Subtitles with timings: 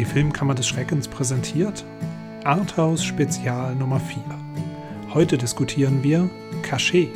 [0.00, 1.84] Die Filmkammer des Schreckens präsentiert
[2.44, 4.16] Arthouse Spezial Nummer 4.
[5.12, 6.26] Heute diskutieren wir
[6.62, 7.10] Cachet,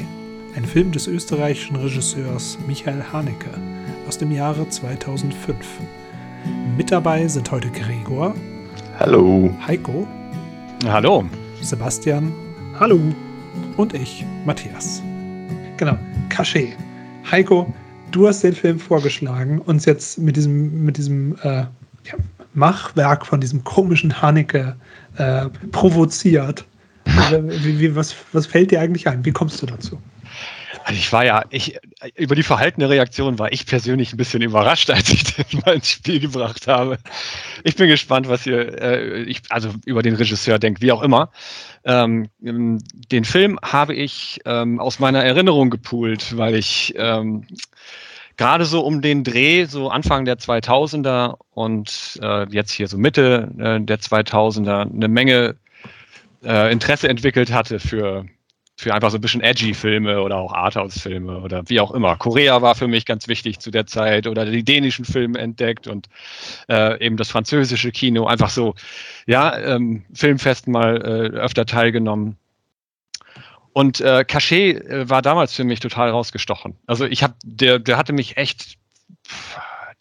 [0.55, 3.49] ein Film des österreichischen Regisseurs Michael Haneke
[4.07, 5.57] aus dem Jahre 2005.
[6.77, 8.35] Mit dabei sind heute Gregor.
[8.99, 9.51] Hallo.
[9.67, 10.07] Heiko.
[10.87, 11.25] Hallo.
[11.63, 12.35] Sebastian.
[12.79, 13.01] Hallo.
[13.79, 15.03] Und ich, Matthias.
[15.79, 15.97] Genau,
[16.29, 16.77] Cachet.
[17.31, 17.73] Heiko,
[18.11, 21.65] du hast den Film vorgeschlagen, uns jetzt mit diesem, mit diesem äh,
[22.05, 22.19] ja,
[22.55, 24.77] Machwerk von diesem komischen Haneke
[25.17, 26.65] äh, provoziert.
[27.05, 29.25] wie, wie, was, was fällt dir eigentlich ein?
[29.25, 30.01] Wie kommst du dazu?
[30.85, 31.79] Also ich war ja, ich,
[32.15, 35.91] über die verhaltene Reaktion war ich persönlich ein bisschen überrascht, als ich den mal ins
[35.91, 36.99] Spiel gebracht habe.
[37.63, 41.31] Ich bin gespannt, was ihr, äh, ich, also über den Regisseur denkt, wie auch immer.
[41.85, 47.47] Ähm, den Film habe ich ähm, aus meiner Erinnerung gepoolt, weil ich ähm,
[48.37, 53.51] gerade so um den Dreh, so Anfang der 2000er und äh, jetzt hier so Mitte
[53.59, 55.57] äh, der 2000er, eine Menge
[56.45, 58.27] äh, Interesse entwickelt hatte für
[58.77, 62.17] für einfach so ein bisschen edgy Filme oder auch Arthouse-Filme oder wie auch immer.
[62.17, 66.09] Korea war für mich ganz wichtig zu der Zeit oder die dänischen Filme entdeckt und
[66.69, 68.75] äh, eben das französische Kino einfach so,
[69.27, 72.37] ja, ähm, Filmfesten mal äh, öfter teilgenommen.
[73.75, 76.77] Und äh, Cachet äh, war damals für mich total rausgestochen.
[76.87, 78.79] Also ich habe, der, der hatte mich echt,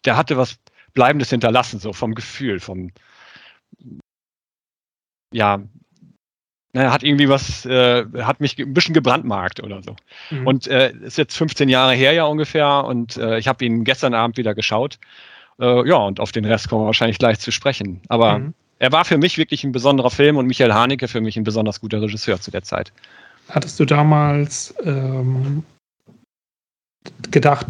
[0.04, 0.58] der hatte was
[0.92, 2.92] Bleibendes hinterlassen, so vom Gefühl, vom,
[5.32, 5.60] ja,
[6.72, 9.96] naja, hat irgendwie was, äh, hat mich ein bisschen gebrandmarkt oder so.
[10.30, 10.46] Mhm.
[10.46, 14.14] Und äh, ist jetzt 15 Jahre her ja ungefähr und äh, ich habe ihn gestern
[14.14, 15.00] Abend wieder geschaut.
[15.58, 18.02] Äh, ja, und auf den Rest kommen wir wahrscheinlich gleich zu sprechen.
[18.08, 18.54] Aber mhm.
[18.78, 21.80] er war für mich wirklich ein besonderer Film und Michael Haneke für mich ein besonders
[21.80, 22.92] guter Regisseur zu der Zeit.
[23.48, 25.62] Hattest du damals ähm,
[27.30, 27.66] gedacht,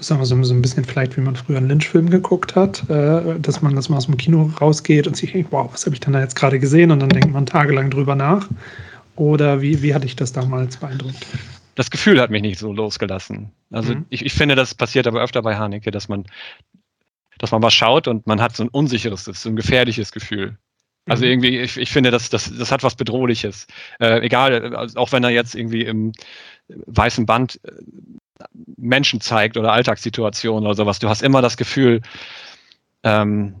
[0.00, 3.38] sagen wir so, so ein bisschen vielleicht, wie man früher einen Lynch-Film geguckt hat, äh,
[3.40, 6.00] dass man das mal aus dem Kino rausgeht und sich denkt, wow, was habe ich
[6.00, 6.90] denn da jetzt gerade gesehen?
[6.90, 8.48] Und dann denkt man tagelang drüber nach.
[9.16, 11.26] Oder wie, wie hatte ich das damals beeindruckt?
[11.74, 13.50] Das Gefühl hat mich nicht so losgelassen.
[13.70, 14.06] Also mhm.
[14.10, 16.24] ich, ich finde, das passiert aber öfter bei Haneke, dass man,
[17.38, 20.56] dass man was schaut und man hat so ein unsicheres, so ein gefährliches Gefühl.
[21.06, 21.30] Also mhm.
[21.30, 23.66] irgendwie, ich, ich finde, das, das, das hat was Bedrohliches.
[24.00, 26.12] Äh, egal, also auch wenn er jetzt irgendwie im
[26.68, 27.70] weißen Band äh,
[28.76, 30.98] Menschen zeigt oder Alltagssituationen oder sowas.
[30.98, 32.02] Du hast immer das Gefühl,
[33.02, 33.60] ähm,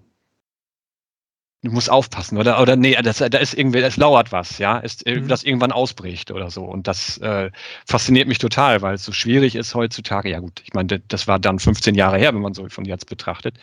[1.62, 5.06] du musst aufpassen oder oder nee, das, da ist irgendwie, es lauert was, ja, ist,
[5.06, 5.28] mhm.
[5.28, 6.64] das irgendwann ausbricht oder so.
[6.64, 7.50] Und das äh,
[7.86, 10.30] fasziniert mich total, weil es so schwierig ist heutzutage.
[10.30, 13.08] Ja gut, ich meine, das war dann 15 Jahre her, wenn man so von jetzt
[13.08, 13.56] betrachtet.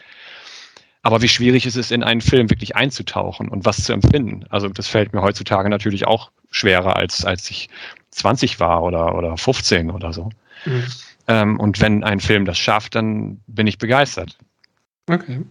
[1.03, 4.45] Aber wie schwierig ist es, in einen Film wirklich einzutauchen und was zu empfinden?
[4.49, 7.69] Also das fällt mir heutzutage natürlich auch schwerer, als als ich
[8.11, 10.29] 20 war oder, oder 15 oder so.
[10.65, 10.83] Mhm.
[11.27, 14.37] Ähm, und wenn ein Film das schafft, dann bin ich begeistert.
[15.09, 15.41] Okay.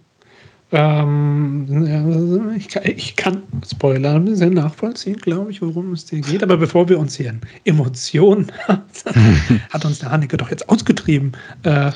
[0.74, 6.42] Ähm, ich, kann, ich kann Spoiler ein bisschen nachvollziehen, glaube ich, worum es dir geht.
[6.42, 11.32] Aber bevor wir uns hier in Emotionen hat uns der Haneke doch jetzt ausgetrieben.
[11.64, 11.90] Äh,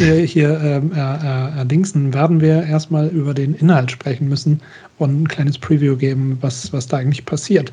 [0.00, 4.60] äh hier ähm, äh, äh, Dingsen werden wir erstmal über den Inhalt sprechen müssen
[4.98, 7.72] und ein kleines Preview geben, was, was da eigentlich passiert.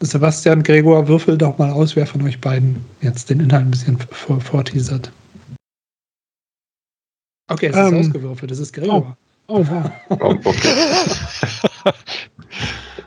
[0.00, 3.98] Sebastian Gregor, würfel doch mal aus, wer von euch beiden jetzt den Inhalt ein bisschen
[4.40, 5.12] vorteasert.
[7.48, 9.06] Okay, es ist ähm, ausgewürfelt, es ist Gregor.
[9.10, 9.90] Oh, oh wow.
[10.20, 11.92] Oh, okay.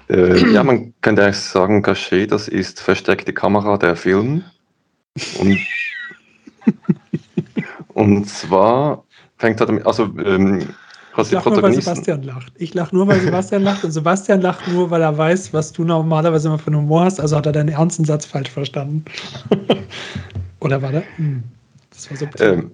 [0.10, 4.44] äh, ja, man könnte eigentlich sagen, Cachet, das ist versteckte Kamera der Film.
[5.40, 5.58] Und,
[7.94, 9.04] und zwar
[9.38, 10.68] fängt er damit, also ähm,
[11.16, 12.52] ich lache nur, weil Sebastian lacht.
[12.58, 13.84] Ich lache nur, weil Sebastian lacht.
[13.84, 17.20] Und Sebastian lacht nur, weil er weiß, was du normalerweise immer für einen Humor hast.
[17.20, 19.06] Also hat er deinen ernsten Satz falsch verstanden.
[20.60, 21.04] Oder war der?
[21.18, 21.44] Hm.
[21.92, 22.72] Das war so ähm,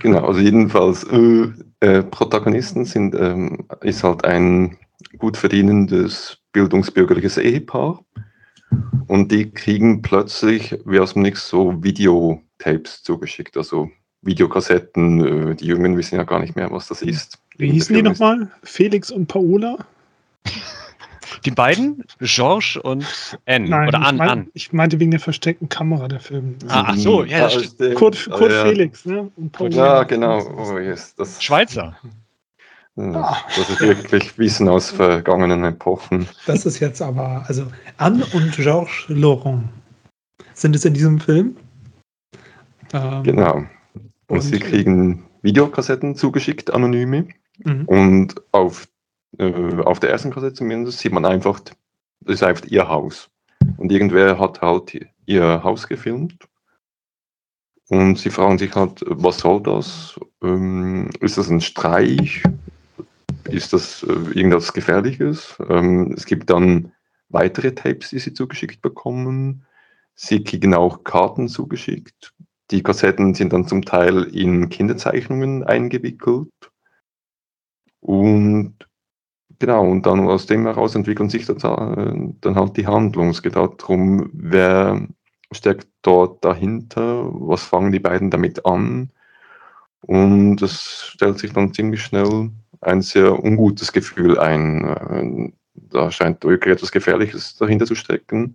[0.00, 1.48] Genau, also jedenfalls äh,
[1.80, 4.76] äh, Protagonisten sind, ähm, ist halt ein
[5.18, 8.04] gut verdienendes bildungsbürgerliches Ehepaar.
[9.06, 13.56] Und die kriegen plötzlich, wie aus dem Nix, so Videotapes zugeschickt.
[13.56, 13.90] Also
[14.22, 15.50] Videokassetten.
[15.50, 17.38] Äh, die Jungen wissen ja gar nicht mehr, was das ist.
[17.56, 18.50] Wie hießen die nochmal?
[18.62, 19.78] Felix und Paola?
[21.44, 22.04] Die beiden?
[22.20, 23.04] Georges und
[23.44, 23.64] N.
[23.64, 24.48] Nein, oder An, ich, mein, An.
[24.54, 26.56] ich meinte wegen der versteckten Kamera der Film.
[26.68, 27.94] Ah, ach so, ja, das stimmt.
[27.96, 28.64] Kurt, Kurt ja.
[28.64, 29.30] Felix, ne?
[29.70, 30.42] Ja, genau.
[30.56, 31.96] Oh, yes, das Schweizer.
[32.96, 33.36] Ah.
[33.56, 36.26] Das ist wirklich Wissen aus vergangenen Epochen.
[36.46, 37.66] Das ist jetzt aber, also
[37.96, 39.68] Anne und Georges Laurent
[40.54, 41.56] sind es in diesem Film.
[42.92, 43.54] Ähm, genau.
[43.54, 43.70] Und,
[44.28, 47.28] und sie kriegen Videokassetten zugeschickt, anonyme.
[47.64, 47.84] Mhm.
[47.86, 48.88] Und auf,
[49.36, 51.74] äh, auf der ersten Kassette zumindest sieht man einfach, das
[52.36, 53.30] ist einfach ihr Haus.
[53.76, 56.48] Und irgendwer hat halt ihr Haus gefilmt.
[57.88, 60.18] Und sie fragen sich halt, was soll das?
[60.42, 62.42] Ähm, ist das ein Streich?
[63.48, 65.56] ist das äh, irgendwas Gefährliches?
[65.68, 66.92] Ähm, es gibt dann
[67.28, 69.66] weitere Tapes, die sie zugeschickt bekommen.
[70.14, 72.34] Sie kriegen auch Karten zugeschickt.
[72.70, 76.50] Die Kassetten sind dann zum Teil in Kinderzeichnungen eingewickelt.
[78.00, 78.74] Und
[79.58, 83.30] genau, und dann aus dem heraus entwickeln sich dann halt die Handlung.
[83.30, 85.06] Es darum, wer
[85.52, 89.10] steckt dort dahinter, was fangen die beiden damit an.
[90.02, 92.50] Und es stellt sich dann ziemlich schnell
[92.80, 95.52] ein sehr ungutes Gefühl ein.
[95.74, 98.54] Da scheint wirklich etwas Gefährliches dahinter zu stecken.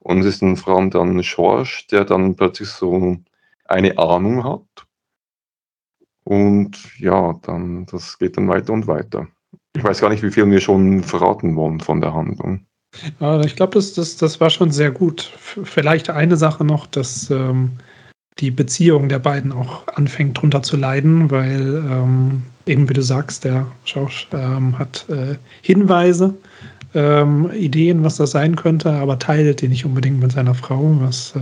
[0.00, 3.16] Und es ist dann vor allem dann Schorsch, der dann plötzlich so
[3.64, 4.86] eine Ahnung hat.
[6.24, 9.28] Und ja, dann, das geht dann weiter und weiter.
[9.76, 12.66] Ich weiß gar nicht, wie viel wir schon verraten wollen von der Handlung.
[13.20, 15.32] Ja, ich glaube, das, das, das war schon sehr gut.
[15.38, 17.72] Vielleicht eine Sache noch, dass ähm,
[18.38, 23.44] die Beziehung der beiden auch anfängt drunter zu leiden, weil ähm, eben wie du sagst,
[23.44, 26.34] der Schausch ähm, hat äh, Hinweise,
[26.94, 31.34] ähm, Ideen, was das sein könnte, aber teilt die nicht unbedingt mit seiner Frau, was
[31.36, 31.40] äh,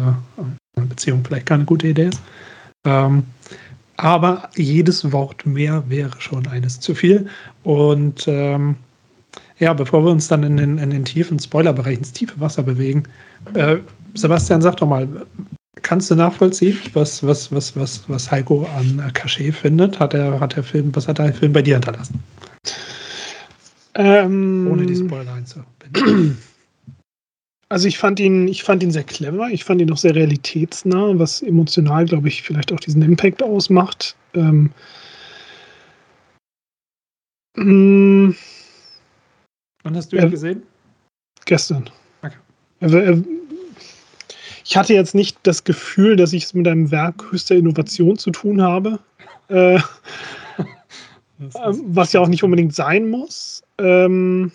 [0.76, 2.20] eine Beziehung vielleicht keine gute Idee ist.
[3.96, 7.28] Aber jedes Wort mehr wäre schon eines zu viel.
[7.62, 8.76] Und ähm,
[9.58, 13.04] ja, bevor wir uns dann in den, in den tiefen Spoilerbereich, ins tiefe Wasser bewegen,
[13.54, 13.76] äh,
[14.14, 15.08] Sebastian, sag doch mal,
[15.82, 19.98] kannst du nachvollziehen, was, was, was, was, was Heiko an Cachet findet?
[19.98, 22.22] Hat er, hat der Film, was hat der Film bei dir hinterlassen?
[23.94, 26.38] Ähm, Ohne die Spoiler einzubinden.
[27.68, 31.18] Also ich fand ihn, ich fand ihn sehr clever, ich fand ihn auch sehr realitätsnah,
[31.18, 34.16] was emotional, glaube ich, vielleicht auch diesen Impact ausmacht.
[34.34, 34.70] Ähm,
[37.56, 38.34] mh,
[39.86, 40.62] Wann hast du ihn gesehen?
[41.44, 41.88] Gestern.
[42.20, 43.22] Okay.
[44.64, 48.32] Ich hatte jetzt nicht das Gefühl, dass ich es mit einem Werk höchster Innovation zu
[48.32, 48.98] tun habe.
[49.46, 49.78] Äh,
[51.38, 53.62] was ja auch nicht unbedingt sein muss.
[53.78, 54.50] Ähm,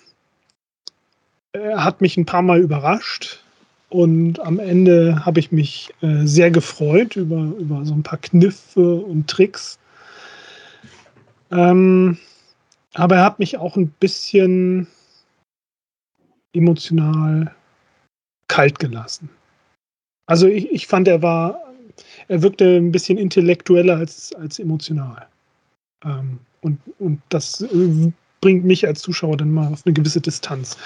[1.54, 3.44] er hat mich ein paar Mal überrascht
[3.90, 8.96] und am Ende habe ich mich äh, sehr gefreut über, über so ein paar Kniffe
[8.96, 9.78] und Tricks.
[11.52, 12.18] Ähm,
[12.94, 14.88] aber er hat mich auch ein bisschen
[16.54, 17.54] emotional
[18.48, 19.30] kalt gelassen.
[20.26, 21.60] Also ich, ich fand, er war,
[22.28, 25.28] er wirkte ein bisschen intellektueller als, als emotional.
[26.06, 28.12] Ähm, und, und das äh,
[28.42, 30.78] bringt mich als Zuschauer dann mal auf eine gewisse Distanz.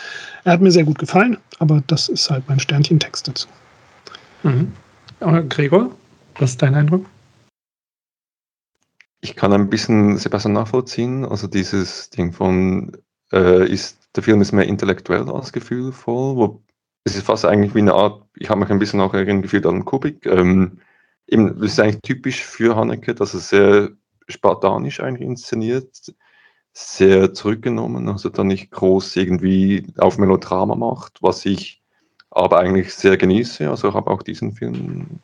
[0.44, 3.48] Er hat mir sehr gut gefallen, aber das ist halt mein Sternchentext dazu.
[4.44, 4.74] Mhm.
[5.50, 5.96] Gregor,
[6.38, 7.06] was ist dein Eindruck?
[9.22, 11.26] Ich kann ein bisschen Sebastian nachvollziehen.
[11.26, 12.92] Also dieses Ding von,
[13.32, 16.36] äh, ist, der Film ist mehr intellektuell als gefühlvoll.
[16.36, 16.64] Wo,
[17.06, 19.86] es ist fast eigentlich wie eine Art, ich habe mich ein bisschen auch gefühlt an
[19.86, 20.26] Kubik.
[20.26, 20.80] Ähm,
[21.28, 23.90] eben, das ist eigentlich typisch für Haneke, dass er sehr
[24.28, 26.14] spartanisch eigentlich inszeniert
[26.78, 31.82] sehr zurückgenommen, also da nicht groß irgendwie auf Melodrama macht, was ich
[32.32, 33.70] aber eigentlich sehr genieße.
[33.70, 35.22] Also habe auch diesen Film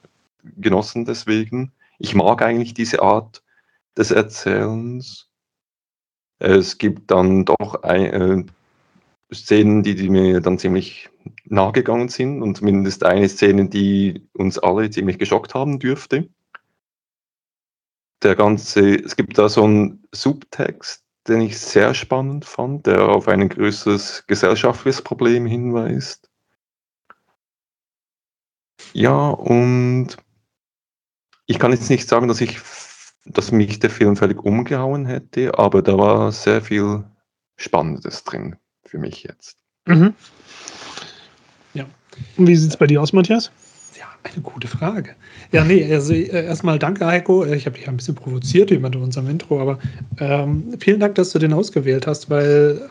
[0.57, 1.74] genossen deswegen.
[2.00, 3.44] Ich mag eigentlich diese Art
[3.98, 5.30] des Erzählens.
[6.39, 8.45] Es gibt dann doch ein, äh,
[9.33, 11.09] Szenen, die, die, mir dann ziemlich
[11.45, 16.30] nahe gegangen sind und zumindest eine Szene, die uns alle ziemlich geschockt haben dürfte.
[18.24, 23.28] Der ganze, es gibt da so einen Subtext, den ich sehr spannend fand, der auf
[23.28, 26.30] ein größeres gesellschaftliches Problem hinweist.
[28.94, 30.18] Ja, und
[31.45, 32.59] ich kann jetzt nicht sagen, dass ich,
[33.25, 37.04] dass mich der Film völlig umgehauen hätte, aber da war sehr viel
[37.56, 39.57] Spannendes drin für mich jetzt.
[39.85, 40.16] Mhm.
[41.73, 41.85] Ja.
[42.37, 43.51] Und wie sieht es bei dir aus, Matthias?
[44.23, 45.16] Eine gute Frage.
[45.51, 47.44] Ja, nee, also äh, erstmal danke, Heiko.
[47.44, 49.80] Äh, ich habe dich ein bisschen provoziert jemand in unserem Intro, aber
[50.19, 52.87] ähm, vielen Dank, dass du den ausgewählt hast, weil,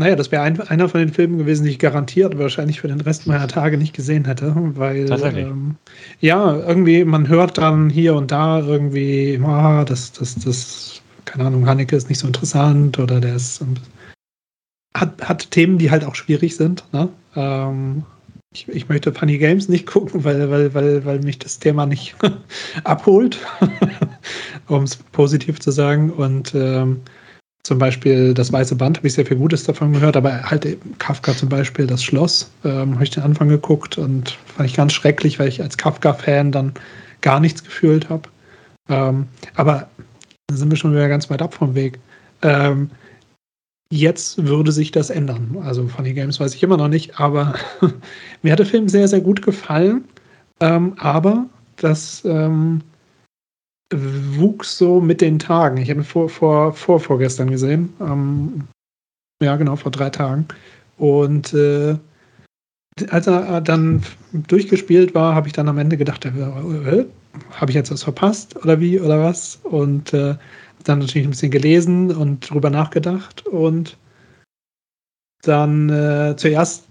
[0.00, 3.00] naja, das wäre ein, einer von den Filmen gewesen, die ich garantiert wahrscheinlich für den
[3.00, 5.76] Rest meiner Tage nicht gesehen hätte, weil, ähm,
[6.20, 11.66] ja, irgendwie, man hört dann hier und da irgendwie, ah, das, das, das, keine Ahnung,
[11.66, 13.64] Haneke ist nicht so interessant oder der ist,
[14.94, 17.08] hat, hat Themen, die halt auch schwierig sind, ne?
[17.36, 18.02] Ähm,
[18.52, 22.16] ich, ich, möchte Funny Games nicht gucken, weil, weil, weil, weil mich das Thema nicht
[22.84, 23.38] abholt,
[24.68, 26.10] um es positiv zu sagen.
[26.10, 27.00] Und ähm,
[27.62, 30.66] zum Beispiel das Weiße Band habe ich sehr viel Gutes davon gehört, aber halt
[30.98, 34.92] Kafka zum Beispiel, das Schloss, ähm, habe ich den Anfang geguckt und fand ich ganz
[34.94, 36.74] schrecklich, weil ich als Kafka-Fan dann
[37.20, 38.28] gar nichts gefühlt habe.
[38.88, 39.88] Ähm, aber
[40.48, 42.00] da sind wir schon wieder ganz weit ab vom Weg.
[42.42, 42.90] Ähm,
[43.92, 45.56] Jetzt würde sich das ändern.
[45.62, 47.54] Also Funny Games weiß ich immer noch nicht, aber
[48.42, 50.04] mir hat der Film sehr, sehr gut gefallen.
[50.60, 52.82] Ähm, aber das, ähm,
[53.92, 55.76] wuchs so mit den Tagen.
[55.78, 57.92] Ich habe ihn vor, vor, vor vorgestern gesehen.
[58.00, 58.68] Ähm,
[59.42, 60.46] ja, genau, vor drei Tagen.
[60.96, 61.96] Und äh,
[63.08, 67.06] als er dann durchgespielt war, habe ich dann am Ende gedacht, äh, äh,
[67.52, 69.60] habe ich jetzt was verpasst oder wie oder was?
[69.64, 70.36] Und äh,
[70.84, 73.96] dann natürlich ein bisschen gelesen und drüber nachgedacht und
[75.42, 76.84] dann äh, zuerst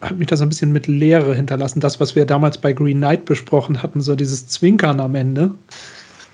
[0.00, 1.80] hat mich das ein bisschen mit Leere hinterlassen.
[1.80, 5.54] Das, was wir damals bei Green Knight besprochen hatten, so dieses Zwinkern am Ende.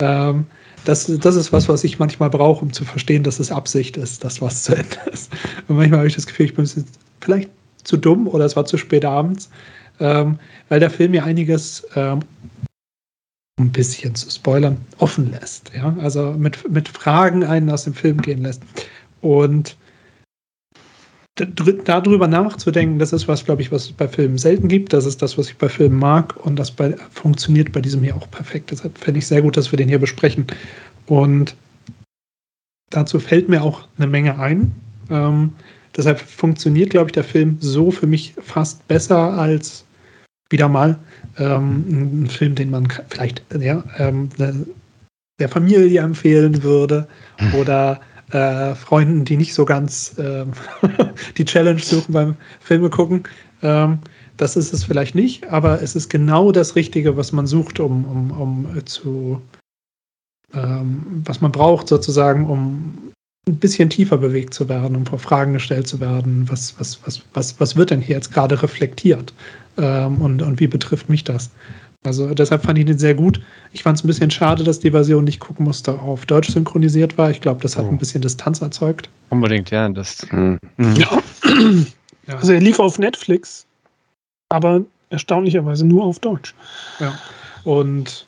[0.01, 0.47] Ähm,
[0.85, 4.25] das, das ist was, was ich manchmal brauche, um zu verstehen, dass es Absicht ist,
[4.25, 5.33] dass was zu Ende ist.
[5.69, 6.67] Und manchmal habe ich das Gefühl, ich bin
[7.21, 7.51] vielleicht
[7.85, 9.49] zu dumm oder es war zu spät abends,
[10.01, 12.21] ähm, weil der Film mir einiges ähm,
[13.63, 15.73] ein bisschen zu spoilern, offen lässt.
[15.75, 15.97] Ja?
[16.01, 18.63] Also mit, mit Fragen einen aus dem Film gehen lässt.
[19.21, 19.77] Und
[21.35, 24.93] darüber nachzudenken, das ist was, glaube ich, was es bei Filmen selten gibt.
[24.93, 28.17] Das ist das, was ich bei Filmen mag und das bei, funktioniert bei diesem hier
[28.17, 28.71] auch perfekt.
[28.71, 30.47] Deshalb fände ich sehr gut, dass wir den hier besprechen.
[31.07, 31.57] Und
[32.91, 34.73] dazu fällt mir auch eine Menge ein.
[35.11, 35.53] Ähm,
[35.97, 39.85] deshalb funktioniert, glaube ich, der Film so für mich fast besser als
[40.53, 40.99] wieder mal
[41.39, 44.29] ähm, ein Film, den man vielleicht ja, ähm,
[45.39, 47.55] der Familie empfehlen würde hm.
[47.55, 50.45] oder äh, Freunden, die nicht so ganz äh,
[51.37, 53.25] die Challenge suchen beim Filme gucken.
[53.63, 53.99] Ähm,
[54.37, 58.05] das ist es vielleicht nicht, aber es ist genau das Richtige, was man sucht, um,
[58.05, 59.41] um, um zu,
[60.55, 63.13] ähm, was man braucht sozusagen, um
[63.49, 67.23] ein bisschen tiefer bewegt zu werden, um vor Fragen gestellt zu werden, was, was, was,
[67.35, 69.35] was, was wird denn hier jetzt gerade reflektiert
[69.79, 71.51] ähm, und, und wie betrifft mich das?
[72.05, 73.41] Also deshalb fand ich den sehr gut.
[73.73, 77.17] Ich fand es ein bisschen schade, dass die Version nicht gucken musste, auf Deutsch synchronisiert
[77.17, 77.31] war.
[77.31, 77.89] Ich glaube, das hat oh.
[77.89, 79.09] ein bisschen Distanz erzeugt.
[79.31, 79.89] Unbedingt, ja.
[79.89, 80.59] Das, mhm.
[80.97, 81.23] ja.
[82.27, 83.67] Also er lief auf Netflix,
[84.49, 86.55] aber erstaunlicherweise nur auf Deutsch.
[86.99, 87.17] Ja.
[87.65, 88.27] Und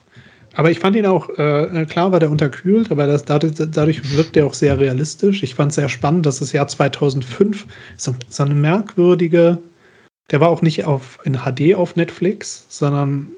[0.57, 4.37] aber ich fand ihn auch, äh, klar war der unterkühlt, aber das, dadurch, dadurch wirkt
[4.37, 5.43] er auch sehr realistisch.
[5.43, 9.59] Ich fand es sehr spannend, dass das Jahr 2005 so, so eine merkwürdige,
[10.31, 13.29] der war auch nicht auf, in HD auf Netflix, sondern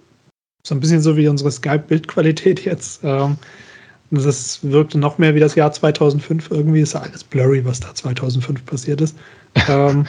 [0.62, 3.00] so ein bisschen so wie unsere Skype-Bildqualität jetzt.
[3.04, 3.36] Ähm,
[4.10, 6.80] das wirkte noch mehr wie das Jahr 2005 irgendwie.
[6.80, 9.16] Ist ja alles blurry, was da 2005 passiert ist.
[9.68, 10.06] ähm,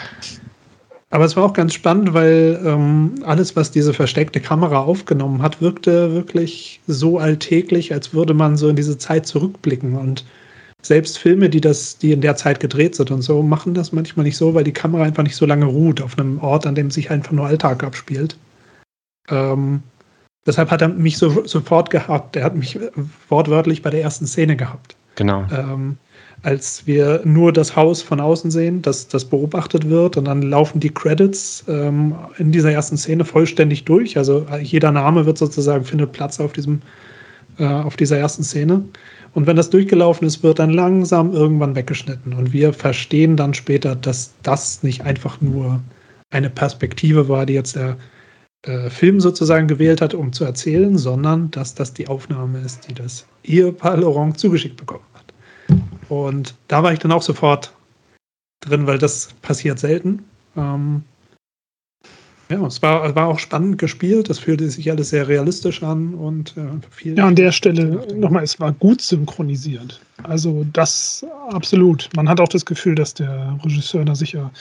[1.10, 5.62] aber es war auch ganz spannend, weil ähm, alles, was diese versteckte Kamera aufgenommen hat,
[5.62, 9.96] wirkte wirklich so alltäglich, als würde man so in diese Zeit zurückblicken.
[9.96, 10.25] Und
[10.88, 14.25] selbst Filme, die das, die in der Zeit gedreht sind und so, machen das manchmal
[14.25, 16.91] nicht so, weil die Kamera einfach nicht so lange ruht auf einem Ort, an dem
[16.91, 18.38] sich einfach nur Alltag abspielt.
[19.29, 19.84] Ähm,
[20.48, 22.38] Deshalb hat er mich so, sofort gehabt.
[22.38, 22.79] Er hat mich
[23.27, 24.96] wortwörtlich bei der ersten Szene gehabt.
[25.15, 25.46] Genau.
[25.51, 25.98] Ähm,
[26.44, 30.79] als wir nur das Haus von außen sehen, dass das beobachtet wird und dann laufen
[30.79, 34.17] die Credits ähm, in dieser ersten Szene vollständig durch.
[34.17, 36.82] Also jeder Name wird sozusagen findet Platz auf diesem
[37.60, 38.84] äh, auf dieser ersten Szene.
[39.38, 42.34] Und wenn das durchgelaufen ist, wird dann langsam irgendwann weggeschnitten.
[42.34, 45.79] Und wir verstehen dann später, dass das nicht einfach nur
[46.32, 47.98] eine Perspektive war, die jetzt der
[48.63, 52.96] äh, Film sozusagen gewählt hat, um zu erzählen, sondern dass das die Aufnahme ist, die
[52.96, 55.32] das Ehepaar Laurent zugeschickt bekommen hat.
[56.10, 57.72] Und da war ich dann auch sofort
[58.62, 60.25] drin, weil das passiert selten.
[60.56, 61.03] Ähm,
[62.50, 66.56] ja, es war, war auch spannend gespielt, es fühlte sich alles sehr realistisch an und
[66.58, 66.62] äh,
[66.92, 67.18] viel.
[67.18, 70.00] Ja, an der Stelle nochmal, es war gut synchronisiert.
[70.24, 72.10] Also das absolut.
[72.16, 74.51] Man hat auch das Gefühl, dass der Regisseur da sicher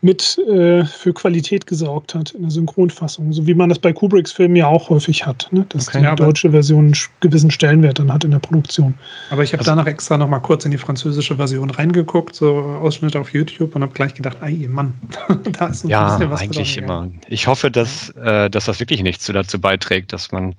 [0.00, 4.30] mit äh, für Qualität gesorgt hat in der Synchronfassung, so wie man das bei Kubricks
[4.30, 5.66] Filmen ja auch häufig hat, ne?
[5.70, 8.94] dass okay, die deutsche Version einen gewissen Stellenwert dann hat in der Produktion.
[9.30, 12.58] Aber ich habe also, danach extra noch mal kurz in die französische Version reingeguckt, so
[12.58, 14.94] Ausschnitte auf YouTube und habe gleich gedacht, ey Mann,
[15.58, 17.10] da ist ein ja, bisschen was eigentlich immer.
[17.28, 20.54] Ich hoffe, dass, äh, dass das wirklich nichts dazu beiträgt, dass man,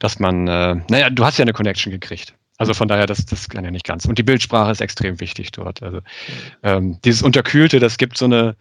[0.00, 2.34] dass man, äh, naja, du hast ja eine Connection gekriegt.
[2.58, 4.04] Also von daher, das, das kann ja nicht ganz.
[4.04, 5.82] Und die Bildsprache ist extrem wichtig dort.
[5.82, 6.00] Also
[6.62, 8.56] ähm, dieses Unterkühlte, das gibt so eine,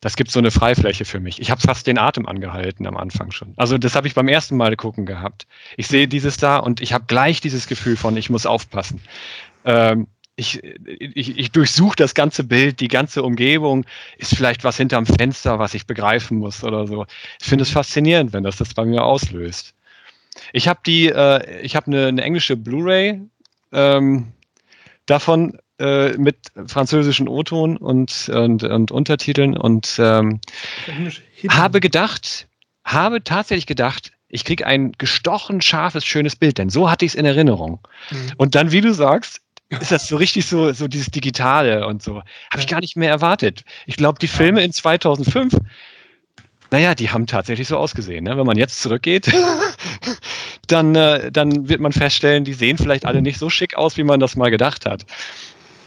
[0.00, 1.40] das gibt so eine Freifläche für mich.
[1.40, 3.52] Ich habe fast den Atem angehalten am Anfang schon.
[3.56, 5.46] Also das habe ich beim ersten Mal gucken gehabt.
[5.76, 9.02] Ich sehe dieses da und ich habe gleich dieses Gefühl von, ich muss aufpassen.
[9.64, 13.84] Ähm, ich, ich, ich durchsuche das ganze Bild, die ganze Umgebung.
[14.18, 17.06] Ist vielleicht was hinterm Fenster, was ich begreifen muss oder so.
[17.40, 19.74] Ich finde es faszinierend, wenn das das bei mir auslöst.
[20.52, 23.20] Ich habe die, äh, ich habe eine, eine, englische Blu-ray
[23.72, 24.32] ähm,
[25.06, 30.40] davon äh, mit französischen O-Ton und, und, und, Untertiteln und ähm,
[31.48, 32.48] habe gedacht,
[32.84, 37.14] habe tatsächlich gedacht, ich kriege ein gestochen scharfes, schönes Bild, denn so hatte ich es
[37.14, 37.80] in Erinnerung.
[38.10, 38.32] Mhm.
[38.36, 42.22] Und dann, wie du sagst, ist das so richtig so, so dieses Digitale und so.
[42.50, 43.64] Habe ich gar nicht mehr erwartet.
[43.86, 45.56] Ich glaube, die Filme in 2005
[46.70, 48.24] Naja, die haben tatsächlich so ausgesehen.
[48.24, 48.36] Ne?
[48.36, 49.32] Wenn man jetzt zurückgeht,
[50.66, 54.04] dann, äh, dann wird man feststellen, die sehen vielleicht alle nicht so schick aus, wie
[54.04, 55.06] man das mal gedacht hat.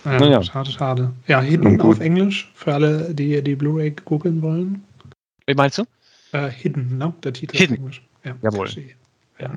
[0.06, 0.44] Ja, naja.
[0.44, 1.14] Schade, schade.
[1.28, 4.84] Ja, Hidden auf Englisch, für alle, die die Blu-ray googeln wollen.
[5.46, 5.84] Wie meinst du?
[6.32, 7.14] Äh, Hidden, ne?
[7.24, 7.76] Der Titel Hidden.
[7.76, 8.02] auf Englisch.
[8.24, 8.70] Ja, Jawohl.
[9.40, 9.52] Ja.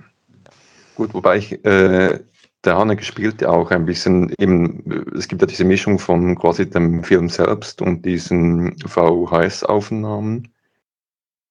[0.97, 2.21] Gut, wobei ich, äh,
[2.65, 4.83] der Haneke spielt ja auch ein bisschen eben,
[5.17, 10.52] es gibt ja diese Mischung von quasi dem Film selbst und diesen VHS-Aufnahmen.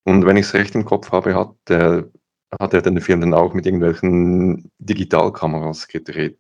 [0.04, 2.10] Und wenn ich es recht im Kopf habe, hat, der,
[2.60, 6.40] hat er den Film dann auch mit irgendwelchen Digitalkameras gedreht.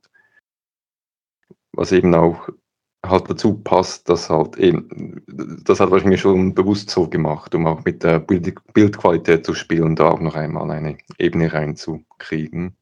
[1.73, 2.49] Was eben auch
[3.05, 5.21] halt dazu passt, dass halt eben,
[5.63, 9.95] das hat wahrscheinlich schon bewusst so gemacht, um auch mit der Bild Bildqualität zu spielen,
[9.95, 12.75] da auch noch einmal eine Ebene reinzukriegen.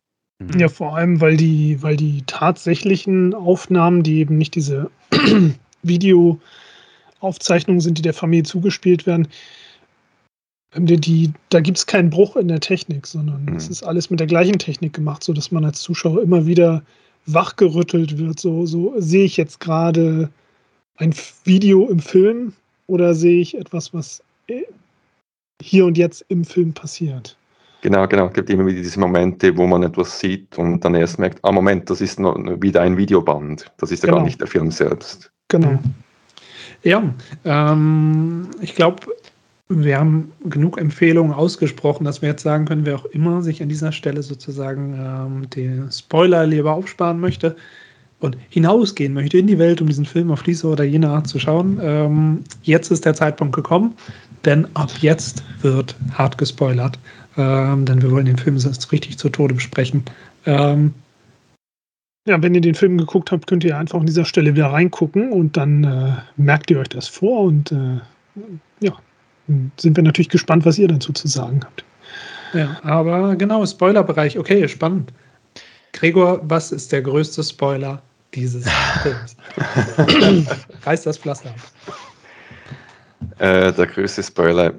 [0.58, 4.90] Ja, vor allem, weil die, weil die tatsächlichen Aufnahmen, die eben nicht diese
[5.84, 9.28] Videoaufzeichnungen sind, die der Familie zugespielt werden,
[10.76, 13.56] die, die, da gibt es keinen Bruch in der Technik, sondern mhm.
[13.56, 16.84] es ist alles mit der gleichen Technik gemacht, sodass man als Zuschauer immer wieder
[17.26, 18.40] wachgerüttelt wird.
[18.40, 20.30] So, so sehe ich jetzt gerade
[20.98, 22.54] ein Video im Film
[22.88, 24.64] oder sehe ich etwas, was äh,
[25.62, 27.36] hier und jetzt im Film passiert.
[27.82, 28.28] Genau, genau.
[28.28, 31.52] Es gibt immer wieder diese Momente, wo man etwas sieht und dann erst merkt, ah
[31.52, 33.72] Moment, das ist noch wieder ein Videoband.
[33.78, 34.18] Das ist ja genau.
[34.18, 35.32] gar nicht der Film selbst.
[35.48, 35.80] Genau.
[36.84, 37.04] Ja,
[37.46, 39.08] ähm, ich glaube,
[39.72, 43.70] wir haben genug Empfehlungen ausgesprochen, dass wir jetzt sagen können, wer auch immer sich an
[43.70, 47.56] dieser Stelle sozusagen ähm, den Spoiler lieber aufsparen möchte
[48.20, 51.38] und hinausgehen möchte in die Welt, um diesen Film auf diese oder jene Art zu
[51.38, 51.80] schauen.
[51.82, 53.94] Ähm, jetzt ist der Zeitpunkt gekommen,
[54.44, 56.98] denn ab jetzt wird hart gespoilert,
[57.38, 60.04] ähm, denn wir wollen den Film sonst richtig zu Tode besprechen.
[60.48, 60.96] Ähm,
[62.28, 65.32] ja, wenn ihr den Film geguckt habt, könnt ihr einfach an dieser Stelle wieder reingucken
[65.32, 68.00] und dann äh, merkt ihr euch das vor und äh,
[68.82, 68.94] ja,
[69.78, 71.84] sind wir natürlich gespannt, was ihr dazu zu sagen habt.
[72.54, 75.14] Ja, aber genau, Spoilerbereich, okay, spannend.
[75.94, 78.02] Gregor, was ist der größte Spoiler
[78.34, 78.66] dieses
[79.04, 79.36] Films?
[80.84, 81.94] Reißt das Pflaster ab.
[83.40, 84.74] Äh, der größte Spoiler,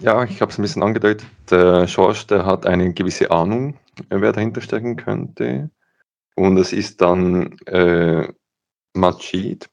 [0.00, 1.26] ja, ich habe es ein bisschen angedeutet.
[1.50, 3.76] Der George, der hat eine gewisse Ahnung,
[4.08, 5.70] wer dahinter stecken könnte.
[6.36, 8.28] Und es ist dann äh,
[8.94, 9.68] Majid,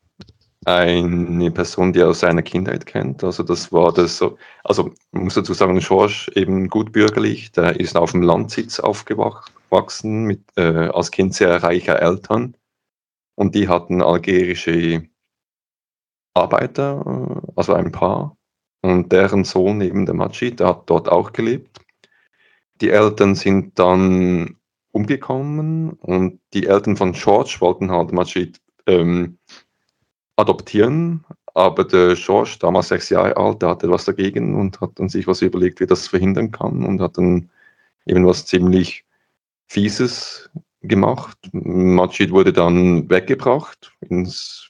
[0.68, 3.24] eine Person, die er aus seiner Kindheit kennt.
[3.24, 7.80] Also das war das so, also man muss dazu sagen, George eben gut bürgerlich, der
[7.80, 12.58] ist auf dem Landsitz aufgewachsen, mit, äh, als Kind sehr reicher Eltern.
[13.36, 15.08] Und die hatten algerische
[16.34, 18.36] Arbeiter, äh, also ein Paar.
[18.82, 21.80] Und deren Sohn, eben der Majid, der hat dort auch gelebt.
[22.82, 24.58] Die Eltern sind dann
[24.92, 29.38] umgekommen und die Eltern von George wollten halt Majid ähm,
[30.38, 35.10] adoptieren, aber der George, damals sechs Jahre alt, der hatte was dagegen und hat dann
[35.10, 37.50] sich was überlegt, wie das verhindern kann und hat dann
[38.06, 39.04] eben was ziemlich
[39.68, 40.50] Fieses
[40.82, 41.38] gemacht.
[41.52, 44.70] Majid wurde dann weggebracht ins,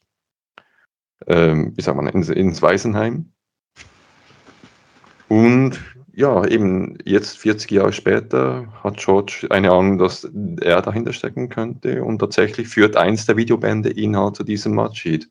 [1.27, 3.31] ähm, wie sagt man, ins, ins Waisenheim.
[5.27, 5.79] Und
[6.13, 10.27] ja, eben jetzt 40 Jahre später hat George eine Ahnung, dass
[10.61, 15.29] er dahinter stecken könnte und tatsächlich führt eins der Videobände ihn halt zu diesem Majid.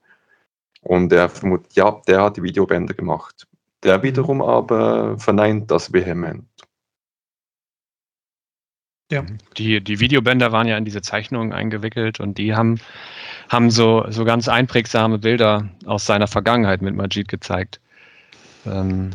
[0.87, 3.49] Und er vermutet, ja, der hat die Videobänder gemacht.
[3.83, 4.03] Der mhm.
[4.05, 6.45] wiederum aber verneint das vehement.
[9.11, 9.25] Ja.
[9.57, 12.81] Die, die Videobänder waren ja in diese Zeichnungen eingewickelt und die haben,
[13.49, 17.81] haben so, so ganz einprägsame Bilder aus seiner Vergangenheit mit Majid gezeigt.
[18.65, 19.11] Ähm,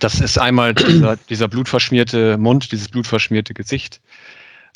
[0.00, 4.00] das ist einmal dieser, dieser blutverschmierte Mund, dieses blutverschmierte Gesicht,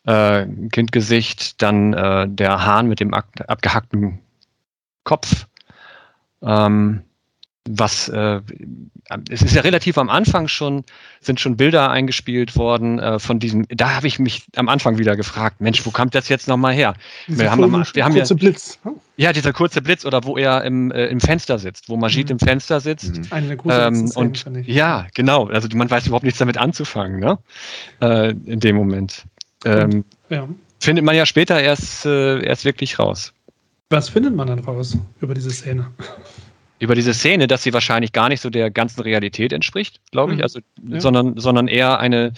[0.07, 4.21] äh, Kindgesicht, dann äh, der Hahn mit dem abgehackten
[5.05, 5.47] Kopf
[6.43, 7.03] ähm,
[7.69, 8.41] was äh,
[9.31, 10.85] es ist ja relativ am Anfang schon
[11.21, 15.17] sind schon Bilder eingespielt worden äh, von diesem da habe ich mich am Anfang wieder
[15.17, 16.95] gefragt Mensch wo kommt das jetzt noch mal her
[17.29, 18.95] wir haben, am, wir haben kurze ja, Blitz ne?
[19.17, 22.33] ja dieser kurze Blitz oder wo er im, äh, im Fenster sitzt wo Majid mhm.
[22.33, 23.27] im Fenster sitzt mhm.
[23.31, 27.39] eine ähm, und ja genau also man weiß überhaupt nichts damit anzufangen ne
[28.01, 29.25] äh, in dem Moment
[29.65, 30.49] ähm, ja.
[30.81, 33.33] findet man ja später erst äh, erst wirklich raus
[33.91, 35.87] was findet man dann raus über diese Szene
[36.83, 40.39] über diese Szene, dass sie wahrscheinlich gar nicht so der ganzen Realität entspricht, glaube ich,
[40.39, 40.43] mhm.
[40.43, 41.01] also, ja.
[41.01, 42.33] sondern, sondern eher eine,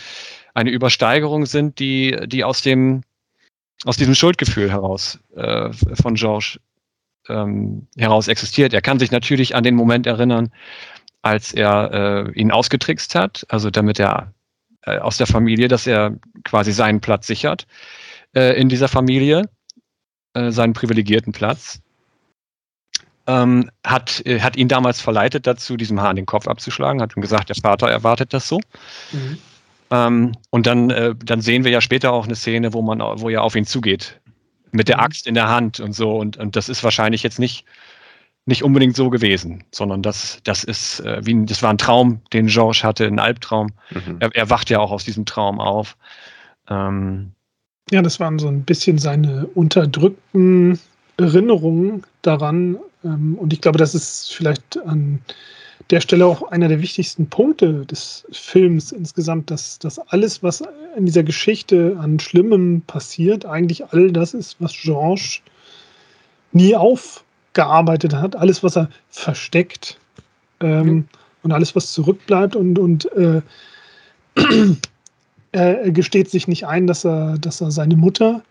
[0.53, 3.01] eine Übersteigerung sind, die, die aus dem,
[3.87, 6.59] aus diesem Schuldgefühl heraus äh, von George
[7.31, 8.75] ähm, heraus existiert.
[8.75, 10.53] Er kann sich natürlich an den Moment erinnern,
[11.23, 14.35] als er äh, ihn ausgetrickst hat, also damit er
[14.83, 17.67] äh, aus der Familie, dass er quasi seinen Platz sichert
[18.35, 19.49] äh, in dieser Familie,
[20.35, 21.81] äh, seinen privilegierten Platz.
[23.27, 27.23] Ähm, hat, äh, hat ihn damals verleitet dazu, diesem Hahn den Kopf abzuschlagen, hat ihm
[27.23, 28.61] gesagt, der Vater erwartet das so.
[29.13, 29.39] Mhm.
[29.91, 33.29] Ähm, und dann, äh, dann sehen wir ja später auch eine Szene, wo man, wo
[33.29, 34.21] er auf ihn zugeht.
[34.73, 35.05] Mit der mhm.
[35.05, 36.17] Axt in der Hand und so.
[36.17, 37.65] Und, und das ist wahrscheinlich jetzt nicht,
[38.47, 42.47] nicht unbedingt so gewesen, sondern das, das ist äh, wie das war ein Traum, den
[42.49, 43.69] Georges hatte, ein Albtraum.
[43.91, 44.17] Mhm.
[44.21, 45.97] Er, er, wacht ja auch aus diesem Traum auf.
[46.69, 47.33] Ähm,
[47.91, 50.79] ja, das waren so ein bisschen seine unterdrückten
[51.17, 52.79] Erinnerungen daran.
[53.05, 55.21] Ähm, und ich glaube, das ist vielleicht an
[55.91, 60.63] der Stelle auch einer der wichtigsten Punkte des Films insgesamt, dass, dass alles, was
[60.97, 65.41] in dieser Geschichte an Schlimmem passiert, eigentlich all das ist, was Georges
[66.53, 69.99] nie aufgearbeitet hat, alles, was er versteckt
[70.61, 71.09] ähm, mhm.
[71.43, 73.43] und alles, was zurückbleibt und, und äh,
[75.53, 78.43] er gesteht sich nicht ein, dass er, dass er seine Mutter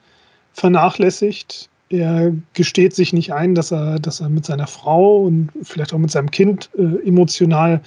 [0.54, 1.70] vernachlässigt.
[1.94, 6.00] Er gesteht sich nicht ein, dass er, dass er mit seiner Frau und vielleicht auch
[6.00, 7.82] mit seinem Kind äh, emotional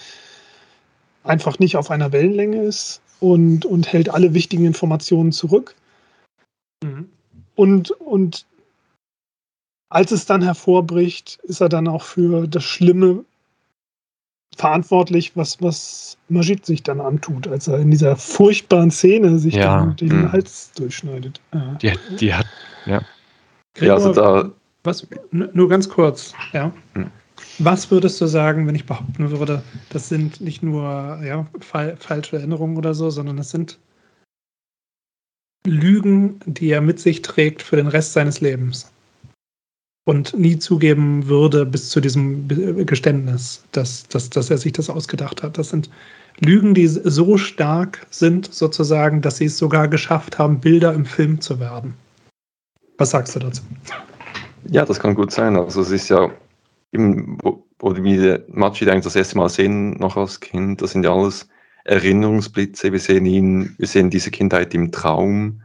[1.25, 5.75] einfach nicht auf einer Wellenlänge ist und, und hält alle wichtigen Informationen zurück.
[6.85, 7.09] Mhm.
[7.57, 8.47] Und, und
[9.89, 13.25] als es dann hervorbricht, ist er dann auch für das Schlimme
[14.57, 19.79] verantwortlich, was, was Majid sich dann antut, als er in dieser furchtbaren Szene sich ja.
[19.79, 20.33] dann den hm.
[20.33, 21.41] Hals durchschneidet.
[21.53, 21.75] Ja.
[21.83, 22.47] Die, die hat,
[22.87, 23.03] ja.
[23.77, 24.51] Gregor, ja, also da.
[24.85, 26.73] Was, nur ganz kurz, ja.
[26.95, 27.11] Hm.
[27.59, 32.37] Was würdest du sagen, wenn ich behaupten würde, das sind nicht nur ja, fa falsche
[32.37, 33.79] Erinnerungen oder so, sondern das sind
[35.67, 38.91] Lügen, die er mit sich trägt für den Rest seines Lebens?
[40.07, 42.47] und nie zugeben würde bis zu diesem
[42.87, 45.59] Geständnis, dass, dass, dass er sich das ausgedacht hat.
[45.59, 45.91] Das sind
[46.39, 51.41] Lügen, die so stark sind, sozusagen, dass sie es sogar geschafft haben, Bilder im Film
[51.41, 51.95] zu werden.
[52.99, 53.63] Was sagst du dazu?
[54.71, 55.57] Ja, das kann gut sein.
[55.57, 56.31] Also es ist ja,
[56.93, 61.05] im, wo, wo wir Majid eigentlich das erste Mal sehen, noch als Kind, das sind
[61.05, 61.49] ja alles
[61.85, 62.93] Erinnerungsblitze.
[62.93, 65.63] Wir sehen ihn, wir sehen diese Kindheit im Traum.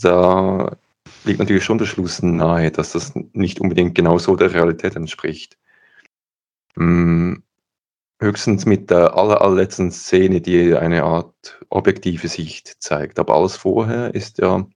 [0.00, 0.76] Da
[1.24, 5.58] liegt natürlich schon der Schluss nahe, dass das nicht unbedingt genau so der Realität entspricht.
[6.76, 7.42] Hm,
[8.20, 13.18] höchstens mit der aller, allerletzten Szene, die eine Art objektive Sicht zeigt.
[13.18, 14.66] Aber alles vorher ist ja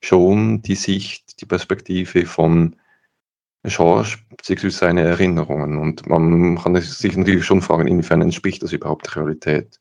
[0.00, 2.76] schon die Sicht, die Perspektive von
[3.64, 4.68] George bzw.
[4.68, 5.78] seine Erinnerungen.
[5.78, 9.80] Und man kann sich natürlich schon fragen, inwiefern entspricht das überhaupt der Realität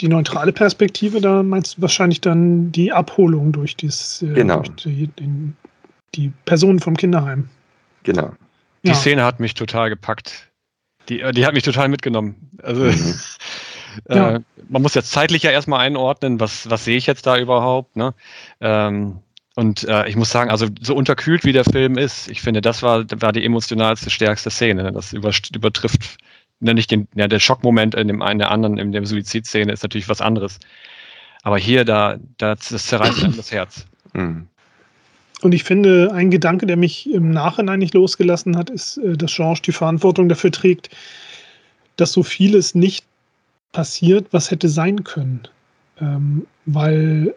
[0.00, 4.60] die neutrale Perspektive, da meinst du wahrscheinlich dann die Abholung durch, dies, äh, genau.
[4.60, 5.56] durch die, den,
[6.14, 7.48] die Personen vom Kinderheim.
[8.02, 8.32] Genau.
[8.84, 8.94] Die ja.
[8.94, 10.50] Szene hat mich total gepackt.
[11.08, 12.50] Die, äh, die hat mich total mitgenommen.
[12.62, 13.14] Also mhm.
[14.08, 14.38] äh, ja.
[14.68, 17.96] man muss jetzt zeitlich ja erstmal einordnen, was, was sehe ich jetzt da überhaupt.
[17.96, 18.14] Ne?
[18.60, 19.18] Ähm,
[19.56, 22.82] und äh, ich muss sagen, also so unterkühlt wie der Film ist, ich finde, das
[22.82, 24.92] war, war die emotionalste, stärkste Szene.
[24.92, 26.18] Das übertrifft
[26.60, 29.82] nenne ich den, ja, der Schockmoment in dem einen der anderen, in der Suizidszene ist
[29.82, 30.58] natürlich was anderes.
[31.42, 33.86] Aber hier, da, da das zerreißt einem das Herz.
[34.14, 34.48] Mhm.
[35.42, 39.34] Und ich finde, ein Gedanke, der mich im Nachhinein nicht losgelassen hat, ist, äh, dass
[39.34, 40.90] Georges die Verantwortung dafür trägt,
[41.96, 43.04] dass so vieles nicht
[43.74, 45.42] passiert, was hätte sein können.
[46.00, 47.34] Ähm, weil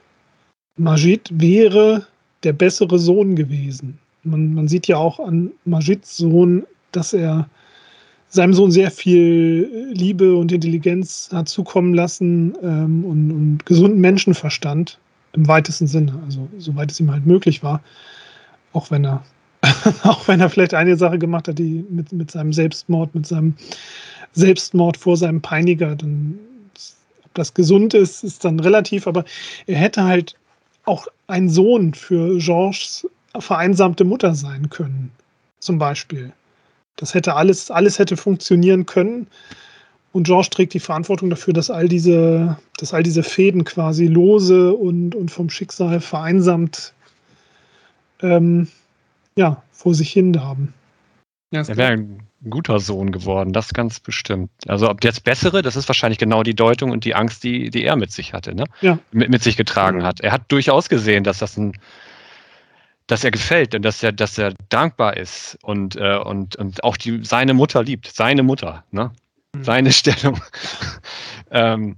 [0.77, 2.07] Majid wäre
[2.43, 3.97] der bessere Sohn gewesen.
[4.23, 7.49] Man, man sieht ja auch an Majids Sohn, dass er
[8.29, 14.99] seinem Sohn sehr viel Liebe und Intelligenz hat zukommen lassen ähm, und, und, gesunden Menschenverstand
[15.33, 17.81] im weitesten Sinne, also soweit es ihm halt möglich war,
[18.73, 19.23] auch wenn er
[20.03, 23.55] auch wenn er vielleicht eine Sache gemacht hat, die mit, mit seinem Selbstmord, mit seinem
[24.37, 26.39] Selbstmord vor seinem Peiniger, dann
[27.25, 29.25] ob das gesund ist, ist dann relativ, aber
[29.65, 30.35] er hätte halt
[30.85, 35.11] auch ein Sohn für Georges vereinsamte Mutter sein können,
[35.59, 36.31] zum Beispiel.
[36.95, 39.27] Das hätte alles, alles hätte funktionieren können.
[40.13, 44.73] Und George trägt die Verantwortung dafür, dass all diese, dass all diese Fäden quasi lose
[44.73, 46.93] und, und vom Schicksal vereinsamt
[48.21, 48.67] ähm,
[49.35, 50.73] ja, vor sich hin haben.
[51.51, 54.51] Ja, er wäre ein guter Sohn geworden, das ganz bestimmt.
[54.67, 57.83] Also ob jetzt bessere, das ist wahrscheinlich genau die Deutung und die Angst, die, die
[57.83, 58.65] er mit sich hatte, ne?
[58.81, 58.99] Ja.
[59.11, 60.19] Mit, mit sich getragen hat.
[60.21, 61.73] Er hat durchaus gesehen, dass das ein
[63.07, 66.97] dass er gefällt und dass er, dass er dankbar ist und, äh, und, und auch
[66.97, 69.11] die, seine Mutter liebt, seine Mutter, ne?
[69.55, 69.63] Mhm.
[69.63, 70.41] seine Stellung.
[71.49, 71.95] ähm,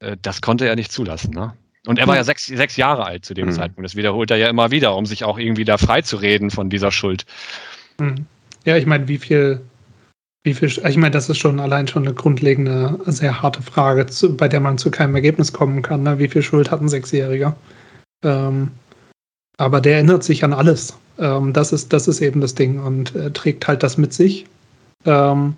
[0.00, 1.32] äh, das konnte er nicht zulassen.
[1.32, 1.56] Ne?
[1.86, 3.52] Und er war ja sechs, sechs Jahre alt zu dem mhm.
[3.52, 3.84] Zeitpunkt.
[3.84, 6.70] Das wiederholt er ja immer wieder, um sich auch irgendwie da frei zu reden von
[6.70, 7.24] dieser Schuld.
[7.98, 8.26] Mhm.
[8.64, 9.60] Ja, ich meine, wie viel,
[10.42, 14.36] wie viel, ich meine, das ist schon allein schon eine grundlegende, sehr harte Frage, zu,
[14.36, 16.02] bei der man zu keinem Ergebnis kommen kann.
[16.02, 16.18] Ne?
[16.18, 17.54] Wie viel Schuld hat ein Sechsjähriger?
[18.24, 18.70] Ähm,
[19.58, 20.96] aber der erinnert sich an alles.
[21.18, 24.46] Ähm, das, ist, das ist eben das Ding und er trägt halt das mit sich.
[25.04, 25.54] Ähm,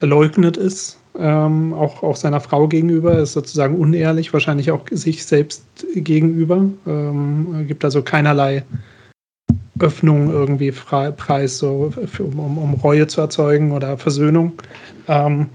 [0.00, 5.26] er leugnet es, ähm, auch, auch seiner Frau gegenüber, ist sozusagen unehrlich, wahrscheinlich auch sich
[5.26, 6.64] selbst gegenüber.
[6.86, 8.62] Ähm, gibt also keinerlei
[9.80, 14.52] Öffnung irgendwie frei, preis, so für, um, um, Reue zu erzeugen oder Versöhnung.
[15.06, 15.46] Ähm,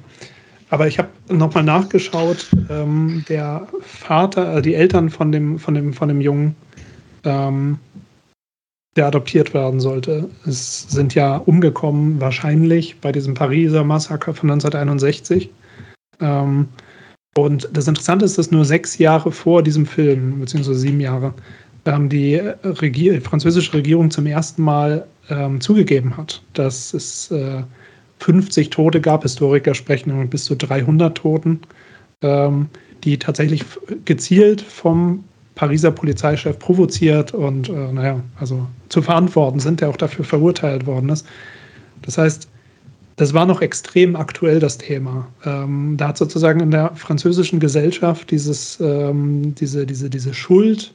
[0.69, 5.93] aber ich habe nochmal nachgeschaut, ähm, der Vater, äh, die Eltern von dem, von dem,
[5.93, 6.55] von dem Jungen,
[7.23, 7.77] ähm,
[8.95, 15.49] der adoptiert werden sollte, es sind ja umgekommen, wahrscheinlich bei diesem Pariser Massaker von 1961.
[16.19, 16.67] Ähm,
[17.35, 21.33] und das Interessante ist, dass nur sechs Jahre vor diesem Film, beziehungsweise sieben Jahre,
[21.85, 27.63] ähm, die Regier französische Regierung zum ersten Mal ähm, zugegeben hat, dass es äh,
[28.19, 29.23] 50 Tote gab.
[29.23, 31.61] Historiker sprechen mit bis zu 300 Toten,
[32.21, 32.67] ähm,
[33.03, 33.63] die tatsächlich
[34.05, 35.23] gezielt vom
[35.55, 41.09] Pariser Polizeichef provoziert und, äh, naja, also zu verantworten sind, der auch dafür verurteilt worden
[41.09, 41.27] ist.
[42.01, 42.47] Das heißt,
[43.17, 45.27] das war noch extrem aktuell, das Thema.
[45.45, 50.93] Ähm, da hat sozusagen in der französischen Gesellschaft dieses, ähm, diese, diese, diese Schuld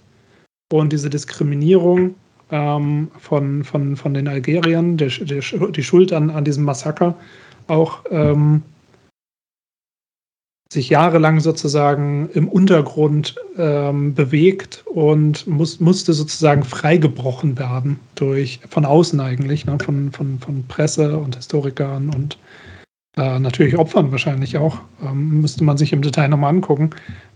[0.73, 2.15] und diese Diskriminierung
[2.51, 7.15] ähm, von, von, von den Algeriern, der, der, die Schuld an, an diesem Massaker
[7.69, 8.63] auch ähm,
[10.71, 18.85] sich jahrelang sozusagen im Untergrund ähm, bewegt und muss, musste sozusagen freigebrochen werden durch von
[18.85, 22.39] außen eigentlich, ne, von, von, von Presse und Historikern und
[23.17, 24.79] äh, natürlich Opfern wahrscheinlich auch.
[25.03, 26.91] Ähm, müsste man sich im Detail nochmal angucken.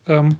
[0.07, 0.37] Ähm,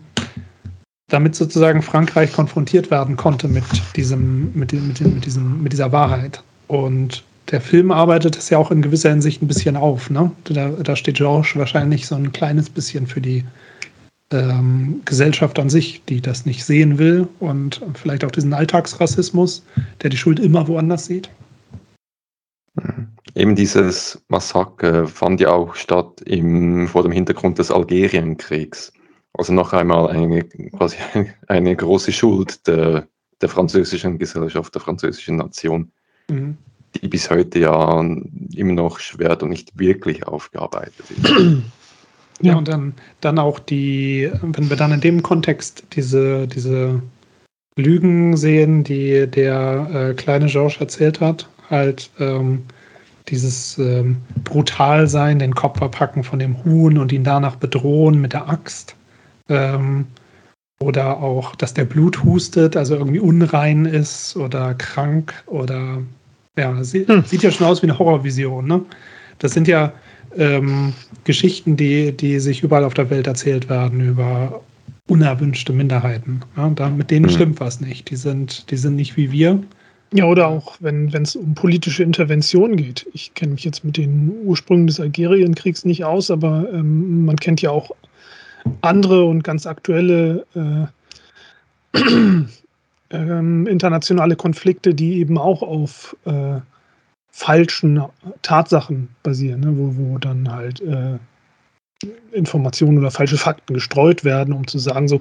[1.13, 3.65] damit sozusagen Frankreich konfrontiert werden konnte mit
[3.97, 6.43] diesem, mit, mit, mit, diesem, mit dieser Wahrheit.
[6.69, 10.09] Und der Film arbeitet es ja auch in gewisser Hinsicht ein bisschen auf.
[10.09, 10.31] Ne?
[10.45, 13.45] Da, da steht Georges wahrscheinlich so ein kleines bisschen für die
[14.31, 19.65] ähm, Gesellschaft an sich, die das nicht sehen will und vielleicht auch diesen Alltagsrassismus,
[20.03, 21.29] der die Schuld immer woanders sieht.
[23.35, 28.93] Eben dieses Massaker fand ja auch statt im, vor dem Hintergrund des Algerienkriegs.
[29.35, 30.97] Also noch einmal eine, quasi
[31.49, 33.07] eine große Schuld der,
[33.41, 35.91] der französischen Gesellschaft, der französischen Nation,
[36.29, 36.57] mhm.
[36.97, 38.01] die bis heute ja
[38.55, 41.33] immer noch schwer und nicht wirklich aufgearbeitet ist.
[42.41, 47.01] Ja, und dann, dann auch die, wenn wir dann in dem Kontext diese, diese
[47.77, 52.65] Lügen sehen, die der äh, kleine Georges erzählt hat, halt ähm,
[53.29, 58.49] dieses ähm, Brutalsein, den Kopf verpacken von dem Huhn und ihn danach bedrohen mit der
[58.49, 58.97] Axt.
[59.49, 60.07] Ähm,
[60.83, 66.03] oder auch, dass der Blut hustet, also irgendwie unrein ist oder krank oder
[66.57, 67.25] ja, sieht, hm.
[67.25, 68.67] sieht ja schon aus wie eine Horrorvision.
[68.67, 68.83] Ne?
[69.39, 69.93] Das sind ja
[70.37, 70.93] ähm,
[71.25, 74.61] Geschichten, die, die sich überall auf der Welt erzählt werden über
[75.09, 76.41] unerwünschte Minderheiten.
[76.57, 76.71] Ja?
[76.71, 77.33] Da, mit denen hm.
[77.33, 78.11] stimmt was nicht.
[78.11, 79.63] Die sind, die sind nicht wie wir.
[80.15, 83.07] Ja, oder auch, wenn es um politische Intervention geht.
[83.15, 87.63] Ich kenne mich jetzt mit den Ursprüngen des Algerienkriegs nicht aus, aber ähm, man kennt
[87.63, 87.93] ja auch
[88.81, 91.99] andere und ganz aktuelle äh,
[93.11, 96.61] äh, internationale Konflikte, die eben auch auf äh,
[97.31, 98.03] falschen
[98.43, 99.77] Tatsachen basieren, ne?
[99.77, 101.19] wo, wo dann halt äh,
[102.33, 105.21] Informationen oder falsche Fakten gestreut werden, um zu sagen, so,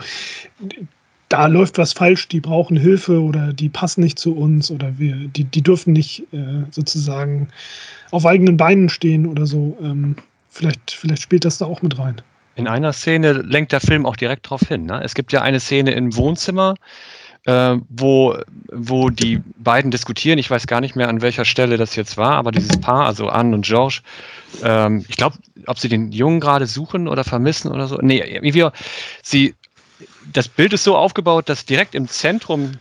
[1.29, 5.15] da läuft was falsch, die brauchen Hilfe oder die passen nicht zu uns oder wir,
[5.15, 7.47] die, die dürfen nicht äh, sozusagen
[8.11, 9.77] auf eigenen Beinen stehen oder so.
[9.81, 10.17] Ähm,
[10.49, 12.21] vielleicht, vielleicht spielt das da auch mit rein.
[12.55, 14.85] In einer Szene lenkt der Film auch direkt darauf hin.
[14.85, 15.01] Ne?
[15.03, 16.75] Es gibt ja eine Szene im Wohnzimmer,
[17.45, 18.37] äh, wo,
[18.71, 20.37] wo die beiden diskutieren.
[20.37, 23.29] Ich weiß gar nicht mehr, an welcher Stelle das jetzt war, aber dieses Paar, also
[23.29, 24.01] Anne und George,
[24.63, 25.37] ähm, ich glaube,
[25.67, 27.97] ob sie den Jungen gerade suchen oder vermissen oder so.
[28.01, 28.67] Nee, irgendwie,
[29.23, 29.55] sie,
[30.31, 32.73] das Bild ist so aufgebaut, dass direkt im Zentrum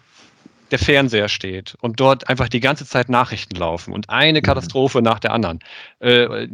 [0.71, 4.43] der Fernseher steht und dort einfach die ganze Zeit Nachrichten laufen und eine mhm.
[4.43, 5.61] Katastrophe nach der anderen.
[6.01, 6.49] Äh,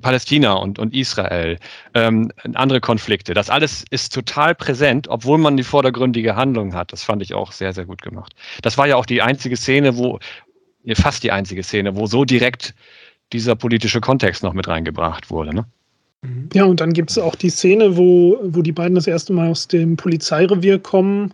[0.00, 1.58] Palästina und, und Israel,
[1.94, 6.92] ähm, andere Konflikte, das alles ist total präsent, obwohl man die vordergründige Handlung hat.
[6.92, 8.34] Das fand ich auch sehr, sehr gut gemacht.
[8.62, 10.18] Das war ja auch die einzige Szene, wo,
[10.94, 12.74] fast die einzige Szene, wo so direkt
[13.32, 15.54] dieser politische Kontext noch mit reingebracht wurde.
[15.54, 15.64] Ne?
[16.22, 16.48] Mhm.
[16.52, 19.48] Ja, und dann gibt es auch die Szene, wo, wo die beiden das erste Mal
[19.48, 21.32] aus dem Polizeirevier kommen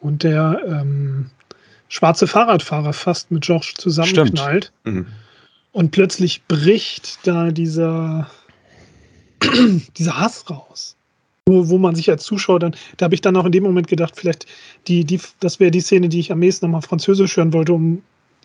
[0.00, 1.30] und der ähm,
[1.90, 4.72] schwarze Fahrradfahrer fast mit George zusammenknallt.
[4.84, 5.06] Mhm.
[5.72, 8.30] Und plötzlich bricht da dieser,
[9.98, 10.96] dieser Hass raus.
[11.46, 13.88] Wo, wo man sich als Zuschauer dann, da habe ich dann auch in dem Moment
[13.88, 14.46] gedacht, vielleicht,
[14.86, 18.02] die, die, das wäre die Szene, die ich am ehesten nochmal Französisch hören wollte, um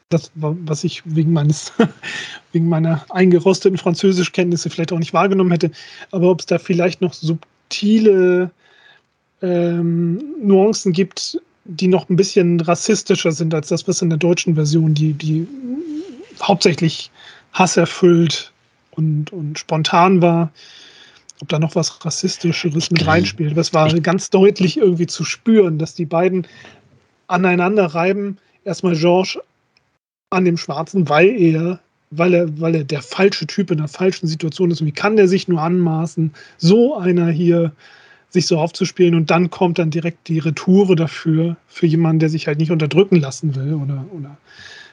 [0.10, 1.72] das, was ich wegen meines,
[2.52, 5.72] wegen meiner eingerosteten Französischkenntnisse vielleicht auch nicht wahrgenommen hätte,
[6.12, 8.50] aber ob es da vielleicht noch subtile
[9.42, 14.56] ähm, Nuancen gibt, die noch ein bisschen rassistischer sind als das, was in der deutschen
[14.56, 15.48] Version, die, die
[16.42, 17.12] hauptsächlich
[17.54, 18.52] hasserfüllt
[18.92, 20.52] und, und spontan war.
[21.42, 23.58] Ob da noch was Rassistischeres mit reinspielt.
[23.58, 26.48] Das war ganz deutlich irgendwie zu spüren, dass die beiden
[27.28, 28.38] aneinander reiben.
[28.64, 29.38] Erstmal Georges
[30.30, 31.80] an dem Schwarzen, weil er,
[32.12, 34.80] weil er, weil er der falsche Typ in der falschen Situation ist.
[34.80, 37.74] Und wie kann der sich nur anmaßen, so einer hier
[38.36, 42.48] sich so aufzuspielen und dann kommt dann direkt die Retoure dafür, für jemanden, der sich
[42.48, 44.38] halt nicht unterdrücken lassen will oder, oder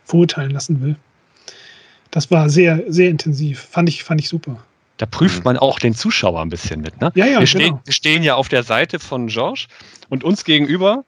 [0.04, 0.96] verurteilen lassen will.
[2.10, 3.68] Das war sehr, sehr intensiv.
[3.70, 4.62] Fand ich, fand ich super.
[4.98, 7.00] Da prüft man auch den Zuschauer ein bisschen mit.
[7.00, 7.10] Ne?
[7.14, 7.80] Ja, ja, wir, stehen, genau.
[7.84, 9.66] wir stehen ja auf der Seite von Georges
[10.10, 11.04] und uns gegenüber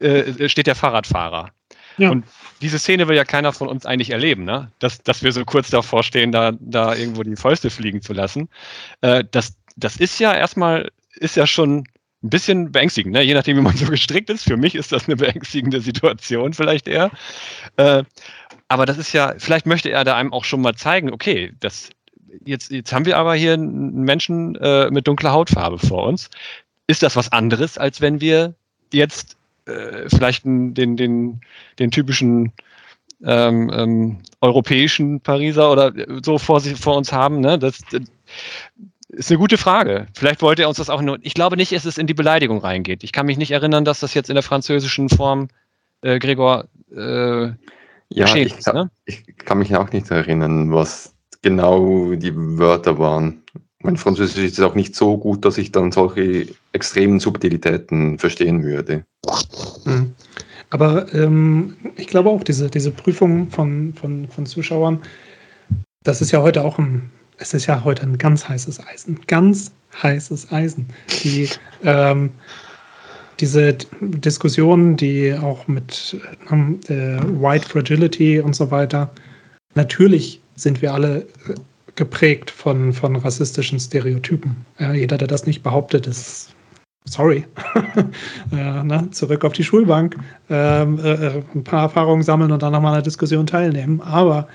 [0.00, 1.50] äh, steht der Fahrradfahrer.
[1.98, 2.10] Ja.
[2.10, 2.24] Und
[2.60, 4.70] diese Szene will ja keiner von uns eigentlich erleben, ne?
[4.78, 8.48] dass, dass wir so kurz davor stehen, da, da irgendwo die Fäuste fliegen zu lassen.
[9.00, 11.86] Äh, das, das ist ja erstmal, ist ja schon
[12.22, 13.22] ein bisschen beängstigend, ne?
[13.22, 14.44] je nachdem, wie man so gestrickt ist.
[14.44, 17.10] Für mich ist das eine beängstigende Situation vielleicht eher.
[17.76, 18.04] Äh,
[18.68, 21.90] aber das ist ja, vielleicht möchte er da einem auch schon mal zeigen, okay, das,
[22.44, 26.30] jetzt, jetzt haben wir aber hier einen Menschen äh, mit dunkler Hautfarbe vor uns.
[26.88, 28.54] Ist das was anderes, als wenn wir
[28.92, 31.40] jetzt äh, vielleicht den, den,
[31.78, 32.52] den typischen
[33.24, 37.40] ähm, ähm, europäischen Pariser oder so vor, sich, vor uns haben.
[37.40, 37.58] Ne?
[37.58, 37.80] Das
[39.08, 40.06] ist eine gute Frage.
[40.14, 41.18] Vielleicht wollte er uns das auch nur.
[41.22, 43.04] Ich glaube nicht, dass es in die Beleidigung reingeht.
[43.04, 45.48] Ich kann mich nicht erinnern, dass das jetzt in der französischen Form,
[46.02, 47.46] äh, Gregor, äh,
[48.08, 48.90] ja, ich, ist, ne?
[49.04, 53.42] ich kann mich auch nicht erinnern, was genau die Wörter waren.
[53.80, 59.04] Mein Französisch ist auch nicht so gut, dass ich dann solche extremen Subtilitäten verstehen würde.
[59.84, 60.14] Mhm.
[60.70, 65.02] Aber ähm, ich glaube auch, diese, diese Prüfung von, von, von Zuschauern,
[66.02, 69.20] das ist ja heute auch ein, es ist ja heute ein ganz heißes Eisen.
[69.26, 69.72] Ganz
[70.02, 70.86] heißes Eisen.
[71.22, 71.48] Die,
[71.84, 72.30] ähm,
[73.40, 76.16] diese Diskussionen, die auch mit
[76.50, 79.10] ähm, äh, White Fragility und so weiter,
[79.74, 81.18] natürlich sind wir alle
[81.48, 81.54] äh,
[81.94, 84.56] geprägt von, von rassistischen Stereotypen.
[84.78, 86.54] Ja, jeder, der das nicht behauptet, ist
[87.06, 87.44] sorry.
[88.50, 89.08] ja, ne?
[89.12, 90.16] Zurück auf die Schulbank,
[90.50, 94.00] ähm, äh, ein paar Erfahrungen sammeln und dann nochmal an der Diskussion teilnehmen.
[94.00, 94.48] Aber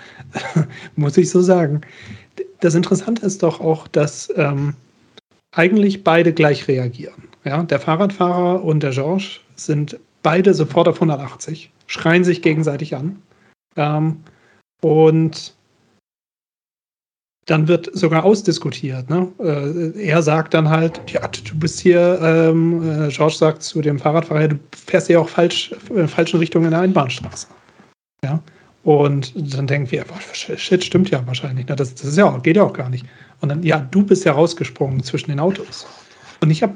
[0.95, 1.81] muss ich so sagen,
[2.61, 4.73] das Interessante ist doch auch, dass ähm,
[5.51, 7.27] eigentlich beide gleich reagieren.
[7.43, 7.63] Ja?
[7.63, 13.21] Der Fahrradfahrer und der Georges sind beide sofort auf 180, schreien sich gegenseitig an.
[13.75, 14.17] Ähm,
[14.81, 15.53] und
[17.47, 19.09] dann wird sogar ausdiskutiert.
[19.09, 19.27] Ne?
[19.39, 23.99] Äh, er sagt dann halt, ja, du bist hier, ähm, äh, George sagt zu dem
[23.99, 27.47] Fahrradfahrer, du fährst hier auch falsch, in der falschen Richtung in der Einbahnstraße.
[28.23, 28.39] Ja.
[28.83, 31.67] Und dann denken wir, boah, shit, stimmt ja wahrscheinlich.
[31.67, 31.75] Ne?
[31.75, 33.05] Das, das ist ja, geht ja auch gar nicht.
[33.39, 35.85] Und dann, ja, du bist ja rausgesprungen zwischen den Autos.
[36.41, 36.73] Und ich habe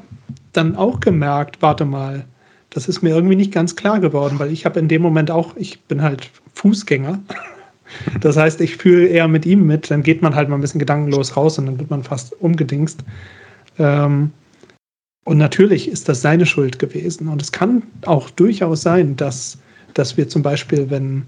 [0.53, 2.25] dann auch gemerkt, warte mal,
[2.69, 5.55] das ist mir irgendwie nicht ganz klar geworden, weil ich habe in dem Moment auch,
[5.55, 7.19] ich bin halt Fußgänger
[8.21, 10.79] das heißt, ich fühle eher mit ihm mit, dann geht man halt mal ein bisschen
[10.79, 13.03] gedankenlos raus und dann wird man fast umgedingst.
[13.77, 14.31] Ähm,
[15.23, 17.27] und natürlich ist das seine Schuld gewesen.
[17.27, 19.57] Und es kann auch durchaus sein, dass,
[19.93, 21.23] dass wir zum Beispiel, wenn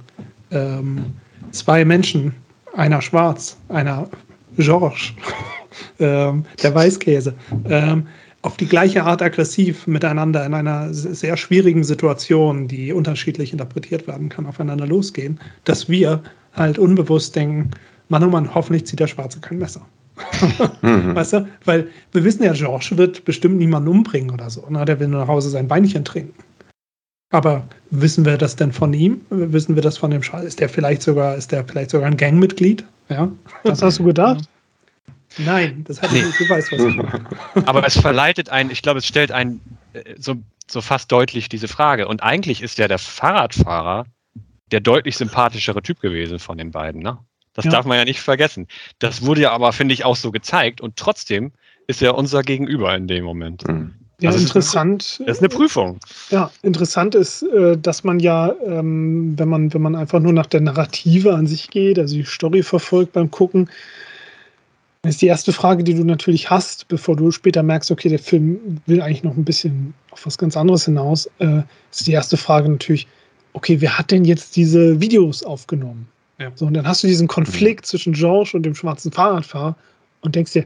[0.52, 1.06] ähm,
[1.52, 2.34] zwei Menschen,
[2.76, 4.10] einer schwarz, einer
[4.58, 5.14] Georges,
[6.00, 7.34] ähm, der Weißkäse,
[7.70, 8.08] ähm,
[8.44, 14.30] auf die gleiche Art aggressiv miteinander in einer sehr schwierigen Situation, die unterschiedlich interpretiert werden
[14.30, 16.22] kann, aufeinander losgehen, dass wir
[16.54, 17.72] halt unbewusst denken,
[18.10, 19.82] Mann, oh Mann, hoffentlich zieht der Schwarze kein Messer.
[20.82, 21.16] mhm.
[21.16, 21.48] Weißt du?
[21.66, 24.66] Weil wir wissen ja, Georges wird bestimmt niemanden umbringen oder so.
[24.70, 24.86] Ne?
[24.86, 26.34] Der will nur nach Hause sein Beinchen trinken.
[27.30, 29.22] Aber wissen wir das denn von ihm?
[29.30, 30.44] Wissen wir das von dem Schal?
[30.44, 32.86] Ist der vielleicht sogar, ist der vielleicht sogar ein Gangmitglied?
[33.10, 33.30] Ja.
[33.64, 34.48] Das hast du gedacht?
[35.38, 36.24] Nein, das hat nee.
[36.24, 37.26] nicht, du weißt, was ich meine.
[37.68, 39.62] Aber es verleitet einen, ich glaube, es stellt einen
[39.94, 40.36] äh, so,
[40.70, 42.08] so fast deutlich diese Frage.
[42.08, 44.06] Und eigentlich ist ja der Fahrradfahrer
[44.72, 47.02] der deutlich sympathischere Typ gewesen von den beiden.
[47.02, 47.18] Ne?
[47.54, 47.72] Das ja.
[47.72, 48.68] darf man ja nicht vergessen.
[49.00, 51.54] Das wurde ja aber, finde ich, auch so gezeigt und trotzdem
[51.88, 53.68] ist er unser Gegenüber in dem Moment.
[53.68, 53.96] Mhm.
[54.20, 55.22] Ja, also interessant.
[55.26, 56.00] Das ist eine Prüfung.
[56.32, 60.48] Ja, interessant ist, äh, dass man ja, ähm, wenn man, wenn man einfach nur nach
[60.48, 63.70] der Narrative an sich geht, also die Story verfolgt beim Gucken,
[65.04, 68.82] ist die erste Frage, die du natürlich hast, bevor du später merkst, okay, der Film
[68.88, 72.70] will eigentlich noch ein bisschen auf was ganz anderes hinaus, äh, ist die erste Frage
[72.70, 73.08] natürlich,
[73.54, 76.08] okay, wer hat denn jetzt diese Videos aufgenommen?
[76.40, 76.52] Ja.
[76.56, 77.86] So, und dann hast du diesen Konflikt mhm.
[77.86, 79.76] zwischen George und dem schwarzen Fahrradfahrer
[80.22, 80.66] und denkst dir,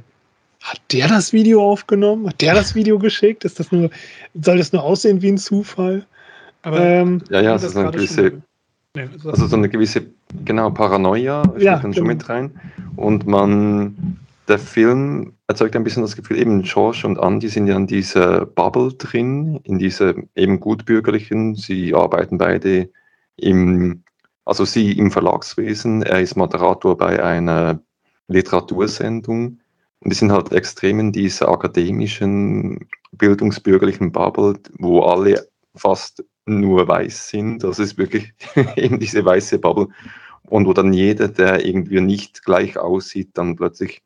[0.62, 2.28] hat der das Video aufgenommen?
[2.28, 3.44] Hat der das Video geschickt?
[3.46, 3.90] Ist das nur,
[4.34, 6.06] soll das nur aussehen wie ein Zufall?
[6.62, 8.42] Aber ähm, ja, ja, es ist eine gewisse,
[8.96, 10.06] nee, also so eine gewisse,
[10.46, 12.14] genau, Paranoia spielt ja, dann schon genau.
[12.16, 12.52] mit rein.
[12.96, 17.76] Und man der Film erzeugt ein bisschen das Gefühl, eben George und Andy sind ja
[17.76, 21.56] in dieser Bubble drin, in dieser eben gutbürgerlichen.
[21.56, 22.90] Sie arbeiten beide
[23.38, 24.04] im,
[24.46, 27.80] also sie im Verlagswesen, er ist Moderator bei einer
[28.28, 29.61] Literatursendung
[30.02, 37.30] und die sind halt extrem in dieser akademischen, bildungsbürgerlichen Bubble, wo alle fast nur weiß
[37.30, 37.64] sind.
[37.64, 38.34] Das ist wirklich
[38.76, 39.88] eben diese weiße Bubble.
[40.50, 44.02] Und wo dann jeder, der irgendwie nicht gleich aussieht, dann plötzlich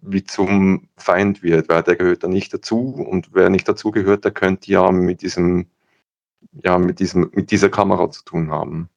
[0.00, 2.78] wie zum Feind wird, weil der gehört da nicht dazu.
[2.78, 5.66] Und wer nicht dazu gehört, der könnte ja mit diesem,
[6.64, 8.88] ja, mit diesem, mit dieser Kamera zu tun haben.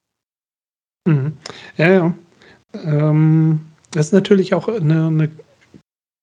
[1.06, 1.38] Mhm.
[1.78, 2.14] Ja, ja.
[2.74, 3.62] Ähm,
[3.92, 5.32] das ist natürlich auch eine, eine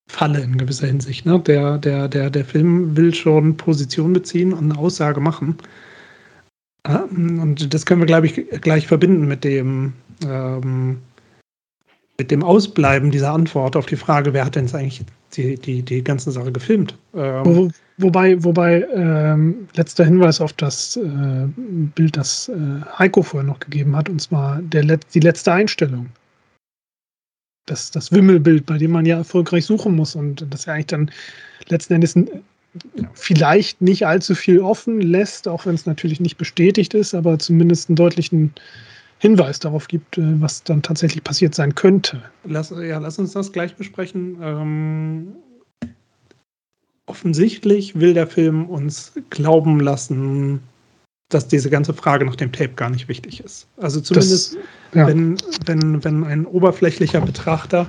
[0.09, 1.25] Falle in gewisser Hinsicht.
[1.25, 1.39] Ne?
[1.39, 5.55] Der, der, der, der Film will schon Position beziehen und eine Aussage machen.
[6.83, 9.93] Ah, und das können wir, glaube ich, gleich verbinden mit dem,
[10.25, 10.97] ähm,
[12.17, 15.83] mit dem Ausbleiben dieser Antwort auf die Frage, wer hat denn jetzt eigentlich die, die,
[15.83, 16.97] die ganze Sache gefilmt?
[17.13, 21.47] Ähm, Wo, wobei, wobei ähm, letzter Hinweis auf das äh,
[21.95, 22.53] Bild, das äh,
[22.97, 26.07] Heiko vorher noch gegeben hat, und zwar der, die letzte Einstellung.
[27.69, 31.11] Das, das Wimmelbild, bei dem man ja erfolgreich suchen muss und das ja eigentlich dann
[31.67, 32.15] letzten Endes
[33.13, 37.89] vielleicht nicht allzu viel offen lässt, auch wenn es natürlich nicht bestätigt ist, aber zumindest
[37.89, 38.53] einen deutlichen
[39.19, 42.21] Hinweis darauf gibt, äh, was dann tatsächlich passiert sein könnte.
[42.45, 44.37] Lass, ja, lass uns das gleich besprechen.
[44.41, 45.35] Ähm,
[47.05, 50.61] offensichtlich will der Film uns glauben lassen,
[51.29, 53.67] dass diese ganze Frage nach dem Tape gar nicht wichtig ist.
[53.77, 55.07] Also zumindest, das, ja.
[55.07, 57.87] wenn, wenn, wenn ein oberflächlicher Betrachter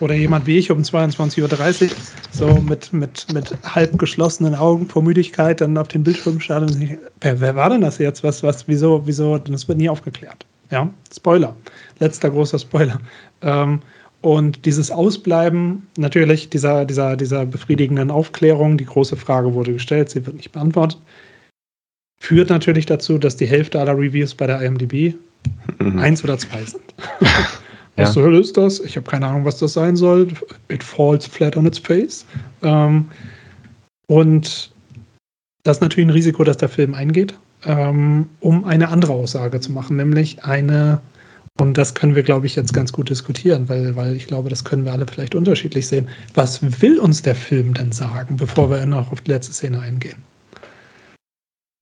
[0.00, 1.90] oder jemand wie ich um 22.30 Uhr
[2.32, 6.72] so mit, mit, mit halb geschlossenen Augen vor Müdigkeit dann auf den Bildschirm schaut und
[6.72, 8.24] sich, wer, wer war denn das jetzt?
[8.24, 9.36] Was, was, wieso, wieso?
[9.36, 10.46] Das wird nie aufgeklärt.
[10.70, 11.54] Ja, Spoiler.
[11.98, 13.00] Letzter großer Spoiler.
[13.42, 13.80] Ähm,
[14.22, 20.26] und dieses Ausbleiben natürlich dieser, dieser, dieser befriedigenden Aufklärung, die große Frage wurde gestellt, sie
[20.26, 20.98] wird nicht beantwortet
[22.20, 25.14] führt natürlich dazu, dass die Hälfte aller Reviews bei der IMDb
[25.78, 25.98] mhm.
[25.98, 26.82] eins oder zwei sind.
[27.96, 28.80] was zur Hölle ist das?
[28.80, 30.28] Ich habe keine Ahnung, was das sein soll.
[30.68, 32.24] It falls flat on its face.
[32.62, 33.06] Ähm,
[34.06, 34.70] und
[35.64, 39.72] das ist natürlich ein Risiko, dass der Film eingeht, ähm, um eine andere Aussage zu
[39.72, 41.00] machen, nämlich eine,
[41.60, 44.64] und das können wir, glaube ich, jetzt ganz gut diskutieren, weil, weil ich glaube, das
[44.64, 46.08] können wir alle vielleicht unterschiedlich sehen.
[46.34, 50.22] Was will uns der Film denn sagen, bevor wir noch auf die letzte Szene eingehen?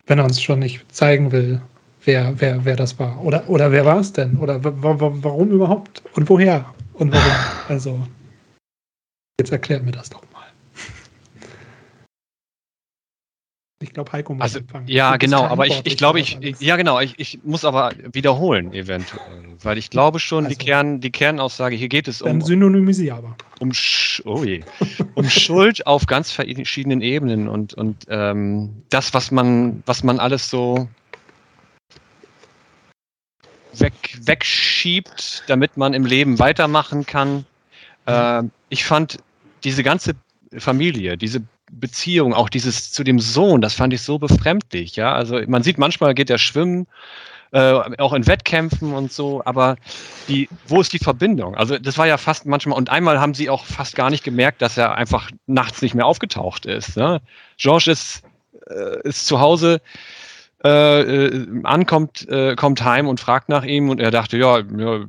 [0.06, 1.60] Wenn er uns schon nicht zeigen will,
[2.04, 3.22] wer, wer, wer das war.
[3.22, 4.38] Oder, oder wer war es denn?
[4.38, 6.02] Oder warum überhaupt?
[6.14, 6.64] Und woher?
[6.94, 7.32] Und warum?
[7.68, 8.06] Also,
[9.40, 10.35] jetzt erklärt mir das doch mal.
[13.96, 14.88] Glaube, Heiko muss also, anfangen.
[14.88, 19.22] Ja, genau, aber ich, ich glaube, ich, ja, genau, ich, ich muss aber wiederholen, eventuell.
[19.62, 22.28] Weil ich glaube schon, also, die, Kern, die Kernaussage, hier geht es um.
[22.28, 23.34] Dann synonymisier aber.
[23.58, 23.72] Um,
[24.26, 24.62] oh je,
[25.14, 30.50] um Schuld auf ganz verschiedenen Ebenen und, und ähm, das, was man, was man alles
[30.50, 30.86] so
[33.72, 37.46] weg, wegschiebt, damit man im Leben weitermachen kann.
[38.04, 39.16] Äh, ich fand
[39.64, 40.12] diese ganze
[40.58, 45.12] Familie, diese Beziehung, auch dieses zu dem Sohn, das fand ich so befremdlich, ja.
[45.12, 46.86] Also man sieht manchmal geht er schwimmen,
[47.52, 49.76] äh, auch in Wettkämpfen und so, aber
[50.28, 51.54] die, wo ist die Verbindung?
[51.54, 54.62] Also das war ja fast manchmal, und einmal haben sie auch fast gar nicht gemerkt,
[54.62, 56.96] dass er einfach nachts nicht mehr aufgetaucht ist.
[56.96, 57.20] Ne?
[57.56, 58.22] Georges ist,
[58.68, 59.80] äh, ist zu Hause,
[60.64, 65.04] äh, äh, ankommt, äh, kommt heim und fragt nach ihm und er dachte, ja, ja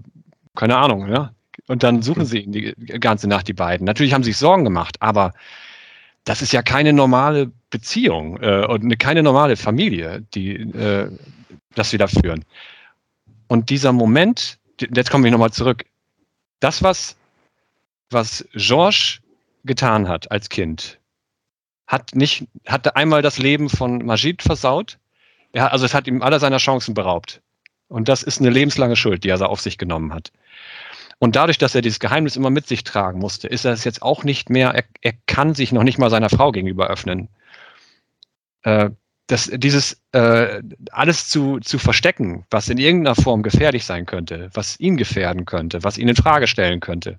[0.55, 1.31] keine Ahnung, ja.
[1.67, 3.85] Und dann suchen sie ihn die ganze Nacht, die beiden.
[3.85, 5.33] Natürlich haben sie sich Sorgen gemacht, aber
[6.27, 11.09] das ist ja keine normale Beziehung äh, und eine, keine normale Familie, die äh,
[11.73, 12.43] das da führen.
[13.47, 15.85] Und dieser Moment, jetzt komme ich nochmal zurück,
[16.59, 17.15] das, was,
[18.09, 19.21] was Georges
[19.63, 20.99] getan hat als Kind,
[21.87, 24.97] hat nicht, hatte einmal das Leben von Majid versaut.
[25.53, 27.41] Er, also es hat ihm aller seiner Chancen beraubt.
[27.87, 30.33] Und das ist eine lebenslange Schuld, die er auf sich genommen hat.
[31.19, 34.01] Und dadurch, dass er dieses Geheimnis immer mit sich tragen musste, ist er es jetzt
[34.01, 37.29] auch nicht mehr, er, er kann sich noch nicht mal seiner Frau gegenüber öffnen.
[38.63, 38.91] Äh,
[39.25, 40.61] das, dieses äh,
[40.91, 45.83] alles zu, zu verstecken, was in irgendeiner Form gefährlich sein könnte, was ihn gefährden könnte,
[45.83, 47.17] was ihn in Frage stellen könnte,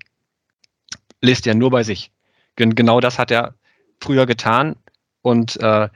[1.21, 2.11] lässt er nur bei sich.
[2.55, 3.53] Genau das hat er
[4.01, 4.75] früher getan
[5.21, 5.89] und äh,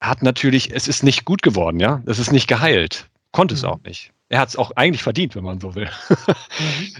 [0.00, 3.68] hat natürlich, es ist nicht gut geworden, ja, es ist nicht geheilt, konnte es mhm.
[3.68, 5.88] auch nicht er hat es auch eigentlich verdient, wenn man so will.
[6.08, 6.16] Mhm.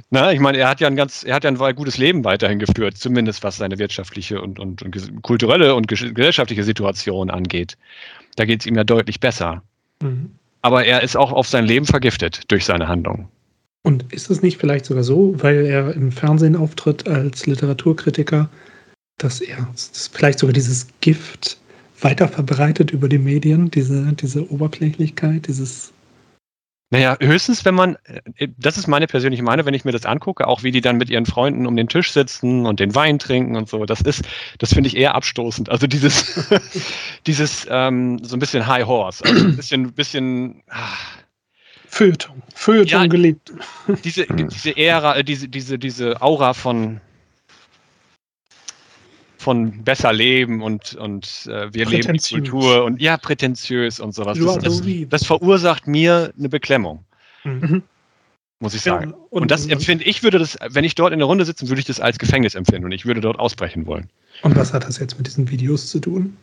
[0.10, 2.58] Na, ich meine, er hat ja ein ganz, er hat ja ein gutes Leben weiterhin
[2.58, 7.78] geführt, zumindest was seine wirtschaftliche und, und, und kulturelle und gesellschaftliche Situation angeht.
[8.36, 9.62] Da geht es ihm ja deutlich besser.
[10.02, 10.32] Mhm.
[10.60, 13.28] Aber er ist auch auf sein Leben vergiftet durch seine Handlung.
[13.82, 18.50] Und ist es nicht vielleicht sogar so, weil er im Fernsehen auftritt als Literaturkritiker,
[19.16, 21.58] dass er dass vielleicht sogar dieses Gift
[21.98, 25.91] weiter verbreitet über die Medien, diese, diese Oberflächlichkeit, dieses
[26.92, 27.96] Naja, höchstens, wenn man,
[28.36, 30.98] äh, das ist meine persönliche Meinung, wenn ich mir das angucke, auch wie die dann
[30.98, 34.22] mit ihren Freunden um den Tisch sitzen und den Wein trinken und so, das ist,
[34.58, 35.70] das finde ich eher abstoßend.
[35.70, 36.50] Also dieses,
[37.26, 40.98] dieses ähm, so ein bisschen High Horse, also ein bisschen, bisschen, ah,
[41.88, 42.42] Feuilleton.
[42.54, 43.06] Feuilleton Ja.
[43.06, 43.52] gelebt.
[44.04, 47.00] diese, diese Ära, äh, diese, diese, diese Aura von,
[49.42, 52.34] von besser leben und, und äh, wir leben die.
[52.34, 54.38] Kultur und ja, prätentiös und sowas.
[54.38, 57.04] Das, das, das verursacht mir eine Beklemmung,
[57.44, 57.82] Mhm.
[58.60, 59.14] muss ich Ja, sagen.
[59.30, 61.86] Und, das empfinde ich, würde das, wenn ich dort in der Runde sitze, würde ich
[61.86, 64.08] das als Gefängnis empfinden und ich würde dort ausbrechen wollen.
[64.42, 66.36] Und was hat das jetzt mit diesen Videos zu tun?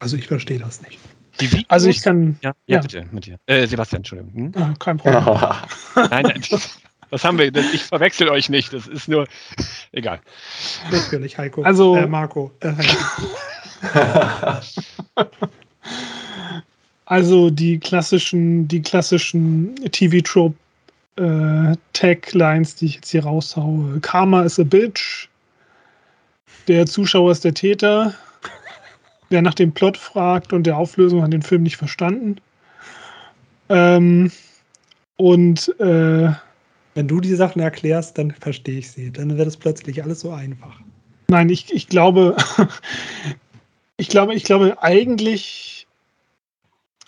[0.00, 0.98] Also ich verstehe das nicht.
[1.40, 2.80] Die Videos, Also ich kann, ja, ja, ja.
[2.80, 3.36] bitte, mit dir.
[3.46, 4.32] Äh, Sebastian, Entschuldigung.
[4.34, 4.52] Hm?
[4.62, 5.22] ah, kein Problem.
[6.10, 6.42] Nein, nein,
[7.10, 9.26] das, das haben wir, das, ich verwechsel euch nicht, das ist nur,
[9.92, 10.20] egal.
[10.90, 11.62] Natürlich, Heiko.
[11.62, 12.52] Also- äh, Marco.
[12.60, 14.60] Äh, Heiko.
[17.08, 20.54] Also die klassischen, die klassischen TV-Trope
[21.16, 23.98] äh, Taglines, die ich jetzt hier raushaue.
[24.00, 25.26] Karma is a bitch.
[26.68, 28.12] Der Zuschauer ist der Täter.
[29.30, 32.36] Wer nach dem Plot fragt und der Auflösung hat den Film nicht verstanden.
[33.70, 34.30] Ähm,
[35.16, 36.30] und äh,
[36.98, 39.12] Wenn du die Sachen erklärst, dann verstehe ich sie.
[39.12, 40.80] Dann wird es plötzlich alles so einfach.
[41.28, 42.36] Nein, ich, ich glaube,
[43.98, 45.86] ich glaube, ich glaube eigentlich,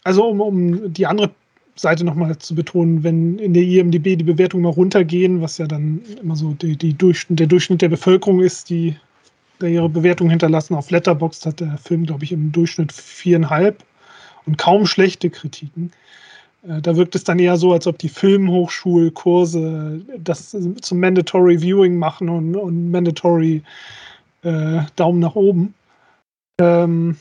[0.04, 1.32] also um, um die andere
[1.74, 6.02] Seite nochmal zu betonen, wenn in der IMDB die Bewertungen mal runtergehen, was ja dann
[6.22, 8.94] immer so die, die Durchschnitt, der Durchschnitt der Bevölkerung ist, die
[9.58, 10.76] da ihre Bewertung hinterlassen.
[10.76, 13.82] Auf Letterboxd hat der Film, glaube ich, im Durchschnitt viereinhalb
[14.46, 15.90] und kaum schlechte Kritiken.
[16.66, 21.96] Äh, Da wirkt es dann eher so, als ob die Filmhochschulkurse das zum Mandatory Viewing
[21.96, 23.62] machen und, und Mandatory
[24.42, 25.74] äh, Daumen nach oben.
[26.60, 27.16] Ähm,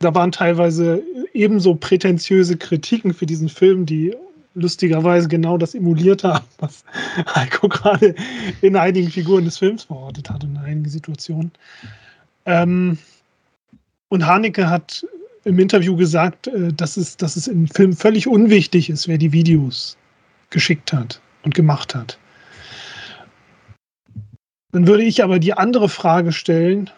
[0.00, 1.02] da waren teilweise
[1.32, 4.14] ebenso prätentiöse Kritiken für diesen Film, die
[4.54, 6.84] lustigerweise genau das emuliert haben, was
[7.34, 8.14] Heiko gerade
[8.60, 11.50] in einigen Figuren des Films verortet hat, in einigen Situationen.
[12.46, 12.98] Ähm,
[14.08, 15.04] und Haneke hat
[15.44, 19.32] im Interview gesagt, äh, dass, es, dass es im Film völlig unwichtig ist, wer die
[19.32, 19.96] Videos
[20.50, 22.18] geschickt hat und gemacht hat.
[24.72, 26.90] Dann würde ich aber die andere Frage stellen.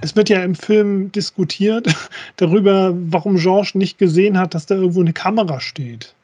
[0.00, 1.94] Es wird ja im Film diskutiert
[2.36, 6.14] darüber, warum Georges nicht gesehen hat, dass da irgendwo eine Kamera steht.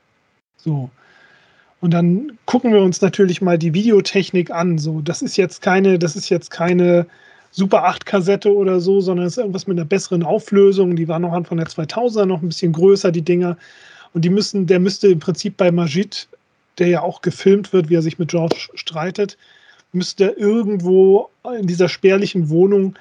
[0.56, 0.90] So.
[1.80, 4.78] Und dann gucken wir uns natürlich mal die Videotechnik an.
[4.78, 7.06] So, das ist jetzt keine, das ist jetzt keine
[7.53, 10.94] Super 8 Kassette oder so, sondern es ist irgendwas mit einer besseren Auflösung.
[10.94, 13.57] Die waren noch Anfang der 2000er noch ein bisschen größer, die Dinger.
[14.14, 16.28] Und die müssen, der müsste im Prinzip bei Majid,
[16.78, 19.36] der ja auch gefilmt wird, wie er sich mit George streitet,
[19.92, 22.96] müsste irgendwo in dieser spärlichen Wohnung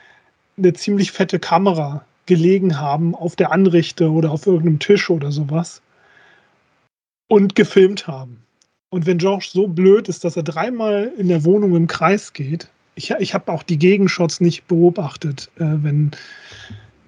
[0.58, 5.82] eine ziemlich fette Kamera gelegen haben auf der Anrichte oder auf irgendeinem Tisch oder sowas
[7.28, 8.43] und gefilmt haben.
[8.89, 12.70] Und wenn George so blöd ist, dass er dreimal in der Wohnung im Kreis geht,
[13.00, 15.50] ich, ich habe auch die Gegenshots nicht beobachtet.
[15.56, 16.12] Äh, wenn,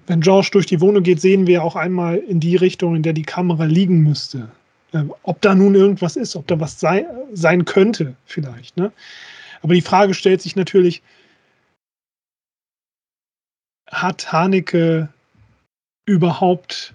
[0.06, 3.12] wenn George durch die Wohnung geht, sehen wir auch einmal in die Richtung, in der
[3.12, 4.50] die Kamera liegen müsste.
[4.92, 8.76] Äh, ob da nun irgendwas ist, ob da was sei, sein könnte, vielleicht.
[8.78, 8.90] Ne?
[9.60, 11.02] Aber die Frage stellt sich natürlich,
[13.90, 15.10] hat Haneke
[16.06, 16.94] überhaupt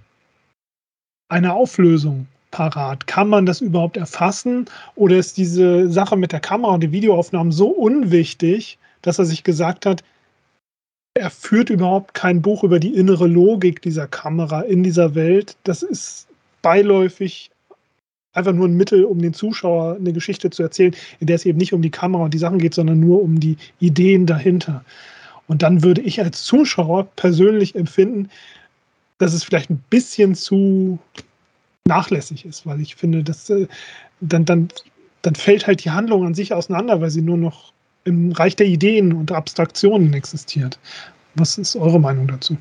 [1.29, 3.05] eine Auflösung parat?
[3.05, 4.65] Kann man das überhaupt erfassen?
[4.95, 9.43] Oder ist diese Sache mit der Kamera und den Videoaufnahmen so unwichtig, dass er sich
[9.43, 10.03] gesagt hat,
[11.13, 15.55] er führt überhaupt kein Buch über die innere Logik dieser Kamera in dieser Welt.
[15.63, 16.27] Das ist
[16.61, 17.49] beiläufig
[18.33, 21.57] einfach nur ein Mittel, um den Zuschauer eine Geschichte zu erzählen, in der es eben
[21.57, 24.83] nicht um die Kamera und die Sachen geht, sondern nur um die Ideen dahinter.
[25.47, 28.29] Und dann würde ich als Zuschauer persönlich empfinden,
[29.17, 30.99] dass es vielleicht ein bisschen zu
[31.85, 33.67] nachlässig ist, weil ich finde, dass äh,
[34.19, 34.67] dann, dann,
[35.21, 37.71] dann fällt halt die Handlung an sich auseinander, weil sie nur noch
[38.07, 40.79] im Reich der Ideen und Abstraktionen existiert.
[41.35, 42.57] Was ist eure Meinung dazu?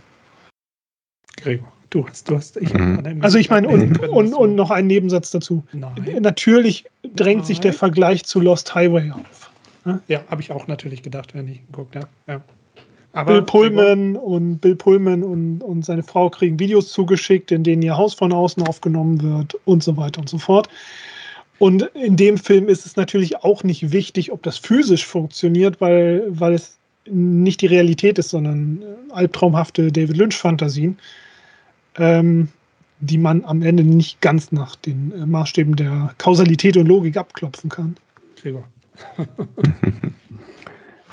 [1.37, 2.57] Gregor, du hast, du hast.
[2.57, 3.21] Ich Mhm.
[3.23, 5.65] Also ich meine, und, und, und noch ein Nebensatz dazu.
[5.73, 5.95] Nein.
[6.21, 6.85] Natürlich
[7.15, 7.79] drängt sich der Nein.
[7.79, 9.51] Vergleich zu Lost Highway auf.
[10.09, 12.09] Ja, habe ich auch natürlich gedacht, wenn ich geguckt habe.
[12.27, 12.43] Ja.
[13.23, 17.97] Bill Pullman und Bill Pullman und, und seine Frau kriegen Videos zugeschickt, in denen ihr
[17.97, 20.69] Haus von außen aufgenommen wird und so weiter und so fort.
[21.59, 26.25] Und in dem Film ist es natürlich auch nicht wichtig, ob das physisch funktioniert, weil,
[26.29, 30.99] weil es nicht die Realität ist, sondern äh, albtraumhafte David Lynch-Fantasien,
[31.97, 32.49] ähm,
[33.01, 37.71] die man am Ende nicht ganz nach den äh, Maßstäben der Kausalität und Logik abklopfen
[37.71, 37.97] kann.
[38.41, 38.65] Gregor.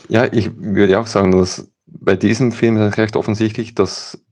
[0.09, 4.22] ja, ich würde auch sagen, dass bei diesem Film ist recht offensichtlich, dass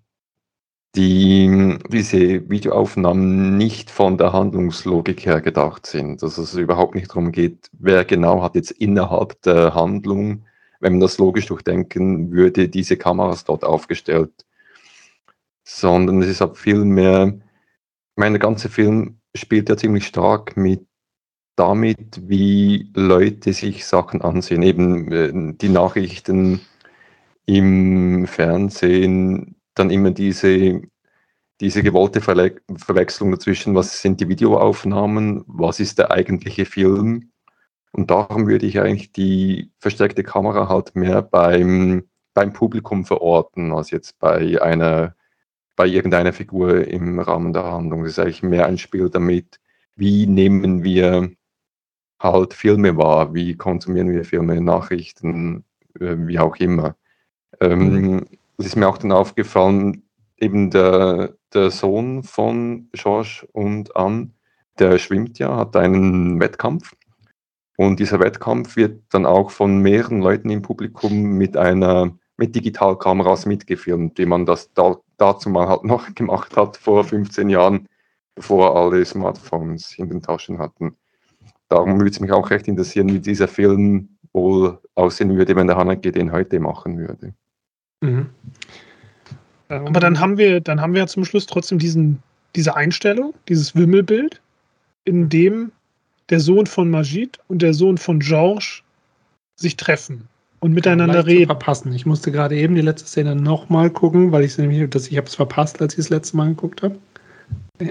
[0.96, 6.22] die, diese Videoaufnahmen nicht von der Handlungslogik her gedacht sind.
[6.22, 10.46] Dass es überhaupt nicht darum geht, wer genau hat jetzt innerhalb der Handlung,
[10.80, 14.46] wenn man das logisch durchdenken würde, diese Kameras dort aufgestellt.
[15.64, 17.40] Sondern es ist ab viel mehr,
[18.16, 20.86] mein ganzer Film spielt ja ziemlich stark mit
[21.56, 24.64] damit, wie Leute sich Sachen ansehen.
[24.64, 26.62] Eben äh, die Nachrichten
[27.46, 30.82] im Fernsehen, dann immer diese,
[31.60, 37.32] diese gewollte Verle Verwechslung dazwischen, was sind die Videoaufnahmen, was ist der eigentliche Film.
[37.92, 43.92] Und darum würde ich eigentlich die versteckte Kamera halt mehr beim, beim Publikum verorten, als
[43.92, 45.16] jetzt bei einer,
[45.76, 48.04] bei irgendeiner Figur im Rahmen der Handlung.
[48.04, 49.60] Das ist eigentlich mehr ein Spiel damit,
[49.96, 51.32] wie nehmen wir
[52.20, 55.66] halt Filme wahr, wie konsumieren wir Filme, Nachrichten,
[56.00, 56.96] äh, wie auch immer.
[57.60, 58.26] Ähm,
[58.62, 60.04] Es ist mir auch dann aufgefallen,
[60.38, 64.30] eben der, der Sohn von George und Anne,
[64.78, 66.94] der schwimmt ja, hat einen Wettkampf.
[67.76, 73.48] Und dieser Wettkampf wird dann auch von mehreren Leuten im Publikum mit einer mit Digitalkameras
[73.48, 77.88] mitgefilmt, wie man das da, dazu mal halt noch gemacht hat vor 15 Jahren,
[78.36, 80.96] bevor alle Smartphones in den Taschen hatten.
[81.68, 85.78] Darum würde es mich auch recht interessieren, wie dieser Film wohl aussehen würde, wenn der
[85.78, 87.34] Haneke den heute machen würde.
[88.02, 88.30] Mhm.
[89.70, 92.22] Aber dann haben wir, dann haben wir zum Schluss trotzdem diesen,
[92.56, 94.42] diese Einstellung, dieses Wimmelbild,
[95.06, 95.72] in dem
[96.30, 98.84] der Sohn von Majid und der Sohn von Georges
[99.56, 100.28] sich treffen
[100.60, 101.48] und miteinander reden.
[101.48, 101.94] verpassen.
[101.94, 105.28] Ich musste gerade eben die letzte Szene nochmal gucken, weil ich nämlich, dass ich habe
[105.28, 106.98] es verpasst, als ich das letzte Mal geguckt habe.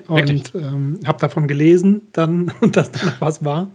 [0.06, 3.68] Und ähm, habe davon gelesen, dann dass da was war.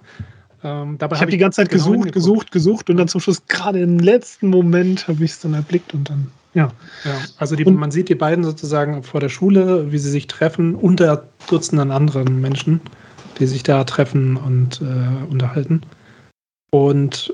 [0.66, 3.22] Ähm, dabei ich habe hab die ganze Zeit genau gesucht, gesucht, gesucht und dann zum
[3.22, 6.72] Schluss gerade im letzten Moment habe ich es dann erblickt und dann, ja.
[7.04, 10.74] ja also die, man sieht die beiden sozusagen vor der Schule, wie sie sich treffen,
[10.74, 12.82] unter Dutzenden anderen Menschen,
[13.38, 15.82] die sich da treffen und äh, unterhalten.
[16.72, 17.32] Und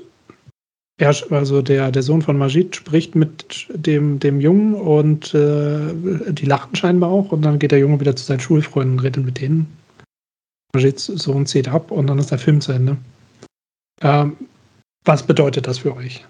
[0.98, 5.94] er, also der, der Sohn von Majid spricht mit dem, dem Jungen und äh,
[6.32, 9.24] die lachen scheinbar auch und dann geht der Junge wieder zu seinen Schulfreunden und redet
[9.24, 9.74] mit denen.
[10.74, 12.98] Majids Sohn zieht ab und dann ist der Film zu Ende.
[14.02, 14.36] Ähm,
[15.04, 16.24] was bedeutet das für euch?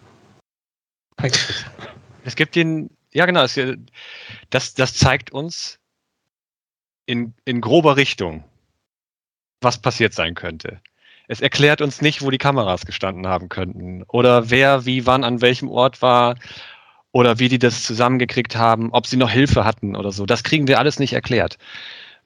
[2.25, 3.59] Es gibt den, ja genau, es,
[4.51, 5.79] das, das zeigt uns
[7.07, 8.45] in, in grober Richtung,
[9.61, 10.81] was passiert sein könnte.
[11.29, 15.41] Es erklärt uns nicht, wo die Kameras gestanden haben könnten oder wer wie wann an
[15.41, 16.37] welchem Ort war
[17.13, 20.27] oder wie die das zusammengekriegt haben, ob sie noch Hilfe hatten oder so.
[20.27, 21.59] Das kriegen wir alles nicht erklärt.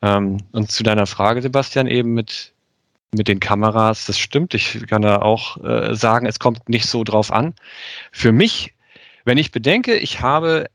[0.03, 2.55] Ähm, und zu deiner Frage, Sebastian, eben mit
[3.17, 4.55] mit den Kameras, das stimmt.
[4.55, 7.55] Ich kann da auch äh, sagen, es kommt nicht so drauf an.
[8.13, 8.75] Für mich,
[9.25, 10.67] wenn ich bedenke, ich habe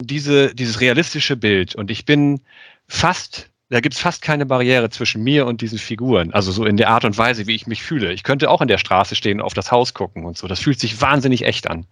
[0.00, 2.40] diese, dieses realistische Bild und ich bin
[2.88, 6.32] fast, da gibt es fast keine Barriere zwischen mir und diesen Figuren.
[6.32, 8.12] Also so in der Art und Weise, wie ich mich fühle.
[8.12, 10.46] Ich könnte auch in der Straße stehen und auf das Haus gucken und so.
[10.46, 11.86] Das fühlt sich wahnsinnig echt an.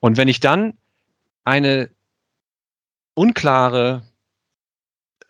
[0.00, 0.74] Und wenn ich dann
[1.44, 1.90] eine
[3.14, 4.02] unklare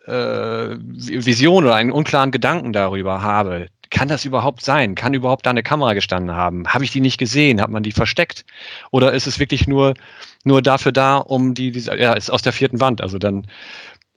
[0.05, 4.95] äh, Vision oder einen unklaren Gedanken darüber habe, kann das überhaupt sein?
[4.95, 6.67] Kann überhaupt da eine Kamera gestanden haben?
[6.67, 7.61] Habe ich die nicht gesehen?
[7.61, 8.45] Hat man die versteckt?
[8.91, 9.95] Oder ist es wirklich nur,
[10.43, 13.01] nur dafür da, um die, die ja, ist aus der vierten Wand.
[13.01, 13.47] Also dann,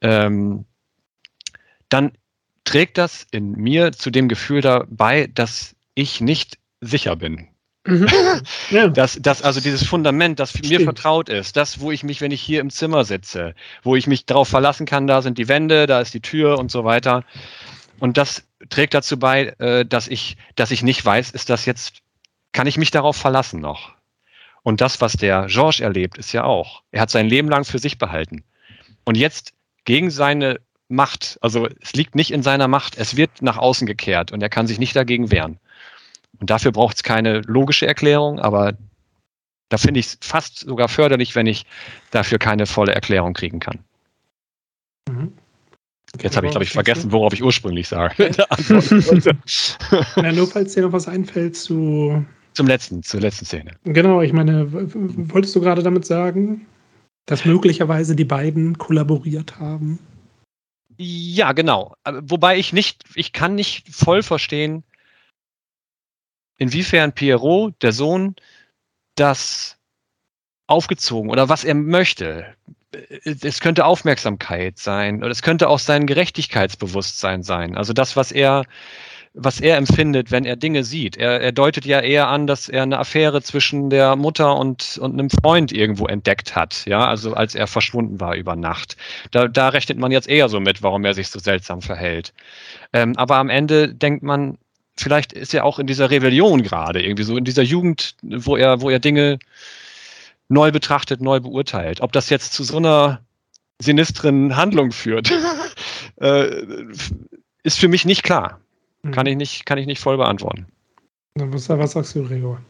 [0.02, 0.66] ähm,
[1.88, 2.12] dann
[2.64, 7.48] trägt das in mir zu dem Gefühl dabei, dass ich nicht sicher bin.
[7.84, 8.08] Mhm.
[8.70, 8.88] Ja.
[8.88, 10.68] Das, das, also dieses Fundament, das Stimmt.
[10.68, 14.06] mir vertraut ist, das, wo ich mich, wenn ich hier im Zimmer sitze, wo ich
[14.06, 17.24] mich darauf verlassen kann, da sind die Wände, da ist die Tür und so weiter.
[17.98, 21.98] Und das trägt dazu bei, äh, dass ich, dass ich nicht weiß, ist das jetzt,
[22.52, 23.92] kann ich mich darauf verlassen noch?
[24.62, 26.82] Und das, was der Georges erlebt, ist ja auch.
[26.92, 28.44] Er hat sein Leben lang für sich behalten.
[29.04, 29.52] Und jetzt
[29.84, 34.30] gegen seine Macht, also es liegt nicht in seiner Macht, es wird nach außen gekehrt
[34.30, 35.58] und er kann sich nicht dagegen wehren.
[36.42, 38.76] Und dafür braucht es keine logische Erklärung, aber
[39.68, 41.66] da finde ich es fast sogar förderlich, wenn ich
[42.10, 43.78] dafür keine volle Erklärung kriegen kann.
[45.08, 45.34] Mhm.
[46.20, 48.14] Jetzt habe ich, glaube ich, vergessen, worauf ich ursprünglich sage.
[50.16, 52.24] Na, nur falls dir noch was einfällt zu.
[52.54, 53.70] Zum letzten, zur letzten Szene.
[53.84, 56.66] Genau, ich meine, wolltest du gerade damit sagen,
[57.26, 60.00] dass möglicherweise die beiden kollaboriert haben?
[60.96, 61.94] Ja, genau.
[62.04, 64.82] Wobei ich nicht, ich kann nicht voll verstehen,
[66.62, 68.36] inwiefern Pierrot, der Sohn,
[69.14, 69.76] das
[70.66, 72.46] aufgezogen oder was er möchte.
[73.24, 77.76] Es könnte Aufmerksamkeit sein oder es könnte auch sein Gerechtigkeitsbewusstsein sein.
[77.76, 78.64] Also das, was er
[79.34, 81.16] was er empfindet, wenn er Dinge sieht.
[81.16, 85.12] Er, er deutet ja eher an, dass er eine Affäre zwischen der Mutter und, und
[85.12, 88.96] einem Freund irgendwo entdeckt hat, ja, also als er verschwunden war über Nacht.
[89.30, 92.34] Da, da rechnet man jetzt eher so mit, warum er sich so seltsam verhält.
[92.92, 94.58] Ähm, aber am Ende denkt man,
[94.96, 98.80] vielleicht ist er auch in dieser Rebellion gerade, irgendwie so in dieser Jugend, wo er,
[98.80, 99.38] wo er Dinge
[100.48, 102.00] neu betrachtet, neu beurteilt.
[102.00, 103.20] Ob das jetzt zu so einer
[103.80, 105.32] sinistren Handlung führt,
[106.16, 106.64] äh,
[107.62, 108.60] ist für mich nicht klar.
[109.10, 110.66] Kann ich nicht, kann ich nicht voll beantworten.
[111.34, 112.60] Was, was sagst du, Gregor?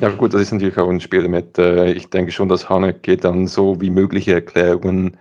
[0.00, 3.16] Ja gut, das ist natürlich auch ein Spiel mit, äh, ich denke schon, dass Haneke
[3.16, 5.16] dann so wie mögliche Erklärungen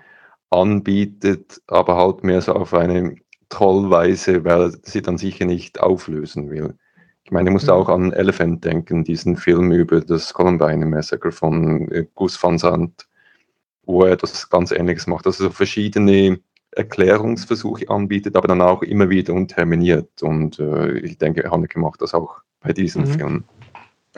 [0.50, 3.18] anbietet, aber halt mehr so auf eine
[3.50, 6.74] Trollweise, weil er sie dann sicher nicht auflösen will.
[7.24, 7.78] Ich meine, ich musste mhm.
[7.78, 13.08] auch an Elephant denken, diesen Film über das Columbine Massacre von äh, Gus van Sant,
[13.84, 15.26] wo er das ganz Ähnliches macht.
[15.26, 16.39] Also so verschiedene
[16.72, 20.22] Erklärungsversuche anbietet, aber dann auch immer wieder unterminiert.
[20.22, 23.08] Und äh, ich denke, Haneke macht das auch bei diesem mhm.
[23.08, 23.43] Film.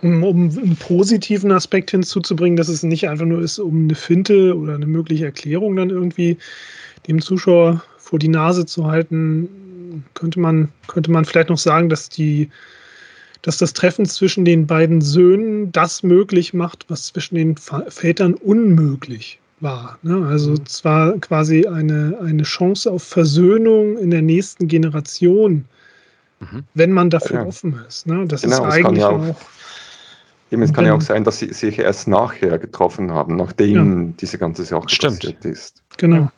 [0.02, 4.56] Um, um einen positiven Aspekt hinzuzubringen, dass es nicht einfach nur ist, um eine Finte
[4.58, 6.38] oder eine mögliche Erklärung dann irgendwie
[7.08, 12.10] dem Zuschauer vor die Nase zu halten, könnte man, könnte man vielleicht noch sagen, dass
[12.10, 12.50] die
[13.44, 19.40] dass das Treffen zwischen den beiden Söhnen das möglich macht, was zwischen den Vätern unmöglich
[19.62, 19.98] war.
[20.02, 20.28] Ne?
[20.28, 20.66] Also mhm.
[20.66, 25.64] zwar quasi eine, eine Chance auf Versöhnung in der nächsten Generation,
[26.42, 26.64] mhm.
[26.74, 27.46] wenn man dafür ja.
[27.46, 28.08] offen ist.
[28.08, 28.26] Ne?
[28.28, 29.36] Das genau, ist eigentlich ja auch, auch
[30.52, 34.14] Eben, es kann ja auch sein, dass sie sich erst nachher getroffen haben, nachdem ja.
[34.20, 35.20] diese ganze Sache Stimmt.
[35.20, 35.84] passiert ist.
[35.98, 36.30] Genau.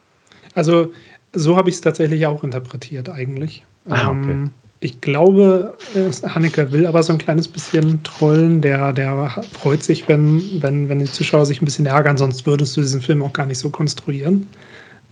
[0.54, 0.92] Also
[1.34, 3.64] so habe ich es tatsächlich auch interpretiert eigentlich.
[3.90, 4.32] Ah, okay.
[4.32, 4.52] ähm,
[4.84, 5.78] ich glaube,
[6.24, 8.62] Haneke will aber so ein kleines bisschen trollen.
[8.62, 12.76] Der, der freut sich, wenn, wenn, wenn die Zuschauer sich ein bisschen ärgern, sonst würdest
[12.76, 14.48] du diesen Film auch gar nicht so konstruieren.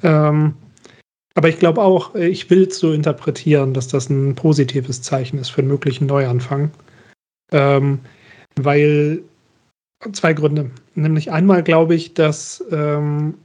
[0.01, 0.55] Ähm,
[1.35, 5.49] aber ich glaube auch, ich will es so interpretieren, dass das ein positives Zeichen ist
[5.49, 6.71] für einen möglichen Neuanfang.
[7.51, 7.99] Ähm,
[8.55, 9.21] weil
[10.13, 10.71] zwei Gründe.
[10.95, 13.35] Nämlich einmal glaube ich, dass ähm,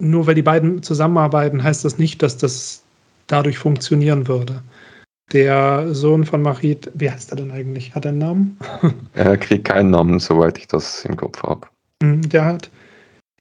[0.00, 2.82] nur weil die beiden zusammenarbeiten, heißt das nicht, dass das
[3.26, 4.62] dadurch funktionieren würde.
[5.32, 7.94] Der Sohn von Marit, wie heißt er denn eigentlich?
[7.94, 8.58] Hat er einen Namen?
[9.14, 11.66] Er kriegt keinen Namen, soweit ich das im Kopf habe.
[12.02, 12.70] Hm, der hat,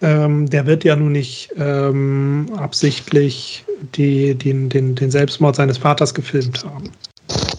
[0.01, 6.14] ähm, der wird ja nun nicht ähm, absichtlich die, den, den, den Selbstmord seines Vaters
[6.14, 6.89] gefilmt haben.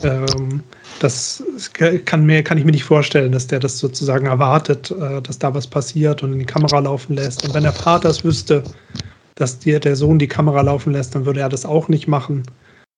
[0.03, 0.63] Ähm,
[1.01, 1.43] das
[2.05, 5.55] kann, mir, kann ich mir nicht vorstellen, dass der das sozusagen erwartet, äh, dass da
[5.55, 7.45] was passiert und in die Kamera laufen lässt.
[7.45, 8.63] Und wenn der Vater es wüsste,
[9.35, 12.45] dass dir der Sohn die Kamera laufen lässt, dann würde er das auch nicht machen.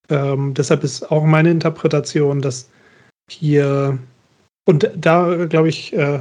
[0.08, 2.68] Ähm, deshalb ist auch meine Interpretation, dass
[3.30, 3.98] hier
[4.66, 6.20] und da glaube ich, äh,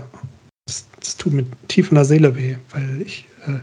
[0.67, 3.59] das, das, tut mir tief in der Seele weh, weil ich äh,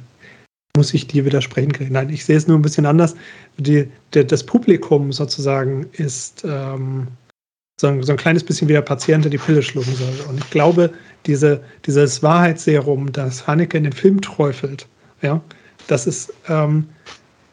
[0.76, 1.72] muss ich dir widersprechen.
[1.90, 3.14] Nein, ich sehe es nur ein bisschen anders.
[3.58, 7.08] Die, der, das Publikum sozusagen ist ähm,
[7.82, 10.14] so, ein, so, ein, kleines bisschen wie der Patient, der die Pille schlucken soll.
[10.28, 10.90] Und ich glaube,
[11.26, 14.86] diese, dieses Wahrheitsserum, das Haneke in den Film träufelt,
[15.20, 15.40] ja,
[15.88, 16.84] das ist ähm,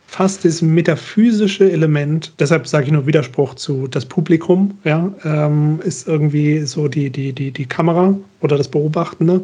[0.06, 6.08] fast das metaphysische Element, deshalb sage ich nur Widerspruch zu das Publikum, ja, ähm, ist
[6.08, 9.44] irgendwie so die, die, die, die Kamera oder das Beobachtende.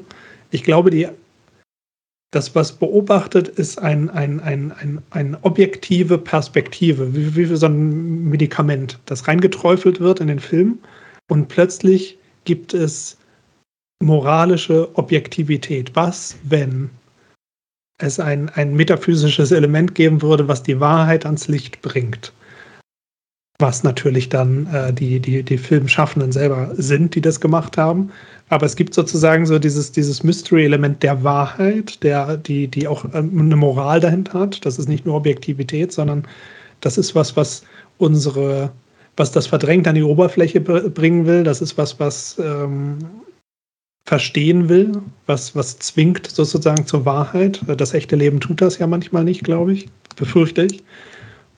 [0.51, 1.07] Ich glaube, die,
[2.35, 8.25] das, was beobachtet, ist ein, ein, ein, ein, eine objektive Perspektive, wie, wie so ein
[8.25, 10.79] Medikament, das reingeträufelt wird in den Film
[11.29, 13.17] und plötzlich gibt es
[14.03, 15.95] moralische Objektivität.
[15.95, 16.89] Was, wenn
[17.97, 22.33] es ein, ein metaphysisches Element geben würde, was die Wahrheit ans Licht bringt.
[23.57, 28.11] Was natürlich dann äh, die, die, die Filmschaffenden selber sind, die das gemacht haben.
[28.49, 33.39] Aber es gibt sozusagen so dieses, dieses Mystery-Element der Wahrheit, der, die, die auch ähm,
[33.39, 34.65] eine Moral dahinter hat.
[34.65, 36.27] Das ist nicht nur Objektivität, sondern
[36.81, 37.63] das ist was, was
[37.97, 38.71] unsere,
[39.17, 41.43] was das verdrängt an die Oberfläche bringen will.
[41.43, 42.99] Das ist was, was ähm,
[44.05, 44.91] verstehen will,
[45.25, 47.61] was, was zwingt sozusagen zur Wahrheit.
[47.77, 50.83] Das echte Leben tut das ja manchmal nicht, glaube ich, befürchte ich.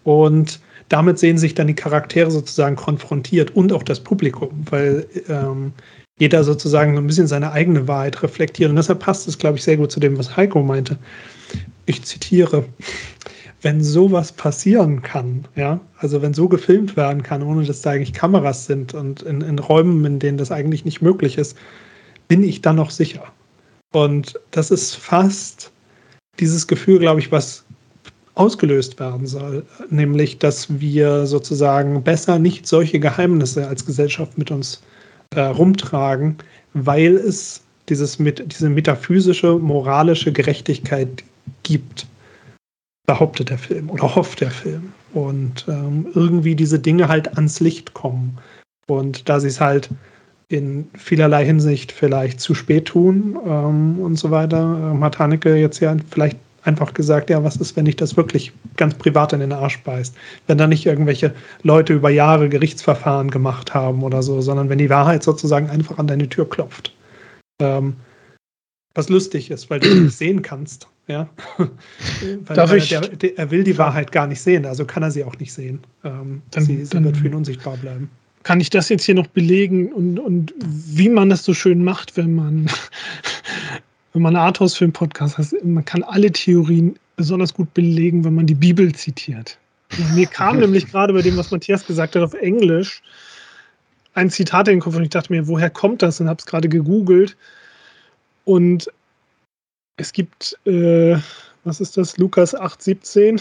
[0.05, 5.73] Und damit sehen sich dann die Charaktere sozusagen konfrontiert und auch das Publikum, weil ähm,
[6.19, 8.69] jeder sozusagen so ein bisschen seine eigene Wahrheit reflektiert.
[8.69, 10.97] Und deshalb passt es, glaube ich, sehr gut zu dem, was Heiko meinte.
[11.85, 12.65] Ich zitiere,
[13.61, 18.13] wenn sowas passieren kann, ja, also wenn so gefilmt werden kann, ohne dass da eigentlich
[18.13, 21.55] Kameras sind und in, in Räumen, in denen das eigentlich nicht möglich ist,
[22.27, 23.23] bin ich dann noch sicher?
[23.93, 25.71] Und das ist fast
[26.39, 27.63] dieses Gefühl, glaube ich, was
[28.35, 34.81] ausgelöst werden soll, nämlich dass wir sozusagen besser nicht solche Geheimnisse als Gesellschaft mit uns
[35.35, 36.37] äh, rumtragen,
[36.73, 41.23] weil es dieses, mit, diese metaphysische, moralische Gerechtigkeit
[41.63, 42.05] gibt.
[43.05, 44.91] behauptet der Film oder hofft der Film.
[45.13, 48.37] Und ähm, irgendwie diese Dinge halt ans Licht kommen.
[48.87, 49.89] Und da sie es halt
[50.49, 55.79] in vielerlei Hinsicht vielleicht zu spät tun ähm, und so weiter, ähm, hat Haneke jetzt
[55.79, 56.37] ja vielleicht
[56.67, 60.15] einfach gesagt, ja, was ist, wenn ich das wirklich ganz privat in den Arsch beißt?
[60.45, 64.89] Wenn da nicht irgendwelche Leute über Jahre Gerichtsverfahren gemacht haben oder so, sondern wenn die
[64.89, 66.93] Wahrheit sozusagen einfach an deine Tür klopft.
[67.61, 67.95] Ähm,
[68.93, 70.87] was lustig ist, weil du nicht sehen kannst.
[71.07, 71.29] Ja?
[72.53, 72.89] Darf ich?
[72.89, 75.53] Der, der, er will die Wahrheit gar nicht sehen, also kann er sie auch nicht
[75.53, 75.79] sehen.
[76.03, 78.09] Ähm, dann, sie, sie dann, wird für ihn unsichtbar bleiben.
[78.43, 82.17] Kann ich das jetzt hier noch belegen und, und wie man das so schön macht,
[82.17, 82.69] wenn man
[84.17, 88.55] wenn man einen Arthouse-Film-Podcast hat, man kann alle Theorien besonders gut belegen, wenn man die
[88.55, 89.59] Bibel zitiert.
[89.95, 93.03] Und mir kam nämlich gerade bei dem, was Matthias gesagt hat, auf Englisch
[94.15, 96.19] ein Zitat in den Kopf und ich dachte mir, woher kommt das?
[96.19, 97.37] Und habe es gerade gegoogelt.
[98.43, 98.91] Und
[99.97, 101.17] es gibt, äh,
[101.63, 103.39] was ist das, Lukas 8,17.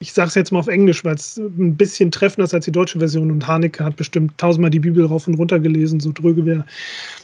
[0.00, 2.72] Ich sage es jetzt mal auf Englisch, weil es ein bisschen treffender ist als die
[2.72, 6.44] deutsche Version und Haneke hat bestimmt tausendmal die Bibel rauf und runter gelesen, so dröge
[6.44, 6.66] wäre.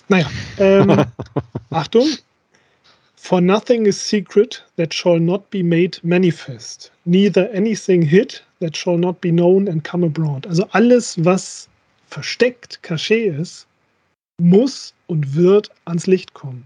[0.07, 1.05] Naja, ähm,
[1.71, 2.07] Achtung.
[3.21, 8.97] For nothing is secret that shall not be made manifest, neither anything hid that shall
[8.97, 10.47] not be known and come abroad.
[10.47, 11.69] Also alles, was
[12.07, 13.67] versteckt, caché ist,
[14.41, 16.65] muss und wird ans Licht kommen.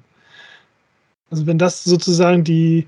[1.31, 2.87] Also wenn das sozusagen die,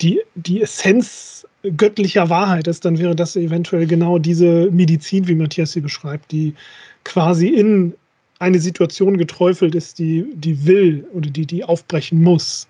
[0.00, 5.72] die, die Essenz göttlicher Wahrheit ist, dann wäre das eventuell genau diese Medizin, wie Matthias
[5.72, 6.54] sie beschreibt, die
[7.02, 7.94] quasi in
[8.38, 12.68] eine Situation geträufelt ist, die, die will oder die, die aufbrechen muss,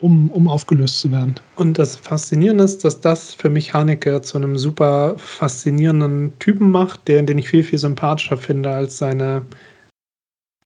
[0.00, 1.34] um, um aufgelöst zu werden.
[1.56, 7.08] Und das Faszinierende ist, dass das für mich Haneke zu einem super faszinierenden Typen macht,
[7.08, 9.42] der, den ich viel, viel sympathischer finde als seine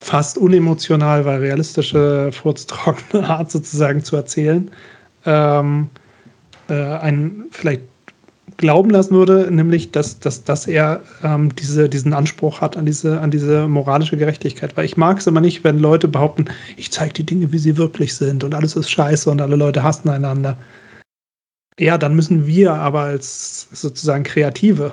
[0.03, 4.71] fast unemotional, weil realistische, furztrockene Art sozusagen zu erzählen.
[5.27, 5.91] Ähm,
[6.69, 7.83] äh, einen vielleicht
[8.61, 13.21] glauben lassen würde, nämlich, dass, dass, dass er ähm, diese, diesen Anspruch hat an diese,
[13.21, 14.77] an diese moralische Gerechtigkeit.
[14.77, 16.45] Weil ich mag es immer nicht, wenn Leute behaupten,
[16.77, 19.83] ich zeige die Dinge, wie sie wirklich sind und alles ist scheiße und alle Leute
[19.83, 20.57] hassen einander.
[21.79, 24.93] Ja, dann müssen wir aber als sozusagen Kreative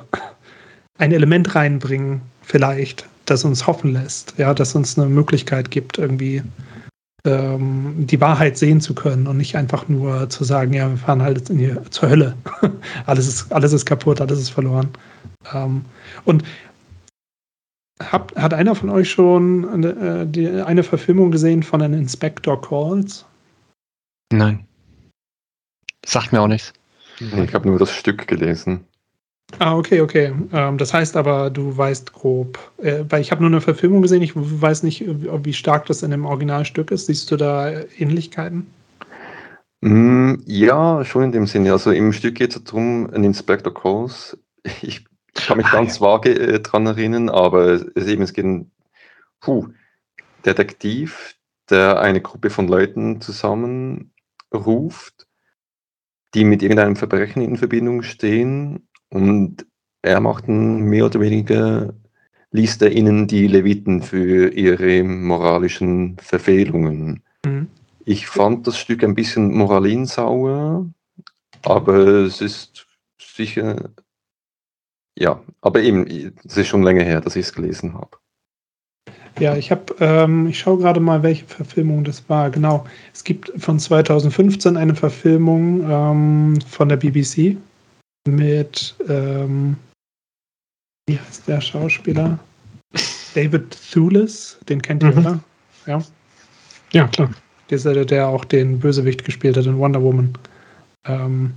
[0.98, 6.42] ein Element reinbringen, vielleicht, das uns hoffen lässt, ja, das uns eine Möglichkeit gibt, irgendwie
[7.28, 11.22] ähm, die Wahrheit sehen zu können und nicht einfach nur zu sagen, ja, wir fahren
[11.22, 12.36] halt in die, zur Hölle.
[13.06, 14.90] alles, ist, alles ist kaputt, alles ist verloren.
[15.54, 15.84] Ähm,
[16.26, 16.44] und
[18.02, 22.62] hab, hat einer von euch schon eine, äh, die, eine Verfilmung gesehen von einem Inspector
[22.62, 23.26] Calls?
[24.32, 24.66] Nein.
[26.06, 26.74] Sagt mir auch nichts.
[27.20, 28.86] Ich habe nur das Stück gelesen.
[29.60, 30.34] Ah, okay, okay.
[30.52, 34.22] Ähm, das heißt aber, du weißt grob, äh, weil ich habe nur eine Verfilmung gesehen,
[34.22, 37.08] ich weiß nicht, wie stark das in dem Originalstück ist.
[37.08, 38.68] Siehst du da Ähnlichkeiten?
[39.82, 41.72] Mm, ja, schon in dem Sinne.
[41.72, 44.38] Also im Stück geht es darum, ein Inspector Calls.
[44.82, 45.06] Ich
[45.46, 46.02] kann mich ah, ganz ja.
[46.02, 48.72] vage äh, dran erinnern, aber es, eben, es geht ein
[49.40, 49.68] puh,
[50.46, 51.36] Detektiv,
[51.70, 55.28] der eine Gruppe von Leuten zusammenruft,
[56.34, 59.66] die mit irgendeinem Verbrechen in Verbindung stehen und
[60.02, 61.94] er macht mehr oder weniger,
[62.52, 67.24] liest er ihnen die Leviten für ihre moralischen Verfehlungen.
[67.46, 67.68] Mhm.
[68.06, 70.86] Ich fand das Stück ein bisschen moralinsauer,
[71.64, 72.88] aber es ist
[73.20, 73.90] sicher,
[75.18, 76.08] ja, aber eben,
[76.46, 78.18] es ist schon länger her, dass ich es gelesen habe.
[79.40, 82.50] Ja, ich habe, ähm, ich schaue gerade mal, welche Verfilmung das war.
[82.50, 87.58] Genau, es gibt von 2015 eine Verfilmung ähm, von der BBC
[88.26, 89.78] mit, ähm,
[91.08, 92.40] wie heißt der Schauspieler?
[93.36, 95.18] David Thewlis, den kennt ihr, mhm.
[95.18, 95.40] oder?
[95.86, 96.04] Ja.
[96.92, 97.30] Ja, klar.
[97.70, 100.34] Dieser, der auch den Bösewicht gespielt hat in Wonder Woman.
[101.06, 101.54] Ähm,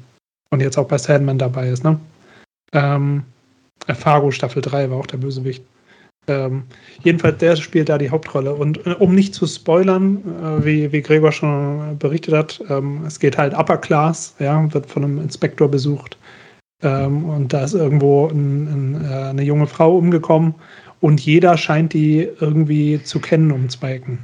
[0.51, 1.99] und jetzt auch bei Sandman dabei ist, ne?
[2.73, 3.25] Ähm,
[3.95, 5.65] Fargo Staffel 3 war auch der Bösewicht.
[6.27, 6.65] Ähm,
[7.03, 8.55] jedenfalls, der spielt da die Hauptrolle.
[8.55, 13.19] Und äh, um nicht zu spoilern, äh, wie, wie Gregor schon berichtet hat, ähm, es
[13.19, 16.17] geht halt Upper Class, ja, wird von einem Inspektor besucht
[16.83, 20.55] ähm, und da ist irgendwo ein, ein, äh, eine junge Frau umgekommen
[21.01, 24.19] und jeder scheint die irgendwie zu kennen um zwei Ecken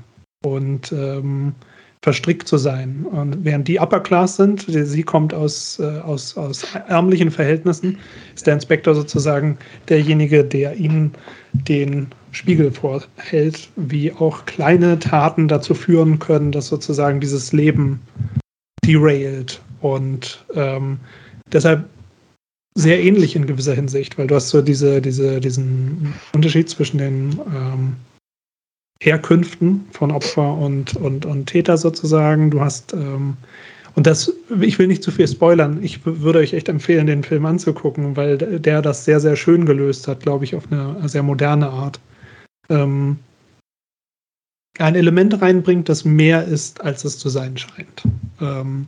[0.45, 1.55] und ähm,
[2.03, 3.05] verstrickt zu sein.
[3.11, 7.99] Und während die Upper Class sind, sie kommt aus, äh, aus, aus ärmlichen Verhältnissen,
[8.35, 11.11] ist der Inspektor sozusagen derjenige, der ihnen
[11.53, 18.01] den Spiegel vorhält, wie auch kleine Taten dazu führen können, dass sozusagen dieses Leben
[18.85, 19.61] derailt.
[19.81, 20.99] Und ähm,
[21.53, 21.87] deshalb
[22.77, 27.41] sehr ähnlich in gewisser Hinsicht, weil du hast so diese, diese, diesen Unterschied zwischen den
[27.53, 27.97] ähm,
[29.03, 32.51] Herkünften von Opfer und, und, und Täter sozusagen.
[32.51, 33.37] Du hast ähm,
[33.97, 35.83] Und das, ich will nicht zu viel spoilern.
[35.83, 40.07] Ich würde euch echt empfehlen, den Film anzugucken, weil der das sehr, sehr schön gelöst
[40.07, 41.99] hat, glaube ich, auf eine sehr moderne Art.
[42.69, 43.19] Ähm,
[44.79, 48.03] ein Element reinbringt, das mehr ist, als es zu sein scheint.
[48.39, 48.87] Ähm,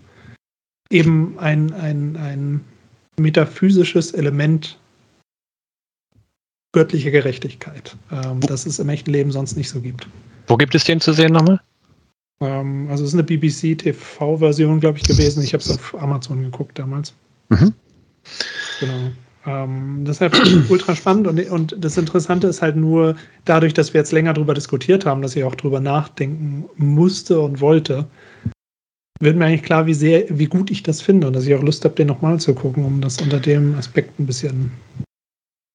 [0.90, 2.60] eben ein, ein, ein
[3.18, 4.78] metaphysisches Element
[6.72, 10.06] göttliche Gerechtigkeit, ähm, das es im echten Leben sonst nicht so gibt.
[10.46, 11.60] Wo gibt es den zu sehen nochmal?
[12.40, 15.42] Ähm, also es ist eine BBC TV-Version, glaube ich, gewesen.
[15.42, 17.14] Ich habe es auf Amazon geguckt damals.
[17.48, 17.74] Mhm.
[18.80, 19.10] Genau.
[19.46, 20.36] Ähm, deshalb
[20.68, 24.54] ultra spannend und, und das Interessante ist halt nur, dadurch, dass wir jetzt länger darüber
[24.54, 28.06] diskutiert haben, dass ich auch drüber nachdenken musste und wollte,
[29.20, 31.62] wird mir eigentlich klar, wie sehr, wie gut ich das finde und dass ich auch
[31.62, 34.70] Lust habe, den nochmal zu gucken, um das unter dem Aspekt ein bisschen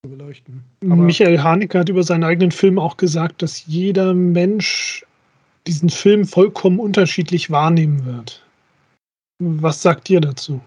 [0.03, 0.63] zu beleuchten.
[0.83, 5.05] Aber Michael Haneke hat über seinen eigenen Film auch gesagt, dass jeder Mensch
[5.67, 8.45] diesen Film vollkommen unterschiedlich wahrnehmen wird.
[9.39, 10.61] Was sagt ihr dazu?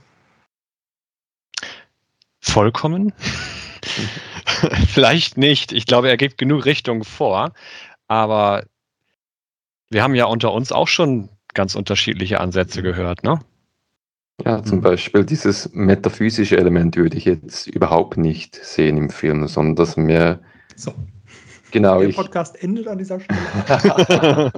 [2.41, 3.13] Vollkommen?
[4.89, 5.73] Vielleicht nicht.
[5.73, 7.53] Ich glaube, er gibt genug Richtungen vor.
[8.09, 8.65] Aber
[9.91, 13.41] wir haben ja unter uns auch schon ganz unterschiedliche Ansätze gehört, ne?
[14.45, 19.77] Ja, zum Beispiel dieses metaphysische Element würde ich jetzt überhaupt nicht sehen im Film, sondern
[19.77, 20.41] dass mir.
[20.77, 20.93] So.
[21.73, 22.01] Genau.
[22.01, 23.41] Der Podcast endet an dieser Stelle.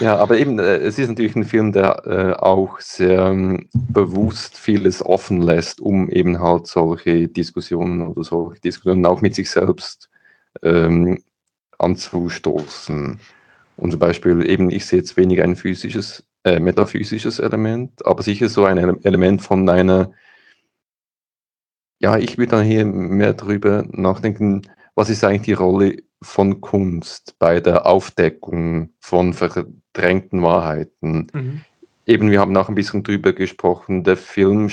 [0.00, 4.56] ja, aber eben, äh, es ist natürlich ein Film, der äh, auch sehr ähm, bewusst
[4.56, 10.08] vieles offen lässt, um eben halt solche Diskussionen oder solche Diskussionen auch mit sich selbst
[10.62, 11.22] ähm,
[11.78, 13.20] anzustoßen.
[13.78, 18.48] Und zum Beispiel eben, ich sehe jetzt weniger ein physisches äh, metaphysisches Element, aber sicher
[18.48, 20.12] so ein Element von einer,
[22.00, 24.62] ja, ich würde dann hier mehr darüber nachdenken,
[24.94, 31.28] was ist eigentlich die Rolle von Kunst bei der Aufdeckung von verdrängten Wahrheiten.
[31.32, 31.60] Mhm.
[32.04, 34.70] Eben, wir haben auch ein bisschen drüber gesprochen, der Film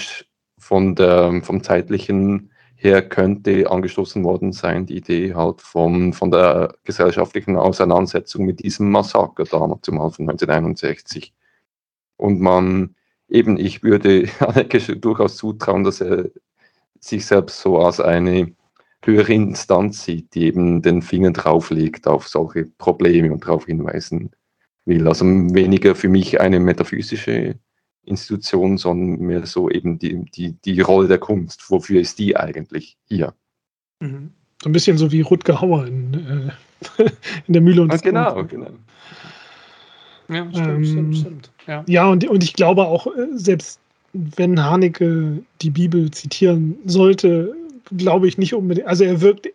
[0.58, 2.51] von der, vom zeitlichen
[2.86, 8.91] her könnte angestoßen worden sein, die Idee halt von, von der gesellschaftlichen Auseinandersetzung mit diesem
[8.91, 11.33] Massaker damals, zumal von 1961.
[12.17, 12.95] Und man
[13.27, 16.29] eben, ich würde Haneke durchaus zutrauen, dass er
[16.99, 18.53] sich selbst so als eine
[19.03, 24.31] höhere Instanz sieht, die eben den Finger drauflegt auf solche Probleme und darauf hinweisen
[24.86, 25.07] will.
[25.07, 27.59] Also weniger für mich eine metaphysische
[28.06, 31.70] Institution, sondern mehr so eben die, die, die Rolle der Kunst.
[31.70, 33.34] Wofür ist die eigentlich hier?
[33.99, 34.32] Mhm.
[34.62, 36.14] So ein bisschen so wie Rutger Hauer in,
[36.97, 37.03] äh,
[37.47, 38.72] in der Mühle und ah, Genau, genau.
[40.28, 41.51] Ja, stimmt, ähm, stimmt, stimmt.
[41.68, 43.80] Ja, ja und, und ich glaube auch, äh, selbst
[44.14, 47.56] wenn Haneke die Bibel zitieren sollte,
[47.95, 48.88] glaube ich nicht unbedingt.
[48.88, 49.49] Also er wirkt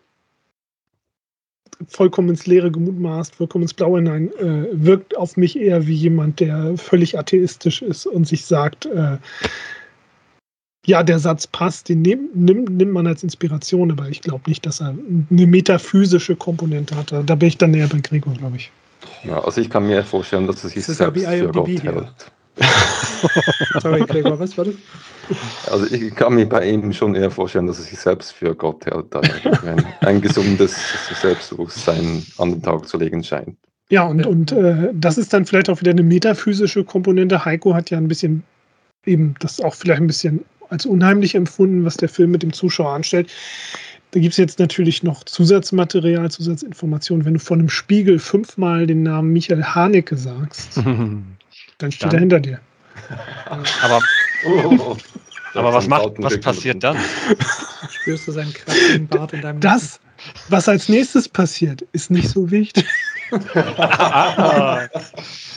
[1.87, 6.39] vollkommen ins Leere gemutmaßt, vollkommen ins Blaue hinein, äh, wirkt auf mich eher wie jemand,
[6.39, 9.17] der völlig atheistisch ist und sich sagt, äh,
[10.85, 14.65] ja, der Satz passt, den nimmt, nimmt, nimmt man als Inspiration, aber ich glaube nicht,
[14.65, 14.95] dass er
[15.29, 17.11] eine metaphysische Komponente hat.
[17.11, 18.71] Da bin ich dann näher bei Gregor, glaube ich.
[19.23, 22.31] Ja, also ich kann mir vorstellen, dass es sich das selbst für Gott hält.
[23.81, 24.75] Sorry, Gregor, was war das?
[25.69, 28.85] Also ich kann mir bei ihm schon eher vorstellen, dass er sich selbst für Gott
[28.85, 29.21] hält, da
[29.65, 30.75] ein, ein gesundes
[31.21, 33.57] Selbstbewusstsein an den Tag zu legen scheint.
[33.89, 37.43] Ja, und, und äh, das ist dann vielleicht auch wieder eine metaphysische Komponente.
[37.43, 38.43] Heiko hat ja ein bisschen
[39.05, 42.93] eben das auch vielleicht ein bisschen als unheimlich empfunden, was der Film mit dem Zuschauer
[42.93, 43.29] anstellt.
[44.11, 47.25] Da gibt es jetzt natürlich noch Zusatzmaterial, Zusatzinformationen.
[47.25, 50.81] Wenn du von einem Spiegel fünfmal den Namen Michael Haneke sagst,
[51.81, 52.15] dann steht dann.
[52.15, 52.59] er hinter dir.
[53.81, 53.99] Aber,
[54.45, 54.97] oh,
[55.53, 56.97] aber was macht, was passiert dann?
[57.89, 59.99] Spürst du seinen kratzigen Bart in deinem Das,
[60.49, 62.85] was als nächstes passiert, ist nicht so wichtig.
[63.55, 64.87] ah,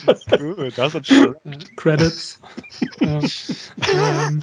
[0.40, 1.34] cool, das ist schön.
[1.76, 2.40] Credits.
[3.00, 4.42] ähm,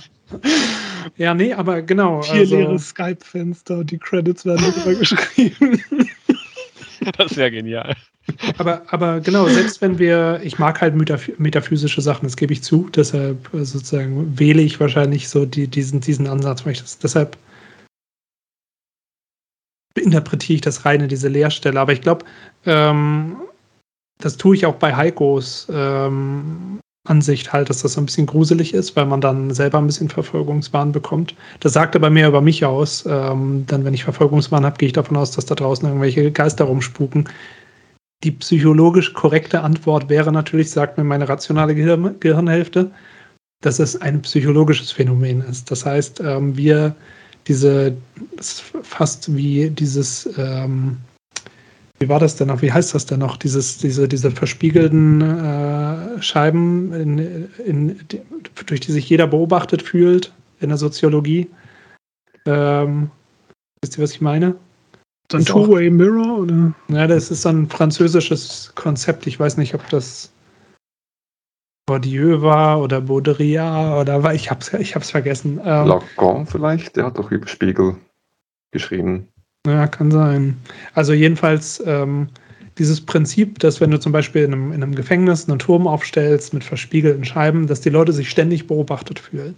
[1.18, 2.22] ja, nee, aber genau.
[2.22, 5.82] Vier also, leere Skype-Fenster, die Credits werden drüber geschrieben.
[7.18, 7.96] Das wäre genial.
[8.58, 12.90] Aber, aber genau, selbst wenn wir, ich mag halt metaphysische Sachen, das gebe ich zu,
[12.94, 17.38] deshalb äh, sozusagen wähle ich wahrscheinlich so die, diesen, diesen Ansatz, weil ich das, deshalb
[19.96, 21.80] interpretiere ich das rein in diese Leerstelle.
[21.80, 22.26] Aber ich glaube,
[22.66, 23.38] ähm,
[24.20, 28.74] das tue ich auch bei Heikos ähm, Ansicht halt, dass das so ein bisschen gruselig
[28.74, 31.36] ist, weil man dann selber ein bisschen Verfolgungswahn bekommt.
[31.60, 33.06] Das sagt aber mehr über mich aus.
[33.08, 36.66] Ähm, dann, wenn ich Verfolgungswahn habe, gehe ich davon aus, dass da draußen irgendwelche Geister
[36.66, 37.28] rumspuken.
[38.24, 42.92] Die psychologisch korrekte Antwort wäre natürlich, sagt mir meine rationale Gehirn Gehirnhälfte,
[43.62, 45.72] dass es ein psychologisches Phänomen ist.
[45.72, 46.96] Das heißt, ähm, wir
[47.48, 47.98] diese,
[48.84, 50.98] fast wie dieses ähm,
[52.02, 52.64] wie war das denn noch?
[52.64, 53.38] Wie heißt das denn noch?
[53.38, 58.22] Dieses, diese, diese verspiegelten äh, Scheiben, in, in, die,
[58.66, 61.48] durch die sich jeder beobachtet fühlt in der Soziologie.
[62.48, 63.12] Ähm,
[63.82, 64.56] wisst ihr, was ich meine?
[65.32, 66.74] So ein Two-Way-Mirror oder?
[66.90, 69.28] Ja, das ist so ein französisches Konzept.
[69.28, 70.32] Ich weiß nicht, ob das
[71.86, 75.62] Bourdieu war oder Baudrillard oder ich hab's, ich hab's vergessen.
[75.64, 77.98] Ähm, Lacan vielleicht, der hat doch über Spiegel
[78.72, 79.28] geschrieben.
[79.68, 80.58] Ja, kann sein.
[80.96, 82.30] Also jedenfalls ähm,
[82.78, 86.54] dieses Prinzip, dass wenn du zum Beispiel in einem, in einem Gefängnis einen Turm aufstellst
[86.54, 89.56] mit verspiegelten Scheiben, dass die Leute sich ständig beobachtet fühlen.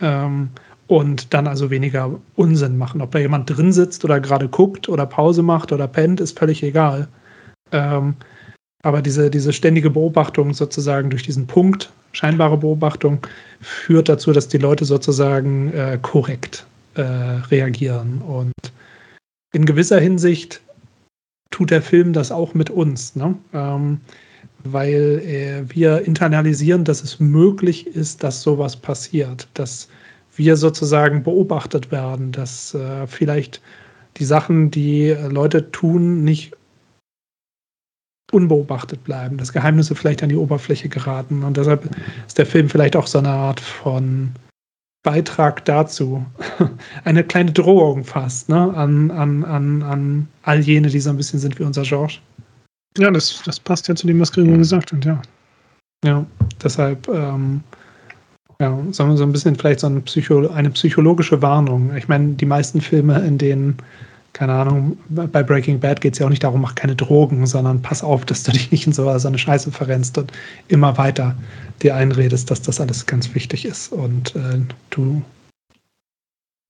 [0.00, 0.50] Ähm,
[0.86, 3.00] und dann also weniger Unsinn machen.
[3.00, 6.62] Ob da jemand drin sitzt oder gerade guckt oder Pause macht oder pennt, ist völlig
[6.62, 7.08] egal.
[7.72, 8.14] Ähm,
[8.82, 13.26] aber diese, diese ständige Beobachtung sozusagen durch diesen Punkt, scheinbare Beobachtung,
[13.60, 18.20] führt dazu, dass die Leute sozusagen äh, korrekt äh, reagieren.
[18.22, 18.52] Und
[19.52, 20.60] in gewisser Hinsicht
[21.50, 23.36] tut der Film das auch mit uns, ne?
[23.52, 24.00] ähm,
[24.64, 29.88] weil äh, wir internalisieren, dass es möglich ist, dass sowas passiert, dass
[30.36, 33.60] wir sozusagen beobachtet werden, dass äh, vielleicht
[34.16, 36.52] die Sachen, die Leute tun, nicht
[38.30, 41.44] unbeobachtet bleiben, dass Geheimnisse vielleicht an die Oberfläche geraten.
[41.44, 41.88] Und deshalb
[42.26, 44.30] ist der Film vielleicht auch so eine Art von
[45.02, 46.24] Beitrag dazu.
[47.04, 48.72] Eine kleine Drohung fast, ne?
[48.74, 52.18] An, an, an, an all jene, die so ein bisschen sind wie unser George.
[52.98, 55.20] Ja, das, das passt ja zu dem, was Gregor gesagt hat, ja.
[56.04, 56.26] Ja,
[56.62, 57.62] deshalb, ähm,
[58.60, 61.94] ja, sagen wir so ein bisschen vielleicht so eine, Psycho eine psychologische Warnung.
[61.96, 63.76] Ich meine, die meisten Filme, in denen
[64.32, 67.82] keine Ahnung, bei Breaking Bad geht es ja auch nicht darum, mach keine Drogen, sondern
[67.82, 70.32] pass auf, dass du dich nicht in so, eine Scheiße verrennst und
[70.68, 71.36] immer weiter
[71.82, 74.60] dir einredest, dass das alles ganz wichtig ist und äh,
[74.90, 75.22] du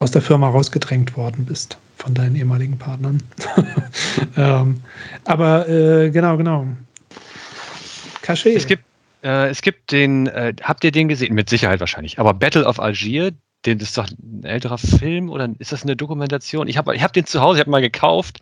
[0.00, 3.22] aus der Firma rausgedrängt worden bist von deinen ehemaligen Partnern.
[4.36, 4.80] ähm,
[5.24, 6.66] aber äh, genau, genau.
[8.22, 8.56] Cachet.
[8.56, 8.84] Es gibt,
[9.22, 11.34] äh, es gibt den, äh, habt ihr den gesehen?
[11.34, 12.18] Mit Sicherheit wahrscheinlich.
[12.18, 13.32] Aber Battle of Algier,
[13.66, 16.68] den, das ist doch ein älterer Film oder ist das eine Dokumentation?
[16.68, 18.40] Ich habe ich hab den zu Hause, ich habe mal gekauft.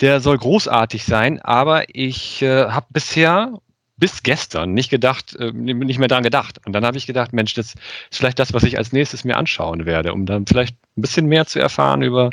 [0.00, 3.58] Der soll großartig sein, aber ich äh, habe bisher
[3.96, 6.60] bis gestern nicht gedacht, äh, nicht mehr daran gedacht.
[6.64, 9.36] Und dann habe ich gedacht, Mensch, das ist vielleicht das, was ich als nächstes mir
[9.36, 12.30] anschauen werde, um dann vielleicht ein bisschen mehr zu erfahren über,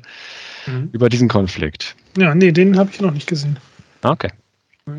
[0.68, 0.90] mhm.
[0.92, 1.96] über diesen Konflikt.
[2.18, 3.58] Ja, nee, den habe ich noch nicht gesehen.
[4.04, 4.30] Okay.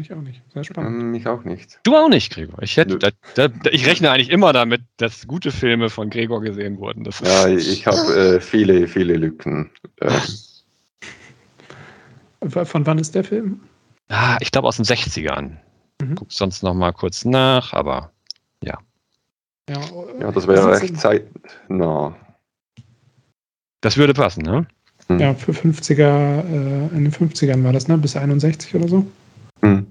[0.00, 0.42] Ich auch nicht.
[0.52, 1.00] Sehr spannend.
[1.00, 1.78] Ähm, ich auch nicht.
[1.84, 2.60] Du auch nicht, Gregor.
[2.60, 6.78] Ich, hätte, da, da, ich rechne eigentlich immer damit, dass gute Filme von Gregor gesehen
[6.78, 7.04] wurden.
[7.04, 9.70] Das ja, ich habe äh, viele, viele Lücken.
[10.00, 10.10] Äh.
[12.48, 13.60] Von wann ist der Film?
[14.08, 15.56] Ah, ich glaube aus den 60ern.
[16.00, 16.14] Mhm.
[16.16, 18.10] Guck sonst noch mal kurz nach, aber
[18.62, 18.78] ja.
[19.70, 19.80] Ja,
[20.20, 22.16] ja das wäre recht zeitnah.
[23.80, 24.66] Das würde passen, ne?
[25.08, 25.18] Mhm.
[25.20, 27.96] Ja, für 50er, äh, in den 50ern war das, ne?
[27.98, 29.06] Bis 61 oder so.
[29.62, 29.86] Mhm.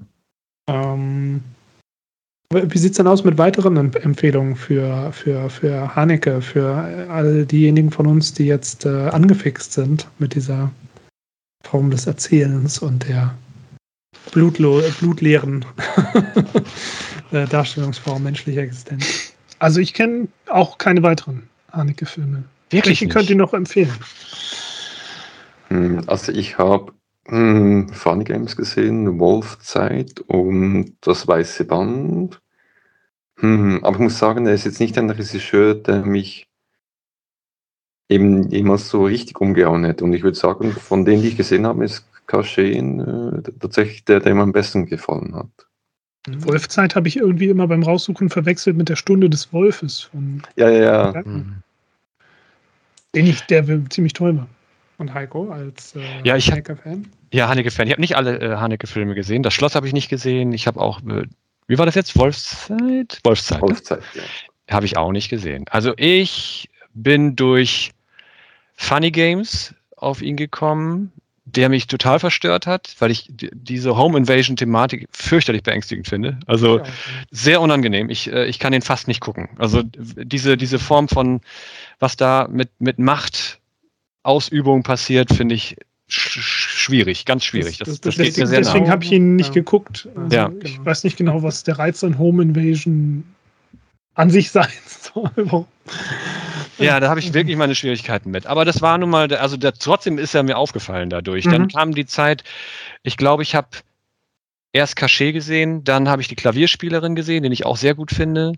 [0.67, 1.41] Ähm,
[2.51, 7.91] wie sieht es denn aus mit weiteren Empfehlungen für, für, für Haneke, für all diejenigen
[7.91, 10.71] von uns, die jetzt äh, angefixt sind mit dieser
[11.63, 13.35] Form des Erzählens und der
[14.31, 15.65] blutlo blutleeren
[17.31, 19.33] äh, Darstellungsform menschlicher Existenz?
[19.59, 22.43] Also ich kenne auch keine weiteren Haneke-Filme.
[22.69, 23.93] Welche könnt ihr noch empfehlen?
[25.69, 26.93] Hm, also ich habe
[27.27, 32.41] hm, Funny Games gesehen, Wolfzeit und das Weiße Band.
[33.37, 36.47] Hm, aber ich muss sagen, er ist jetzt nicht ein Regisseur, der mich
[38.09, 40.01] eben jemals so richtig umgehauen hat.
[40.01, 44.19] Und ich würde sagen, von denen, die ich gesehen habe, ist Kaschen äh, tatsächlich der,
[44.19, 45.67] der mir am besten gefallen hat.
[46.27, 46.45] Mhm.
[46.45, 50.01] Wolfzeit habe ich irgendwie immer beim Raussuchen verwechselt mit der Stunde des Wolfes.
[50.01, 51.23] Von ja, ja, ja.
[51.23, 51.57] Mhm.
[53.13, 54.47] Den ich, der ziemlich toll war.
[54.97, 57.07] Und Heiko als äh, ja, Haneke-Fan?
[57.33, 57.87] Ja, Haneke-Fan.
[57.87, 59.43] Ich habe nicht alle äh, Haneke-Filme gesehen.
[59.43, 60.53] Das Schloss habe ich nicht gesehen.
[60.53, 61.23] Ich habe auch, äh,
[61.67, 62.17] wie war das jetzt?
[62.17, 63.19] Wolfszeit?
[63.23, 63.61] Wolfszeit.
[63.61, 64.21] Wolfszeit, ne?
[64.21, 64.73] ja.
[64.73, 65.65] Habe ich auch nicht gesehen.
[65.69, 67.91] Also ich bin durch
[68.75, 71.11] Funny Games auf ihn gekommen,
[71.45, 76.39] der mich total verstört hat, weil ich diese Home Invasion Thematik fürchterlich beängstigend finde.
[76.47, 76.81] Also
[77.31, 78.09] sehr unangenehm.
[78.09, 79.49] Ich, äh, ich kann den fast nicht gucken.
[79.57, 81.41] Also diese, diese Form von,
[81.99, 83.59] was da mit, mit Macht
[84.25, 85.77] Ausübung passiert, finde ich
[86.07, 86.39] sch
[86.85, 87.77] schwierig, ganz schwierig.
[87.77, 89.53] Das, das, das, das deswegen, deswegen habe ich ihn nicht ja.
[89.53, 90.07] geguckt.
[90.15, 90.51] Also ja.
[90.63, 93.23] Ich weiß nicht genau, was der Reiz an Home Invasion
[94.13, 95.65] an sich sein soll.
[96.77, 98.47] Ja, da habe ich wirklich meine Schwierigkeiten mit.
[98.47, 101.45] Aber das war nun mal, also der, trotzdem ist er mir aufgefallen dadurch.
[101.45, 101.51] Mhm.
[101.51, 102.43] Dann kam die Zeit,
[103.03, 103.69] ich glaube, ich habe
[104.73, 108.53] erst Cachet gesehen, dann habe ich die Klavierspielerin gesehen, den ich auch sehr gut finde,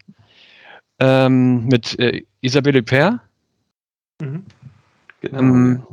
[1.00, 3.20] ähm, mit äh, Isabelle Huppert.
[4.20, 4.46] Mhm.
[5.30, 5.40] Genau.
[5.40, 5.84] Ähm,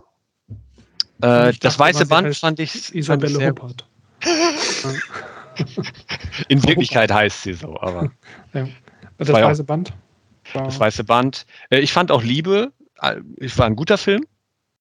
[1.22, 3.86] äh, das weiße Band fand ich Isabelle Huppert.
[6.48, 8.10] In Wirklichkeit heißt sie so, aber.
[8.52, 8.66] Ja.
[9.18, 9.92] Das, ja- weiße Band.
[10.52, 11.46] War, Das Weiße Band.
[11.70, 14.26] Äh, Ich fand auch Liebe, äh, es war ein guter Film.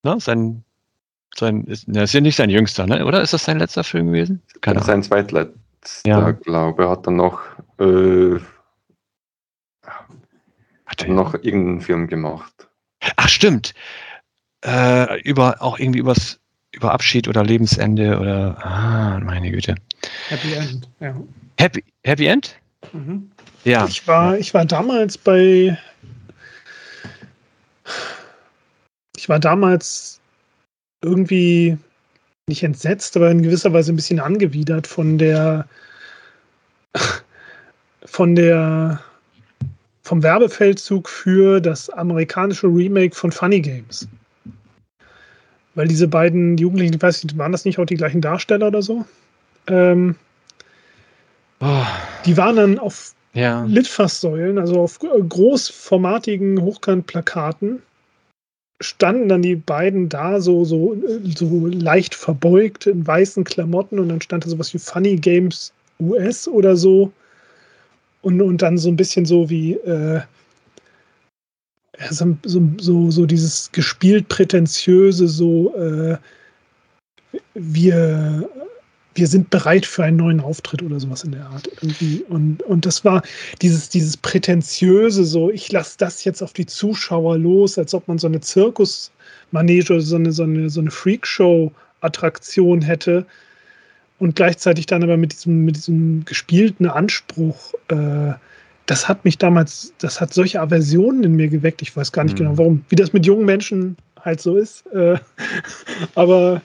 [0.03, 0.19] Ne?
[0.19, 0.63] Sein,
[1.35, 3.05] sein, ist, ne, ist ja nicht sein jüngster, ne?
[3.05, 3.21] oder?
[3.21, 4.41] Ist das sein letzter Film gewesen?
[4.61, 4.87] Keine Ahnung.
[4.87, 5.55] Sein zweitletzter,
[6.09, 6.31] Ja.
[6.31, 7.39] glaube hat dann noch,
[7.79, 8.39] äh,
[10.85, 12.67] Hat er- noch irgendeinen Film gemacht.
[13.15, 13.73] Ach, stimmt.
[14.63, 16.39] Äh, über, auch irgendwie übers,
[16.71, 19.75] über Abschied oder Lebensende oder, ah, meine Güte.
[20.29, 20.87] Happy End.
[20.99, 21.15] Ja.
[21.59, 22.55] Happy, Happy End?
[22.93, 23.29] Mhm.
[23.63, 23.85] Ja.
[23.87, 25.77] Ich war, ich war damals bei.
[29.15, 30.19] Ich war damals
[31.01, 31.77] irgendwie
[32.47, 35.65] nicht entsetzt, aber in gewisser Weise ein bisschen angewidert von der
[38.05, 39.01] von der
[40.03, 44.07] vom Werbefeldzug für das amerikanische Remake von Funny Games.
[45.75, 48.81] Weil diese beiden Jugendlichen, ich weiß nicht, waren das nicht auch die gleichen Darsteller oder
[48.81, 49.05] so?
[49.67, 50.15] Ähm,
[51.65, 51.85] Oh,
[52.25, 53.63] die waren dann auf ja.
[53.63, 57.81] Litfaßsäulen, also auf großformatigen Hochkantplakaten,
[58.81, 60.97] standen dann die beiden da so, so,
[61.37, 65.71] so leicht verbeugt in weißen Klamotten und dann stand da sowas wie Funny Games
[66.01, 67.13] US oder so.
[68.21, 70.19] Und, und dann so ein bisschen so wie äh,
[72.09, 72.37] so,
[72.77, 76.17] so, so, dieses gespielt prätentiöse, so äh,
[77.53, 78.49] wir,
[79.15, 82.23] wir sind bereit für einen neuen Auftritt oder sowas in der Art irgendwie.
[82.29, 83.21] Und, und das war
[83.61, 88.17] dieses, dieses prätentiöse, so ich lasse das jetzt auf die Zuschauer los, als ob man
[88.17, 93.25] so eine Zirkusmanege oder so eine, so eine, so eine Freakshow-Attraktion hätte.
[94.19, 98.33] Und gleichzeitig dann aber mit diesem, mit diesem gespielten Anspruch, äh,
[98.85, 101.81] das hat mich damals, das hat solche Aversionen in mir geweckt.
[101.81, 102.43] Ich weiß gar nicht Mhm.
[102.43, 102.85] genau warum.
[102.89, 104.85] Wie das mit jungen Menschen halt so ist.
[104.87, 105.17] Äh,
[106.15, 106.61] aber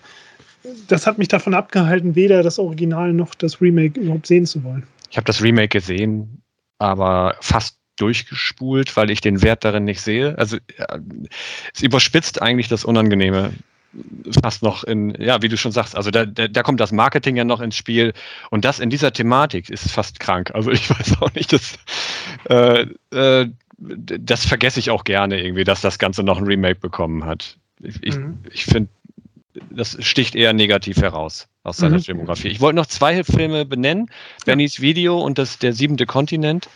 [0.89, 4.85] das hat mich davon abgehalten, weder das Original noch das Remake überhaupt sehen zu wollen.
[5.11, 6.43] Ich habe das Remake gesehen,
[6.79, 10.37] aber fast durchgespult, weil ich den Wert darin nicht sehe.
[10.39, 10.59] Also
[11.75, 13.53] es überspitzt eigentlich das Unangenehme
[14.43, 17.37] fast noch in, ja, wie du schon sagst, also da, da, da kommt das Marketing
[17.37, 18.13] ja noch ins Spiel
[18.51, 20.51] und das in dieser Thematik ist fast krank.
[20.55, 21.79] Also ich weiß auch nicht, dass
[22.49, 23.49] äh, äh,
[23.79, 27.57] das vergesse ich auch gerne irgendwie, dass das Ganze noch ein Remake bekommen hat.
[27.81, 28.39] Ich, ich, Mhm.
[28.53, 28.91] ich finde,
[29.71, 32.03] das sticht eher negativ heraus aus seiner Mhm.
[32.03, 32.49] Filmografie.
[32.49, 34.11] Ich wollte noch zwei Filme benennen.
[34.45, 36.69] Bennys Video und das Der siebente Kontinent.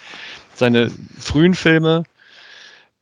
[0.54, 2.04] Seine frühen Filme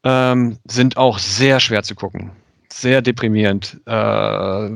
[0.05, 2.33] ähm, sind auch sehr schwer zu gucken.
[2.73, 3.81] Sehr deprimierend.
[3.87, 4.71] Äh,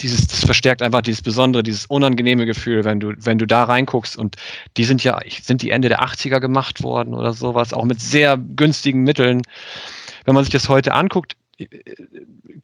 [0.00, 4.16] dieses, das verstärkt einfach dieses besondere, dieses unangenehme Gefühl, wenn du, wenn du da reinguckst
[4.16, 4.36] und
[4.76, 8.36] die sind ja, sind die Ende der 80er gemacht worden oder sowas, auch mit sehr
[8.36, 9.42] günstigen Mitteln.
[10.24, 11.66] Wenn man sich das heute anguckt, äh,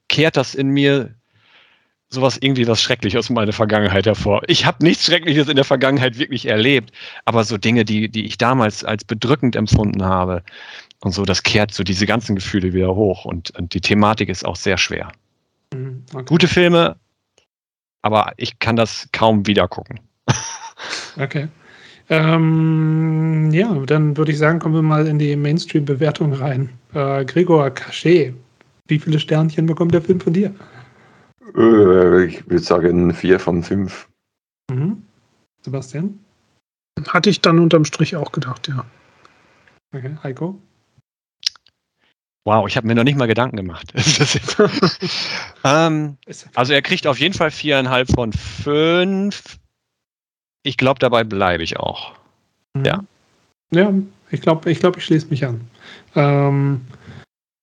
[0.09, 1.15] kehrt das in mir
[2.11, 4.43] sowas irgendwie was Schreckliches aus meiner Vergangenheit hervor.
[4.47, 6.93] Ich habe nichts Schreckliches in der Vergangenheit wirklich erlebt,
[7.25, 10.45] aber so Dinge, die, die ich damals als bedrückend empfunden habe
[11.05, 14.44] und so, das kehrt so diese ganzen Gefühle wieder hoch und, und die Thematik ist
[14.44, 15.12] auch sehr schwer.
[15.72, 16.05] Mhm.
[16.12, 16.24] Okay.
[16.26, 16.97] Gute Filme,
[18.02, 20.01] aber ich kann das kaum wieder gucken.
[21.16, 21.48] Okay.
[22.10, 26.68] Ähm, ja, dann würde ich sagen, kommen wir mal in die Mainstream-Bewertung rein.
[26.93, 28.35] Äh, Gregor Cachet,
[28.89, 30.52] wie viele Sternchen bekommt der Film von dir?
[31.56, 34.09] Äh, ich würde sagen vier von fünf.
[34.70, 35.02] Mhm.
[35.62, 36.18] Sebastian?
[37.09, 38.85] Hatte ich dann unterm Strich auch gedacht, ja.
[39.94, 40.16] Okay.
[40.22, 40.60] Heiko?
[42.45, 43.93] Wow, ich habe mir noch nicht mal Gedanken gemacht.
[45.66, 46.19] Ähm,
[46.55, 49.59] also er kriegt auf jeden Fall viereinhalb von fünf.
[50.62, 52.12] Ich glaube, dabei bleibe ich auch.
[52.85, 53.03] Ja.
[53.73, 53.93] Ja,
[54.31, 55.62] ich glaube, ich, glaub, ich schließe mich an.
[56.15, 56.83] Ähm,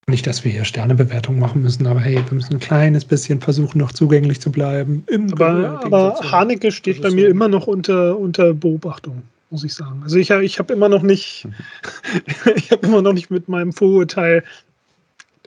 [0.08, 3.78] nicht, dass wir hier Sternebewertung machen müssen, aber hey, wir müssen ein kleines bisschen versuchen,
[3.78, 5.03] noch zugänglich zu bleiben.
[5.08, 9.22] Im Aber, aber zu- Haneke steht bei mir immer noch unter, unter Beobachtung,
[9.52, 10.02] muss ich sagen.
[10.03, 11.48] Also ich, ich habe immer noch nicht,
[12.56, 14.44] ich habe immer noch nicht mit meinem Vorurteil,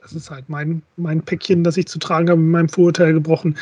[0.05, 3.57] das ist halt mein, mein Päckchen, das ich zu tragen habe, mit meinem Vorurteil gebrochen,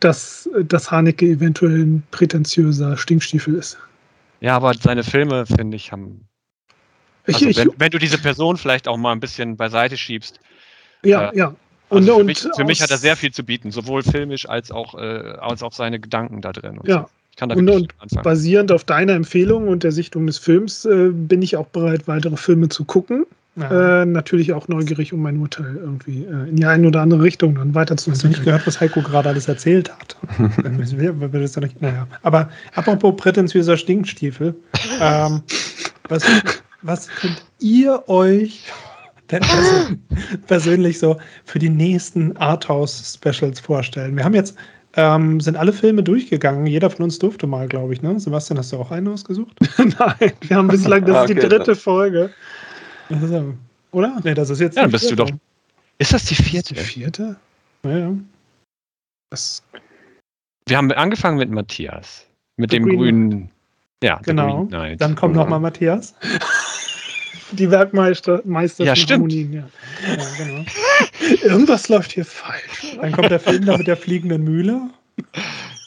[0.00, 3.76] dass, dass Haneke eventuell ein prätentiöser Stinkstiefel ist.
[4.40, 6.26] Ja, aber seine Filme, finde ich, haben.
[7.26, 10.40] Ich, Also, ich, wenn, wenn du diese Person vielleicht auch mal ein bisschen beiseite schiebst.
[11.02, 11.54] ja, äh, ja.
[11.90, 14.70] Also Und, für, mich, für mich hat er sehr viel zu bieten, sowohl filmisch als
[14.70, 16.78] auch, äh, als auch seine Gedanken da drin.
[16.78, 17.02] Und Ja.
[17.02, 17.08] so.
[17.30, 18.24] Ich kann da Und, und anfangen.
[18.24, 22.38] basierend auf deiner Empfehlung und der Sichtung des Films äh, bin ich auch bereit, weitere
[22.38, 23.26] Filme zu gucken.
[23.56, 24.02] Ja.
[24.02, 27.54] Äh, natürlich auch neugierig, um mein Urteil irgendwie äh, in die eine oder andere Richtung
[27.54, 28.44] dann Hast du nicht weiterzuentwickeln.
[28.44, 30.16] gehört, was Heiko gerade alles erzählt hat?
[30.62, 32.06] Dann müssen wir, wir das ja nicht, naja.
[32.22, 34.54] Aber apropos prätentiöser Stinkstiefel,
[35.00, 35.40] ähm,
[36.08, 36.24] was,
[36.82, 38.64] was könnt ihr euch
[39.30, 39.42] denn
[40.46, 41.16] persönlich, so
[41.46, 44.16] für die nächsten Arthouse-Specials vorstellen?
[44.16, 44.54] Wir haben jetzt
[44.96, 46.66] ähm, sind alle Filme durchgegangen.
[46.66, 48.02] Jeder von uns durfte mal, glaube ich.
[48.02, 48.18] Ne?
[48.18, 49.54] Sebastian, hast du auch einen ausgesucht?
[49.78, 51.76] Nein, wir haben bislang, das ist die dritte.
[51.76, 52.30] Folge.
[53.08, 53.58] Das ist, ähm,
[53.92, 54.20] oder?
[54.24, 54.76] Nee, das ist jetzt.
[54.76, 55.32] Ja, dann die bist du vierte.
[55.32, 55.38] doch.
[55.98, 56.74] Ist das die Die vierte?
[56.74, 57.36] vierte?
[57.84, 58.12] Ja, ja.
[59.30, 59.62] Das,
[60.68, 62.26] Wir haben angefangen mit Matthias.
[62.56, 63.50] Mit The dem Green grünen.
[64.02, 64.64] Ja, Genau.
[64.66, 65.42] Dann kommt Ja.
[65.42, 66.14] noch mal Matthias.
[67.52, 69.32] die Werkmeister Meister Ja, von stimmt.
[69.32, 69.68] Harmonien, ja.
[70.06, 70.64] Ja, genau.
[71.42, 72.96] Irgendwas läuft hier falsch.
[73.00, 74.90] Dann kommt der Film da mit der fliegenden Mühle.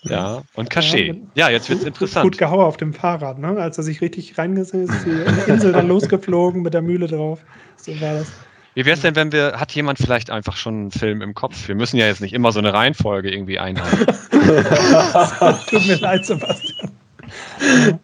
[0.03, 1.17] Ja, und Cachet.
[1.35, 2.38] Ja, jetzt wird's Gut interessant.
[2.38, 3.49] Gehauer auf dem Fahrrad, ne?
[3.59, 7.39] Als er sich richtig reingesetzt ist, die Insel dann losgeflogen mit der Mühle drauf.
[7.76, 8.31] So war das.
[8.76, 11.67] Wie wäre es denn, wenn wir, hat jemand vielleicht einfach schon einen Film im Kopf?
[11.67, 14.05] Wir müssen ja jetzt nicht immer so eine Reihenfolge irgendwie einhalten.
[15.69, 16.91] Tut mir leid, Sebastian.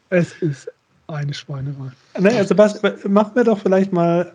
[0.10, 0.70] Es ist
[1.08, 1.92] eine Schweinerei.
[2.20, 4.34] Naja, Sebastian, machen wir doch vielleicht mal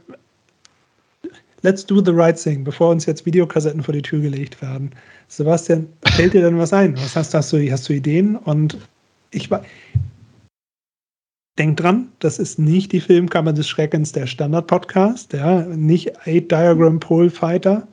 [1.63, 4.91] Let's do the right thing, bevor uns jetzt Videokassetten vor die Tür gelegt werden.
[5.29, 6.97] Sebastian, fällt dir denn was ein?
[6.97, 8.37] Was hast, hast, du, hast du Ideen?
[8.37, 8.79] Und
[9.31, 9.63] ich war.
[11.59, 16.99] Denk dran, das ist nicht die Filmkammer des Schreckens der Standard-Podcast, ja, nicht Eight Diagram
[16.99, 17.87] Pole Fighter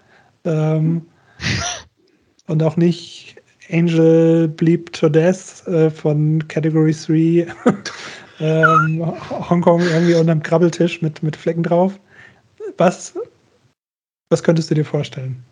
[0.46, 1.02] ähm,
[2.48, 3.36] und auch nicht
[3.70, 7.48] Angel Bleep to Death äh, von Category 3
[8.40, 9.06] ähm,
[9.50, 12.00] Hongkong irgendwie unterm Krabbeltisch mit, mit Flecken drauf.
[12.78, 13.16] Was,
[14.30, 15.44] was könntest du dir vorstellen?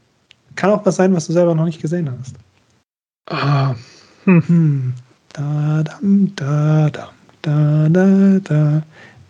[0.55, 2.35] Kann auch was sein, was du selber noch nicht gesehen hast.
[3.27, 3.75] Ah,
[4.25, 4.93] Hm.
[5.33, 7.09] Da, dam, da, dam,
[7.41, 8.81] da, da, da,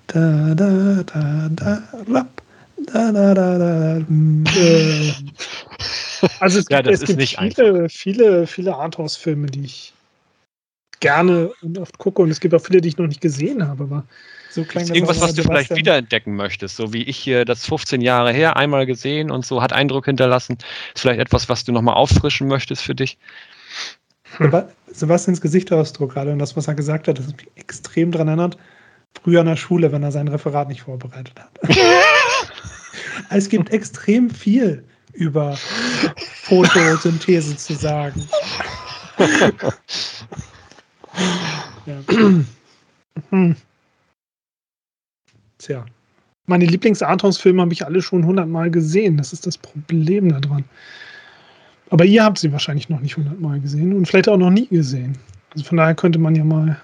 [0.07, 2.41] da, da, da, da, rap,
[2.77, 4.43] da, da, da, da, hm.
[4.45, 5.13] äh,
[6.39, 9.93] also es Ja, gibt, das es ist gibt nicht viele, viele, viele Arthouse-Filme, die ich
[11.01, 12.21] gerne und oft gucke.
[12.21, 13.83] Und es gibt auch viele, die ich noch nicht gesehen habe.
[13.83, 14.05] Aber
[14.55, 15.77] So klang Ist das irgendwas, was du bei vielleicht Sebastian.
[15.77, 19.73] wiederentdecken möchtest, so wie ich hier das 15 Jahre her einmal gesehen und so hat
[19.73, 20.57] Eindruck hinterlassen.
[20.93, 23.17] Ist vielleicht etwas, was du nochmal auffrischen möchtest für dich?
[24.39, 28.57] Seba- Sebastians Gesichtsausdruck gerade und das, was er gesagt hat, das mich extrem daran erinnert,
[29.21, 31.49] früher in der Schule, wenn er sein Referat nicht vorbereitet hat.
[33.29, 35.57] es gibt extrem viel über
[36.43, 38.25] Photosynthese zu sagen.
[41.85, 41.99] ja.
[45.67, 45.85] Hm, Tja,
[46.47, 49.17] meine Lieblings-Arthouse-Filme habe ich alle schon hundertmal gesehen.
[49.17, 50.63] Das ist das Problem daran.
[51.89, 55.17] Aber ihr habt sie wahrscheinlich noch nicht hundertmal gesehen und vielleicht auch noch nie gesehen.
[55.53, 56.79] Also von daher könnte man ja mal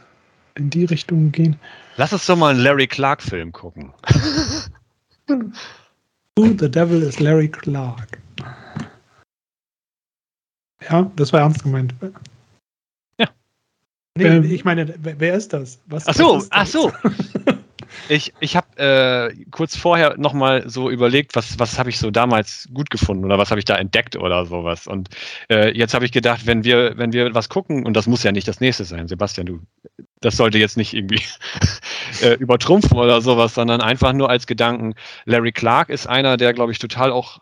[0.56, 1.56] in die Richtung gehen.
[1.98, 3.92] Lass uns doch mal einen Larry Clark-Film gucken.
[5.28, 8.20] Who the Devil is Larry Clark.
[10.90, 11.94] Ja, das war ernst gemeint.
[14.18, 14.44] Nee, Ähm.
[14.44, 15.80] ich meine, wer, ist das?
[15.88, 16.92] Was, Ach so, ach so.
[18.08, 22.70] Ich, ich habe äh, kurz vorher nochmal so überlegt, was, was habe ich so damals
[22.74, 24.88] gut gefunden oder was habe ich da entdeckt oder sowas.
[24.88, 25.10] Und
[25.50, 28.32] äh, jetzt habe ich gedacht, wenn wir, wenn wir was gucken, und das muss ja
[28.32, 29.60] nicht das nächste sein, Sebastian, du,
[30.22, 31.22] das sollte jetzt nicht irgendwie
[32.22, 34.96] äh, übertrumpfen oder sowas, sondern einfach nur als Gedanken.
[35.26, 37.40] Larry Clark ist einer, der, glaube ich, total auch,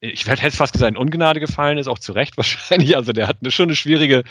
[0.00, 2.96] ich hätte fast gesagt, in Ungnade gefallen ist, auch zu Recht wahrscheinlich.
[2.96, 4.24] Also der hat eine, schon eine schwierige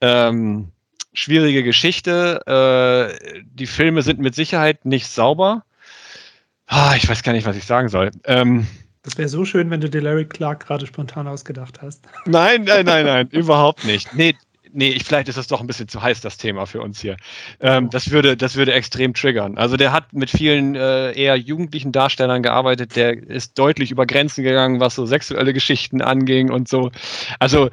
[0.00, 0.68] ähm,
[1.12, 2.42] schwierige Geschichte.
[2.46, 5.64] Äh, die Filme sind mit Sicherheit nicht sauber.
[6.66, 8.10] Ah, ich weiß gar nicht, was ich sagen soll.
[8.24, 8.66] Ähm,
[9.02, 12.04] Das wäre so schön, wenn du dir Larry Clark gerade spontan ausgedacht hast.
[12.26, 14.14] nein, nein, nein, nein, überhaupt nicht.
[14.14, 14.34] Nee,
[14.70, 17.16] nee, ich, vielleicht ist das doch ein bisschen zu heiß, das Thema für uns hier.
[17.60, 19.56] Ähm, das, würde, das würde extrem triggern.
[19.56, 24.44] Also der hat mit vielen äh, eher jugendlichen Darstellern gearbeitet, der ist deutlich über Grenzen
[24.44, 26.90] gegangen, was so sexuelle Geschichten anging und so.
[27.38, 27.70] Also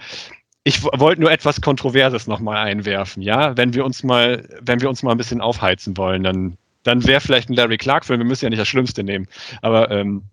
[0.65, 3.55] ich wollte nur etwas Kontroverses nochmal einwerfen, ja.
[3.55, 7.21] Wenn wir uns mal, wenn wir uns mal ein bisschen aufheizen wollen, dann, dann wäre
[7.21, 9.27] vielleicht ein Larry Clark-Film, wir müssen ja nicht das Schlimmste nehmen.
[9.61, 10.23] Aber ähm,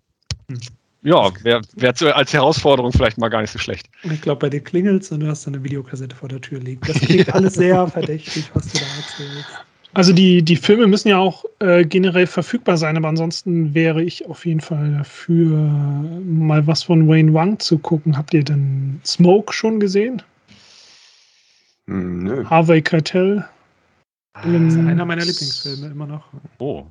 [0.49, 0.59] Hm.
[1.03, 3.89] ja, wäre wär als Herausforderung vielleicht mal gar nicht so schlecht.
[4.03, 6.81] Ich glaube, bei dir klingelt's und du hast eine Videokassette vor der Tür liegen.
[6.85, 9.49] Das klingt alles sehr verdächtig, was du da erzählst.
[9.95, 14.25] Also die, die Filme müssen ja auch äh, generell verfügbar sein, aber ansonsten wäre ich
[14.27, 15.55] auf jeden Fall dafür,
[16.25, 18.17] mal was von Wayne Wang zu gucken.
[18.17, 20.23] Habt ihr denn Smoke schon gesehen?
[21.87, 22.45] Hm, nö.
[22.45, 23.45] Harvey Keitel?
[24.33, 26.25] Das ist einer meiner Lieblingsfilme immer noch.
[26.57, 26.85] Oh.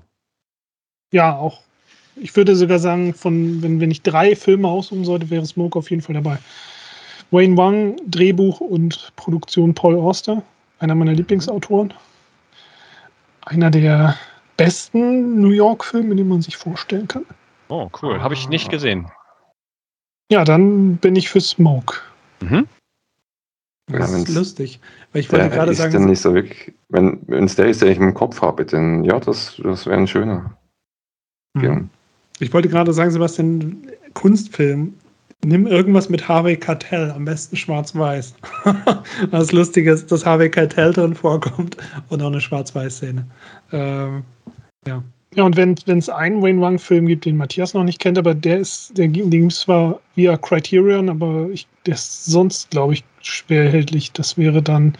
[1.13, 1.63] Ja, auch.
[2.15, 5.91] Ich würde sogar sagen, von, wenn, wenn ich drei Filme aussuchen sollte, wäre Smoke auf
[5.91, 6.39] jeden Fall dabei.
[7.33, 10.43] Wayne Wang, Drehbuch und Produktion Paul Auster,
[10.79, 11.93] einer meiner Lieblingsautoren.
[13.45, 14.17] Einer der
[14.57, 17.27] besten New York-Filme, die man sich vorstellen kann.
[17.69, 18.21] Oh, cool.
[18.23, 19.11] Habe ich nicht gesehen.
[20.31, 21.97] Ja, dann bin ich für Smoke.
[22.41, 22.69] Mhm.
[23.89, 24.81] Das Ja, ist lustig.
[25.13, 27.99] Weil ich wollte Der gerade sagen, nicht so wirklich, wenn es der ist, der ich
[27.99, 30.57] im Kopf habe, dann ja, das, das wäre ein schöner
[31.55, 31.61] Mhm.
[31.61, 31.91] Film.
[32.39, 34.95] ich wollte gerade sagen, Sebastian, Kunstfilm.
[35.45, 38.35] Nimm irgendwas mit Harvey Cartell, am besten schwarz-weiß.
[39.31, 41.77] Was lustig ist, dass Harvey Cartell drin vorkommt
[42.11, 43.27] und auch eine schwarz-weiß-Szene.
[43.73, 44.23] Ähm,
[44.87, 45.03] ja.
[45.35, 48.59] Ja, und wenn es einen Wayne Wang-Film gibt, den Matthias noch nicht kennt, aber der
[48.59, 53.65] ist, der, gibt es zwar via Criterion, aber ich, der ist sonst, glaube ich, schwer
[53.65, 54.13] erhältlich.
[54.13, 54.95] Das wäre dann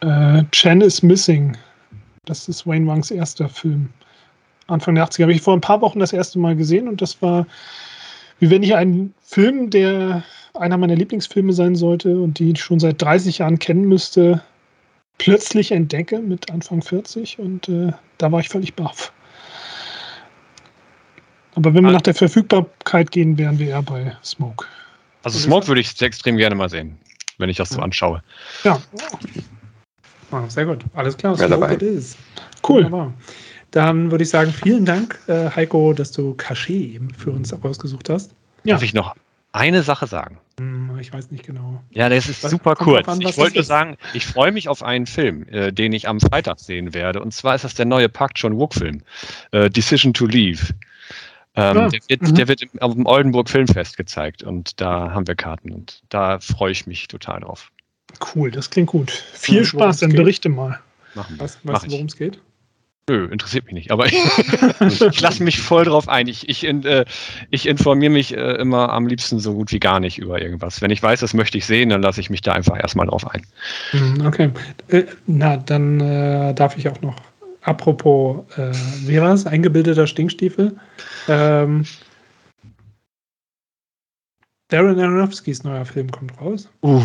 [0.00, 1.56] äh, Chen is Missing.
[2.24, 3.88] Das ist Wayne Wangs erster Film.
[4.66, 7.20] Anfang der 80er habe ich vor ein paar Wochen das erste Mal gesehen und das
[7.22, 7.46] war,
[8.40, 12.80] wie wenn ich einen Film, der einer meiner Lieblingsfilme sein sollte und die ich schon
[12.80, 14.42] seit 30 Jahren kennen müsste,
[15.18, 19.12] plötzlich entdecke mit Anfang 40 und äh, da war ich völlig baff.
[21.54, 21.94] Aber wenn wir ah.
[21.94, 24.64] nach der Verfügbarkeit gehen, wären wir eher bei Smoke.
[25.22, 26.96] Also Smoke würde ich extrem gerne mal sehen,
[27.38, 28.22] wenn ich das so anschaue.
[28.64, 28.80] Ja.
[30.32, 30.84] Oh, sehr gut.
[30.94, 31.36] Alles klar.
[31.36, 31.74] Smoke dabei.
[31.74, 32.16] it is.
[32.66, 32.84] Cool.
[32.84, 33.12] Wunderbar.
[33.70, 38.32] Dann würde ich sagen, vielen Dank, äh, Heiko, dass du Cachet für uns rausgesucht hast.
[38.64, 38.74] Ja.
[38.74, 39.14] Darf ich noch
[39.52, 40.38] eine Sache sagen?
[40.58, 41.82] Hm, ich weiß nicht genau.
[41.90, 43.08] Ja, das ist was, super kurz.
[43.08, 46.60] An, ich wollte sagen, ich freue mich auf einen Film, äh, den ich am Freitag
[46.60, 47.20] sehen werde.
[47.20, 49.02] Und zwar ist das der neue Park John Wook Film,
[49.52, 50.74] äh, Decision to Leave.
[51.56, 51.88] Ähm, ja.
[51.88, 52.34] der, wird, mhm.
[52.34, 56.70] der wird auf dem Oldenburg Filmfest gezeigt und da haben wir Karten und da freue
[56.70, 57.72] ich mich total drauf.
[58.34, 59.10] Cool, das klingt gut.
[59.10, 60.78] Viel ja, Spaß, dann berichte mal.
[61.14, 61.44] Machen wir.
[61.44, 62.40] Weißt, weißt du, worum es geht?
[63.08, 66.28] Nö, interessiert mich nicht, aber ich, ich lasse mich voll drauf ein.
[66.28, 67.04] Ich, ich, äh,
[67.50, 70.80] ich informiere mich äh, immer am liebsten so gut wie gar nicht über irgendwas.
[70.80, 73.26] Wenn ich weiß, das möchte ich sehen, dann lasse ich mich da einfach erstmal drauf
[73.28, 73.44] ein.
[73.90, 74.50] Hm, okay.
[74.88, 77.16] Äh, na, dann äh, darf ich auch noch,
[77.62, 79.46] apropos, äh, es?
[79.46, 80.76] Eingebildeter Stinkstiefel.
[81.26, 81.84] Ähm,
[84.70, 86.68] Darren Aronofskys neuer Film kommt raus.
[86.82, 87.02] Uh,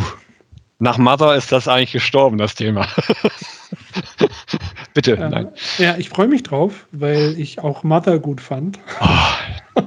[0.80, 2.88] nach Mother ist das eigentlich gestorben, das Thema.
[4.94, 5.48] Bitte, äh, nein.
[5.78, 8.80] Ja, ich freue mich drauf, weil ich auch Mother gut fand.
[9.00, 9.82] Oh.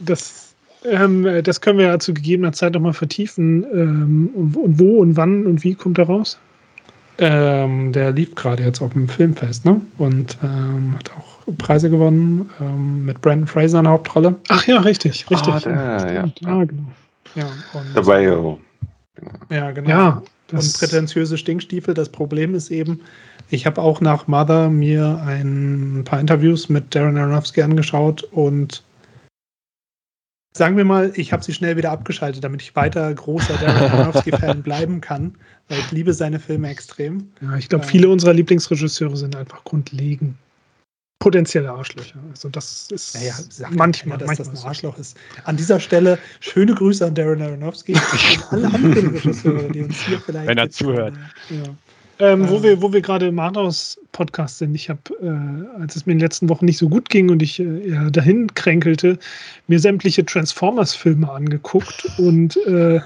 [0.00, 3.64] das, ähm, das können wir ja zu gegebener Zeit nochmal vertiefen.
[3.72, 6.38] Ähm, und wo und wann und wie kommt er raus?
[7.20, 9.80] Ähm, der lief gerade jetzt auf dem Filmfest, ne?
[9.98, 14.36] Und ähm, hat auch Preise gewonnen ähm, mit Brandon Fraser in der Hauptrolle.
[14.48, 15.52] Ach ja, richtig, richtig.
[15.52, 16.14] Ah, der, ja.
[16.14, 16.28] ja,
[16.64, 16.84] genau.
[17.34, 18.58] Ja, und, The Whale.
[19.50, 19.88] Ja, genau.
[19.88, 20.22] Ja,
[20.52, 21.94] und prätentiöse Stinkstiefel.
[21.94, 23.00] Das Problem ist eben,
[23.50, 28.82] ich habe auch nach Mother mir ein paar Interviews mit Darren Aronofsky angeschaut und
[30.52, 34.62] sagen wir mal, ich habe sie schnell wieder abgeschaltet, damit ich weiter großer Darren Aronofsky-Fan
[34.62, 35.36] bleiben kann,
[35.68, 37.30] weil ich liebe seine Filme extrem.
[37.40, 40.34] Ja, ich glaube, viele unserer Lieblingsregisseure sind einfach grundlegend
[41.18, 42.18] potenzielle Arschlöcher.
[42.30, 43.34] Also das ist naja,
[43.70, 45.16] manchmal, dass manchmal das ein Arschloch ist.
[45.44, 47.92] An dieser Stelle schöne Grüße an Darren Aronofsky
[48.50, 51.14] und alle anderen Regisseure, die uns hier vielleicht wenn er zuhört.
[51.50, 51.74] Ja.
[52.20, 52.62] Ähm, wo ähm.
[52.64, 56.24] wir, wo wir gerade im Arthouse-Podcast sind, ich habe, äh, als es mir in den
[56.24, 59.18] letzten Wochen nicht so gut ging und ich äh, ja, dahin kränkelte,
[59.68, 63.00] mir sämtliche Transformers-Filme angeguckt und äh,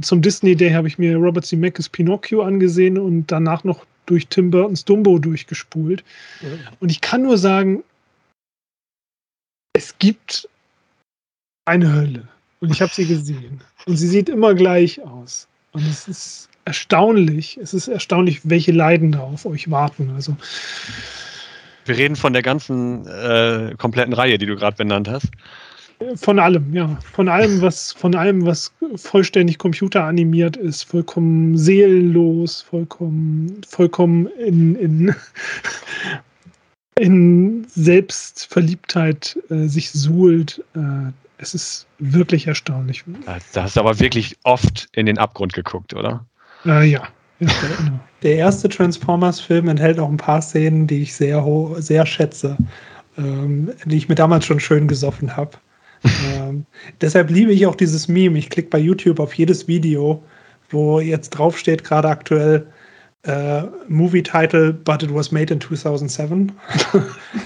[0.00, 4.50] zum Disney Day habe ich mir Robert Zemeckis Pinocchio angesehen und danach noch durch Tim
[4.50, 6.04] Burtons Dumbo durchgespult.
[6.40, 6.58] Mhm.
[6.80, 7.82] Und ich kann nur sagen,
[9.74, 10.48] es gibt
[11.64, 12.28] eine Hölle.
[12.60, 13.60] Und ich habe sie gesehen.
[13.86, 15.48] Und sie sieht immer gleich aus.
[15.72, 17.56] Und es ist erstaunlich.
[17.56, 20.10] Es ist erstaunlich, welche Leiden da auf euch warten.
[20.10, 20.36] Also.
[21.84, 25.28] Wir reden von der ganzen äh, kompletten Reihe, die du gerade benannt hast.
[26.16, 26.98] Von allem, ja.
[27.12, 35.14] Von allem, was, von allem, was vollständig computeranimiert ist, vollkommen seelenlos, vollkommen, vollkommen in, in,
[36.98, 40.64] in Selbstverliebtheit äh, sich suhlt.
[40.74, 43.04] Äh, es ist wirklich erstaunlich.
[43.52, 46.24] Da hast du aber wirklich oft in den Abgrund geguckt, oder?
[46.64, 47.08] Äh, ja.
[48.22, 51.44] Der erste Transformers-Film enthält auch ein paar Szenen, die ich sehr,
[51.78, 52.56] sehr schätze,
[53.18, 55.58] ähm, die ich mir damals schon schön gesoffen habe.
[56.04, 56.66] Ähm,
[57.00, 58.38] deshalb liebe ich auch dieses Meme.
[58.38, 60.22] Ich klicke bei YouTube auf jedes Video,
[60.70, 62.66] wo jetzt draufsteht, gerade aktuell,
[63.24, 66.50] äh, Movie Title, but it was made in 2007.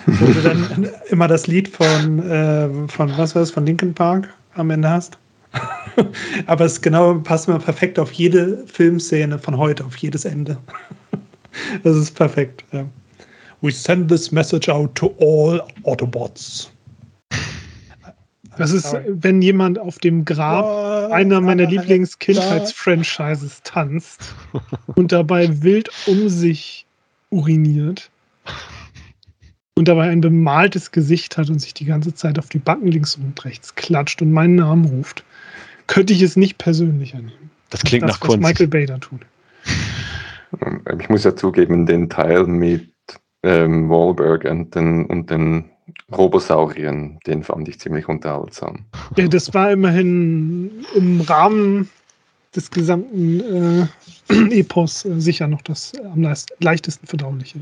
[0.06, 4.28] wo du dann immer das Lied von, äh, von was war das, von Linkin Park
[4.54, 5.18] am Ende hast.
[6.46, 10.56] Aber es genau passt mir perfekt auf jede Filmszene von heute, auf jedes Ende.
[11.82, 12.64] das ist perfekt.
[12.72, 12.84] Ja.
[13.62, 16.70] We send this message out to all Autobots.
[18.56, 24.34] Das ist, wenn jemand auf dem Grab einer meiner Lieblings-Kindheits-Franchises tanzt
[24.94, 26.86] und dabei wild um sich
[27.30, 28.10] uriniert
[29.74, 33.16] und dabei ein bemaltes Gesicht hat und sich die ganze Zeit auf die Backen links
[33.16, 35.24] und rechts klatscht und meinen Namen ruft
[35.86, 37.50] könnte ich es nicht persönlich annehmen.
[37.70, 38.42] Das klingt das, nach was Kunst.
[38.42, 39.20] Michael Bay da tut.
[41.00, 42.90] Ich muss ja zugeben, den Teil mit
[43.42, 45.70] ähm, Wahlberg und den, und den
[46.16, 48.84] Robosauriern, den fand ich ziemlich unterhaltsam.
[49.16, 51.88] Ja, das war immerhin im Rahmen
[52.54, 53.88] des gesamten
[54.30, 56.22] äh, Epos äh, sicher noch das am
[56.60, 57.58] leichtesten verdauliche.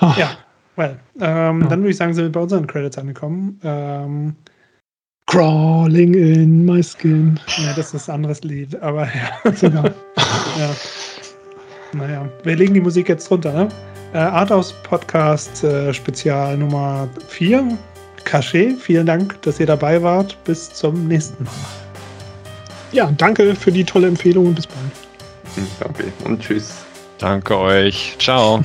[0.00, 0.14] Ja, oh.
[0.18, 0.38] ja
[0.76, 1.68] well, ähm, ja.
[1.68, 3.60] dann würde ich sagen, sind wir bei unseren Credits angekommen.
[3.62, 4.36] Ähm,
[5.26, 7.40] Crawling in my skin.
[7.58, 9.52] Ja, das ist ein anderes Lied, aber ja.
[9.52, 9.84] Sogar.
[10.58, 10.70] ja.
[11.92, 13.68] Naja, wir legen die Musik jetzt runter, ne?
[14.16, 17.76] Äh, Arthouse Podcast äh, Spezial Nummer 4.
[18.24, 20.42] Cachet, vielen Dank, dass ihr dabei wart.
[20.44, 21.52] Bis zum nächsten Mal.
[22.92, 24.80] Ja, danke für die tolle Empfehlung und bis bald.
[25.56, 26.76] Hm, danke und tschüss.
[27.18, 28.16] Danke euch.
[28.18, 28.62] Ciao.